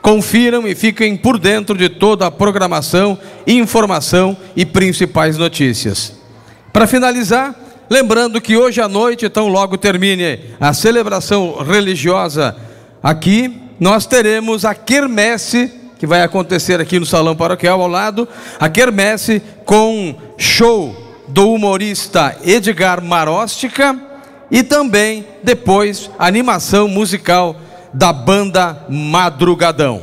Confiram 0.01 0.67
e 0.67 0.73
fiquem 0.73 1.15
por 1.15 1.37
dentro 1.37 1.77
de 1.77 1.87
toda 1.87 2.25
a 2.25 2.31
programação, 2.31 3.19
informação 3.45 4.35
e 4.55 4.65
principais 4.65 5.37
notícias. 5.37 6.19
Para 6.73 6.87
finalizar, 6.87 7.55
lembrando 7.87 8.41
que 8.41 8.57
hoje 8.57 8.81
à 8.81 8.87
noite, 8.87 9.29
tão 9.29 9.47
logo 9.47 9.77
termine 9.77 10.39
a 10.59 10.73
celebração 10.73 11.63
religiosa 11.63 12.55
aqui, 13.03 13.55
nós 13.79 14.07
teremos 14.07 14.65
a 14.65 14.73
quermesse 14.73 15.71
que 15.99 16.07
vai 16.07 16.23
acontecer 16.23 16.81
aqui 16.81 16.99
no 16.99 17.05
salão 17.05 17.35
paroquial 17.35 17.79
ao 17.79 17.87
lado, 17.87 18.27
a 18.59 18.67
quermesse 18.67 19.39
com 19.63 20.15
show 20.39 21.00
do 21.31 21.53
humorista 21.53 22.37
Edgar 22.43 23.01
Maróstica 23.03 23.97
e 24.49 24.63
também 24.63 25.25
depois 25.41 26.09
animação 26.19 26.87
musical 26.87 27.55
da 27.93 28.11
banda 28.11 28.85
Madrugadão. 28.89 30.01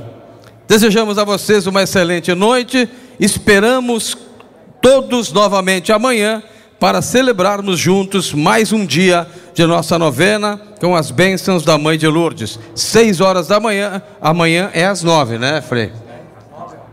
Desejamos 0.66 1.18
a 1.18 1.24
vocês 1.24 1.66
uma 1.66 1.82
excelente 1.82 2.34
noite. 2.34 2.88
Esperamos 3.20 4.16
todos 4.80 5.32
novamente 5.32 5.92
amanhã 5.92 6.42
para 6.80 7.02
celebrarmos 7.02 7.78
juntos 7.78 8.32
mais 8.32 8.72
um 8.72 8.86
dia 8.86 9.26
de 9.52 9.66
nossa 9.66 9.98
novena 9.98 10.60
com 10.80 10.94
as 10.94 11.10
bênçãos 11.10 11.64
da 11.64 11.76
Mãe 11.76 11.98
de 11.98 12.06
Lourdes. 12.06 12.58
Seis 12.74 13.20
horas 13.20 13.48
da 13.48 13.58
manhã, 13.58 14.00
amanhã 14.20 14.70
é 14.72 14.86
às 14.86 15.02
nove, 15.02 15.38
né, 15.38 15.60
Frei? 15.60 15.90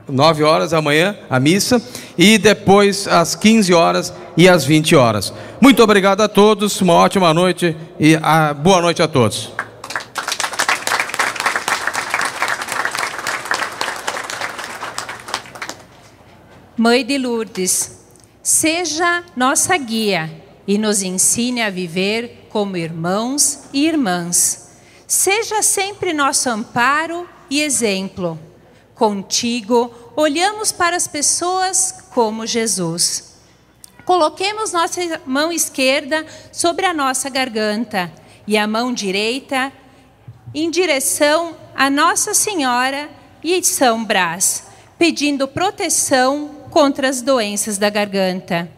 Nove 0.07 0.43
horas 0.43 0.69
da 0.69 0.81
manhã, 0.81 1.17
a 1.27 1.39
missa, 1.39 1.81
e 2.15 2.37
depois 2.37 3.07
às 3.07 3.33
quinze 3.33 3.73
horas 3.73 4.13
e 4.37 4.47
às 4.47 4.63
vinte 4.63 4.95
horas. 4.95 5.33
Muito 5.59 5.81
obrigado 5.81 6.21
a 6.21 6.27
todos, 6.27 6.79
uma 6.79 6.93
ótima 6.93 7.33
noite 7.33 7.75
e 7.99 8.15
a, 8.21 8.53
boa 8.53 8.81
noite 8.81 9.01
a 9.01 9.07
todos. 9.07 9.51
Mãe 16.77 17.03
de 17.03 17.17
Lourdes, 17.17 17.99
seja 18.43 19.23
nossa 19.35 19.75
guia 19.77 20.29
e 20.67 20.77
nos 20.77 21.01
ensine 21.01 21.63
a 21.63 21.69
viver 21.71 22.47
como 22.49 22.77
irmãos 22.77 23.63
e 23.73 23.87
irmãs. 23.87 24.69
Seja 25.07 25.63
sempre 25.63 26.13
nosso 26.13 26.49
amparo 26.49 27.27
e 27.49 27.61
exemplo. 27.61 28.37
Contigo, 28.95 29.93
olhamos 30.15 30.71
para 30.71 30.95
as 30.95 31.07
pessoas 31.07 32.05
como 32.13 32.47
Jesus. 32.47 33.35
Coloquemos 34.05 34.71
nossa 34.71 35.01
mão 35.25 35.51
esquerda 35.51 36.25
sobre 36.51 36.85
a 36.85 36.93
nossa 36.93 37.29
garganta 37.29 38.11
e 38.47 38.57
a 38.57 38.65
mão 38.65 38.93
direita 38.93 39.71
em 40.53 40.71
direção 40.71 41.57
a 41.75 41.89
Nossa 41.89 42.33
Senhora 42.33 43.09
e 43.43 43.61
São 43.61 44.05
Brás, 44.05 44.67
pedindo 44.97 45.45
proteção 45.45 46.47
contra 46.71 47.09
as 47.09 47.21
doenças 47.21 47.77
da 47.77 47.89
garganta. 47.89 48.71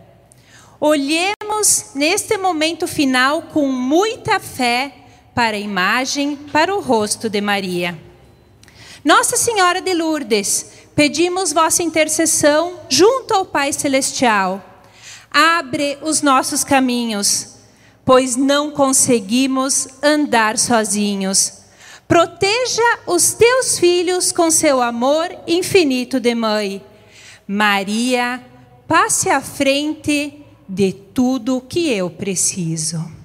Olhemos 0.80 1.92
neste 1.94 2.38
momento 2.38 2.88
final 2.88 3.44
com 3.44 3.68
muita 3.68 4.40
fé 4.40 4.92
para 5.36 5.56
a 5.56 5.60
imagem, 5.60 6.36
para 6.36 6.76
o 6.76 6.82
rosto 6.82 7.30
de 7.30 7.40
Maria. 7.40 8.07
Nossa 9.08 9.38
Senhora 9.38 9.80
de 9.80 9.94
Lourdes, 9.94 10.66
pedimos 10.94 11.54
vossa 11.54 11.82
intercessão 11.82 12.82
junto 12.90 13.34
ao 13.34 13.46
Pai 13.46 13.72
Celestial. 13.72 14.62
Abre 15.32 15.98
os 16.02 16.22
nossos 16.22 16.62
caminhos, 16.62 17.56
pois 18.04 18.36
não 18.36 18.70
conseguimos 18.70 19.88
andar 20.04 20.58
sozinhos. 20.58 21.54
Proteja 22.06 23.00
os 23.08 23.32
teus 23.32 23.80
filhos 23.80 24.34
com 24.34 24.52
seu 24.52 24.82
amor 24.82 25.34
infinito 25.48 26.20
de 26.20 26.36
mãe 26.36 26.84
Maria, 27.48 28.44
passe 28.90 29.30
à 29.30 29.40
frente 29.40 30.34
de 30.68 30.92
tudo 30.92 31.62
que 31.62 31.90
eu 31.90 32.10
preciso. 32.10 33.17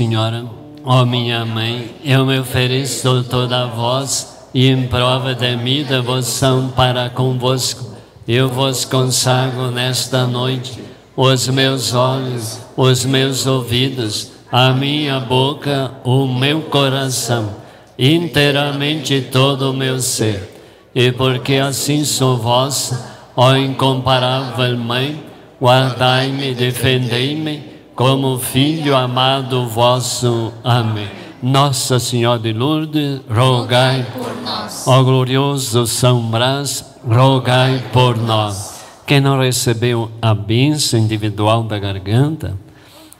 Senhora, 0.00 0.46
ó 0.82 1.04
minha 1.04 1.44
Mãe, 1.44 1.94
eu 2.02 2.24
me 2.24 2.38
ofereço 2.38 3.22
toda 3.24 3.64
a 3.64 3.66
vós 3.66 4.48
e 4.54 4.66
em 4.66 4.86
prova 4.86 5.34
da 5.34 5.54
minha 5.58 5.84
devoção 5.84 6.72
para 6.74 7.10
convosco, 7.10 7.84
eu 8.26 8.48
vos 8.48 8.86
consagro 8.86 9.70
nesta 9.70 10.26
noite 10.26 10.80
os 11.14 11.48
meus 11.48 11.92
olhos, 11.92 12.60
os 12.78 13.04
meus 13.04 13.46
ouvidos, 13.46 14.32
a 14.50 14.72
minha 14.72 15.20
boca, 15.20 15.90
o 16.02 16.26
meu 16.26 16.62
coração, 16.62 17.50
inteiramente 17.98 19.20
todo 19.30 19.70
o 19.70 19.74
meu 19.74 20.00
ser. 20.00 20.62
E 20.94 21.12
porque 21.12 21.56
assim 21.56 22.06
sou 22.06 22.38
vossa, 22.38 23.18
ó 23.36 23.54
incomparável 23.54 24.78
Mãe, 24.78 25.22
guardai-me, 25.60 26.54
defendei-me, 26.54 27.69
como 28.00 28.38
filho 28.38 28.96
amado 28.96 29.68
vosso. 29.68 30.54
Amém. 30.64 31.06
Nossa 31.42 31.98
Senhora 31.98 32.38
de 32.38 32.50
Lourdes, 32.50 33.20
rogai 33.28 34.06
por 34.16 34.34
nós. 34.42 34.88
Ó 34.88 35.02
glorioso 35.02 35.86
São 35.86 36.22
Brás, 36.30 36.82
rogai 37.06 37.84
por 37.92 38.16
nós. 38.16 38.82
Quem 39.06 39.20
não 39.20 39.38
recebeu 39.38 40.10
a 40.22 40.32
bênção 40.32 40.98
individual 40.98 41.62
da 41.62 41.78
garganta, 41.78 42.56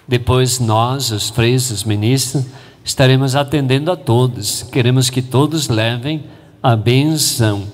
depois 0.09 0.59
nós, 0.59 1.11
os 1.11 1.29
freis, 1.29 1.71
os 1.71 1.85
ministros, 1.85 2.47
estaremos 2.83 3.37
atendendo 3.37 3.93
a 3.93 3.97
todos. 3.97 4.63
Queremos 4.63 5.11
que 5.11 5.21
todos 5.21 5.69
levem 5.69 6.25
a 6.63 6.75
bênção 6.75 7.65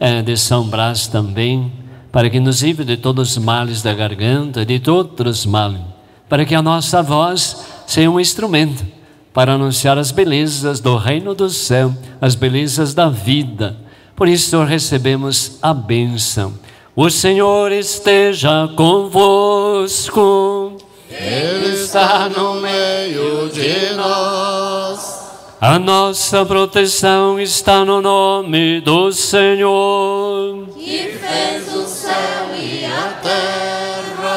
eh, 0.00 0.22
de 0.22 0.34
São 0.38 0.66
Brás 0.66 1.08
também, 1.08 1.70
para 2.10 2.30
que 2.30 2.40
nos 2.40 2.62
livre 2.62 2.86
de 2.86 2.96
todos 2.96 3.32
os 3.32 3.36
males 3.36 3.82
da 3.82 3.92
garganta, 3.92 4.64
de 4.64 4.80
todos 4.80 5.40
os 5.40 5.44
males, 5.44 5.93
para 6.34 6.44
que 6.44 6.54
a 6.56 6.60
nossa 6.60 7.00
voz 7.00 7.64
seja 7.86 8.10
um 8.10 8.18
instrumento 8.18 8.84
para 9.32 9.52
anunciar 9.52 9.96
as 9.98 10.10
belezas 10.10 10.80
do 10.80 10.96
reino 10.96 11.32
do 11.32 11.48
céu, 11.48 11.94
as 12.20 12.34
belezas 12.34 12.92
da 12.92 13.08
vida. 13.08 13.76
Por 14.16 14.26
isso 14.26 14.60
recebemos 14.64 15.58
a 15.62 15.72
bênção. 15.72 16.54
O 16.96 17.08
Senhor 17.08 17.70
esteja 17.70 18.68
convosco. 18.74 20.76
Ele 21.08 21.72
está 21.72 22.28
no 22.28 22.54
meio 22.54 23.48
de 23.50 23.94
nós. 23.94 25.22
A 25.60 25.78
nossa 25.78 26.44
proteção 26.44 27.38
está 27.38 27.84
no 27.84 28.02
nome 28.02 28.80
do 28.80 29.12
Senhor. 29.12 30.66
Que 30.76 31.16
fez 31.16 31.72
o 31.72 31.86
céu 31.86 32.56
e 32.60 32.84
a 32.84 33.20
terra. 33.22 33.83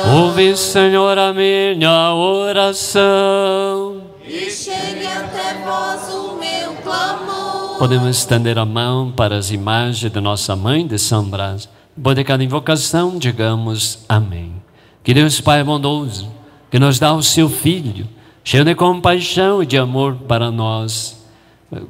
Ouve, 0.09 0.55
Senhor, 0.55 1.17
a 1.17 1.33
minha 1.33 2.13
oração. 2.13 4.03
E 4.25 4.49
chegue 4.49 5.05
até 5.05 5.61
vós 5.65 6.13
o 6.13 6.37
meu 6.37 6.73
clamor. 6.81 7.77
Podemos 7.77 8.17
estender 8.17 8.57
a 8.57 8.63
mão 8.63 9.11
para 9.11 9.35
as 9.35 9.51
imagens 9.51 10.09
de 10.09 10.21
nossa 10.21 10.55
mãe 10.55 10.87
de 10.87 10.97
São 10.97 11.25
Brás. 11.25 11.67
Depois 11.95 12.15
de 12.15 12.23
cada 12.23 12.41
invocação, 12.41 13.17
digamos 13.17 14.05
amém. 14.07 14.53
Que 15.03 15.13
Deus 15.13 15.41
Pai 15.41 15.61
bondoso, 15.63 16.31
que 16.71 16.79
nos 16.79 16.99
dá 16.99 17.13
o 17.13 17.21
seu 17.21 17.49
Filho, 17.49 18.07
cheio 18.43 18.63
de 18.63 18.75
compaixão 18.75 19.61
e 19.61 19.65
de 19.65 19.77
amor 19.77 20.15
para 20.27 20.49
nós, 20.51 21.21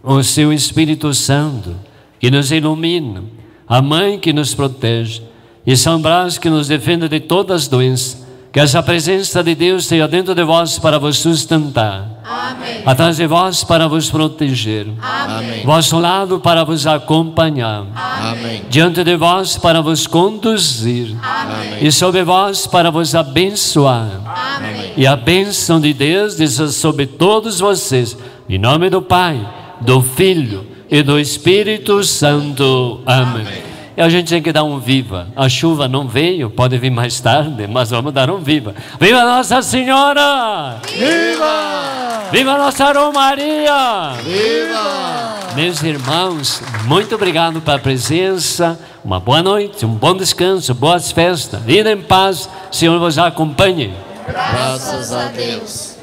o 0.01 0.23
seu 0.23 0.51
Espírito 0.51 1.13
Santo, 1.13 1.75
que 2.19 2.31
nos 2.31 2.51
ilumina, 2.51 3.23
a 3.67 3.79
mãe 3.79 4.17
que 4.17 4.33
nos 4.33 4.55
protege, 4.55 5.21
e 5.67 5.75
São 5.75 6.01
Brás 6.01 6.37
que 6.37 6.49
nos 6.49 6.69
defende 6.69 7.09
de 7.09 7.19
todas 7.19 7.63
as 7.63 7.67
doenças, 7.67 8.25
que 8.53 8.59
essa 8.61 8.81
presença 8.81 9.43
de 9.43 9.53
Deus 9.53 9.83
esteja 9.83 10.07
dentro 10.07 10.33
de 10.33 10.41
vós 10.41 10.79
para 10.79 10.97
vos 10.97 11.17
sustentar. 11.17 12.23
Amém. 12.23 12.83
Atrás 12.85 13.17
de 13.17 13.27
vós 13.27 13.65
para 13.65 13.85
vos 13.85 14.09
proteger. 14.09 14.87
Amém. 15.01 15.65
Vosso 15.65 15.99
lado 15.99 16.39
para 16.39 16.63
vos 16.63 16.87
acompanhar. 16.87 17.85
Amém. 17.93 18.63
Diante 18.69 19.03
de 19.03 19.17
vós 19.17 19.57
para 19.57 19.81
vos 19.81 20.07
conduzir. 20.07 21.13
Amém. 21.21 21.85
E 21.85 21.91
sobre 21.91 22.23
vós 22.23 22.65
para 22.65 22.89
vos 22.89 23.13
abençoar. 23.13 24.09
Amém. 24.25 24.93
E 24.95 25.05
a 25.05 25.17
bênção 25.17 25.81
de 25.81 25.93
Deus 25.93 26.35
desça 26.35 26.69
sobre 26.69 27.05
todos 27.05 27.59
vocês. 27.59 28.17
Em 28.47 28.57
nome 28.57 28.89
do 28.89 29.01
Pai, 29.01 29.37
do 29.81 30.01
Filho 30.01 30.65
e 30.89 31.03
do 31.03 31.19
Espírito 31.19 32.01
Santo. 32.05 33.01
Amém. 33.05 33.66
E 33.97 34.01
a 34.01 34.07
gente 34.09 34.29
tem 34.29 34.43
que 34.43 34.53
dar 34.53 34.63
um 34.63 34.77
viva. 34.79 35.27
A 35.35 35.49
chuva 35.49 35.87
não 35.87 36.07
veio, 36.07 36.51
pode 36.51 36.77
vir 36.77 36.91
mais 36.91 37.19
tarde, 37.19 37.65
mas 37.65 37.89
vamos 37.89 38.13
dar 38.13 38.29
um 38.29 38.37
viva. 38.37 38.75
Viva 38.99 39.23
Nossa 39.23 39.59
Senhora! 39.63 40.77
Viva! 40.87 42.29
Viva 42.31 42.57
Nossa 42.59 42.91
Romaria! 42.91 44.13
Viva! 44.23 45.55
Meus 45.55 45.81
irmãos, 45.81 46.61
muito 46.85 47.15
obrigado 47.15 47.59
pela 47.59 47.79
presença. 47.79 48.79
Uma 49.03 49.19
boa 49.19 49.41
noite, 49.41 49.83
um 49.83 49.95
bom 49.95 50.15
descanso, 50.15 50.75
boas 50.75 51.11
festas. 51.11 51.59
Ida 51.67 51.91
em 51.91 51.99
paz, 51.99 52.47
Senhor 52.71 52.99
vos 52.99 53.17
acompanhe. 53.17 53.95
Graças 54.27 55.11
a 55.11 55.25
Deus. 55.29 55.96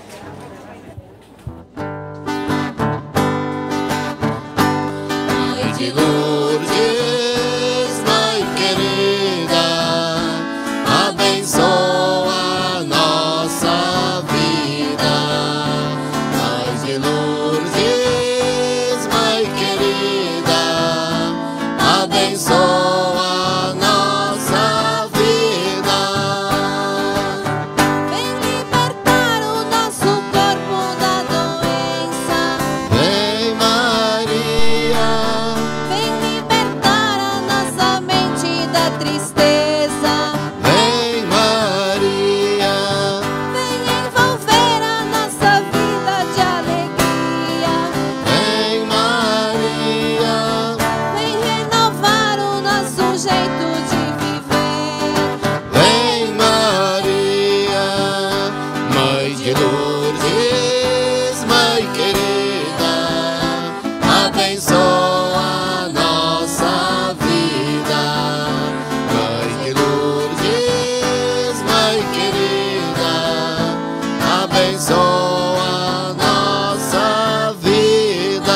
abençoa 74.64 76.14
nossa 76.14 77.54
vida. 77.60 78.52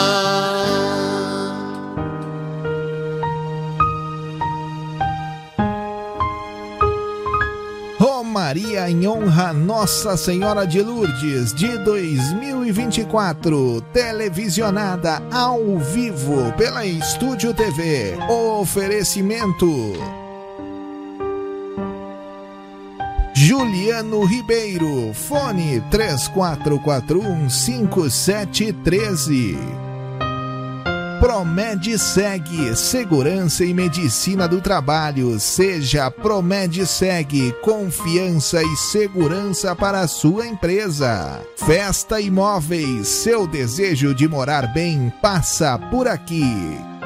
Romaria 7.98 8.80
Maria 8.80 8.90
em 8.90 9.06
honra 9.06 9.51
a 9.51 9.52
Nossa 9.52 10.16
Senhora 10.16 10.66
de 10.66 10.80
Lourdes 10.80 11.52
de 11.52 11.76
2024, 11.78 13.82
televisionada 13.93 15.22
ao 15.30 15.78
vivo 15.78 16.51
pela 16.56 16.86
Estúdio 16.86 17.52
TV. 17.52 18.16
Oferecimento. 18.30 19.93
Juliano 23.40 24.24
Ribeiro, 24.24 25.15
fone 25.15 25.81
3441 25.93 27.48
5713. 27.48 29.56
Promed 31.20 31.97
Seg, 32.01 32.74
segurança 32.74 33.65
e 33.65 33.73
medicina 33.73 34.48
do 34.48 34.60
trabalho. 34.60 35.39
Seja 35.39 36.10
Promed 36.10 36.85
Seg, 36.85 37.52
confiança 37.62 38.60
e 38.60 38.77
segurança 38.77 39.77
para 39.77 40.01
a 40.01 40.09
sua 40.09 40.44
empresa. 40.44 41.40
Festa 41.56 42.20
Imóveis, 42.20 43.06
seu 43.06 43.47
desejo 43.47 44.12
de 44.12 44.27
morar 44.27 44.74
bem 44.74 45.12
passa 45.23 45.78
por 45.78 46.09
aqui. 46.09 46.97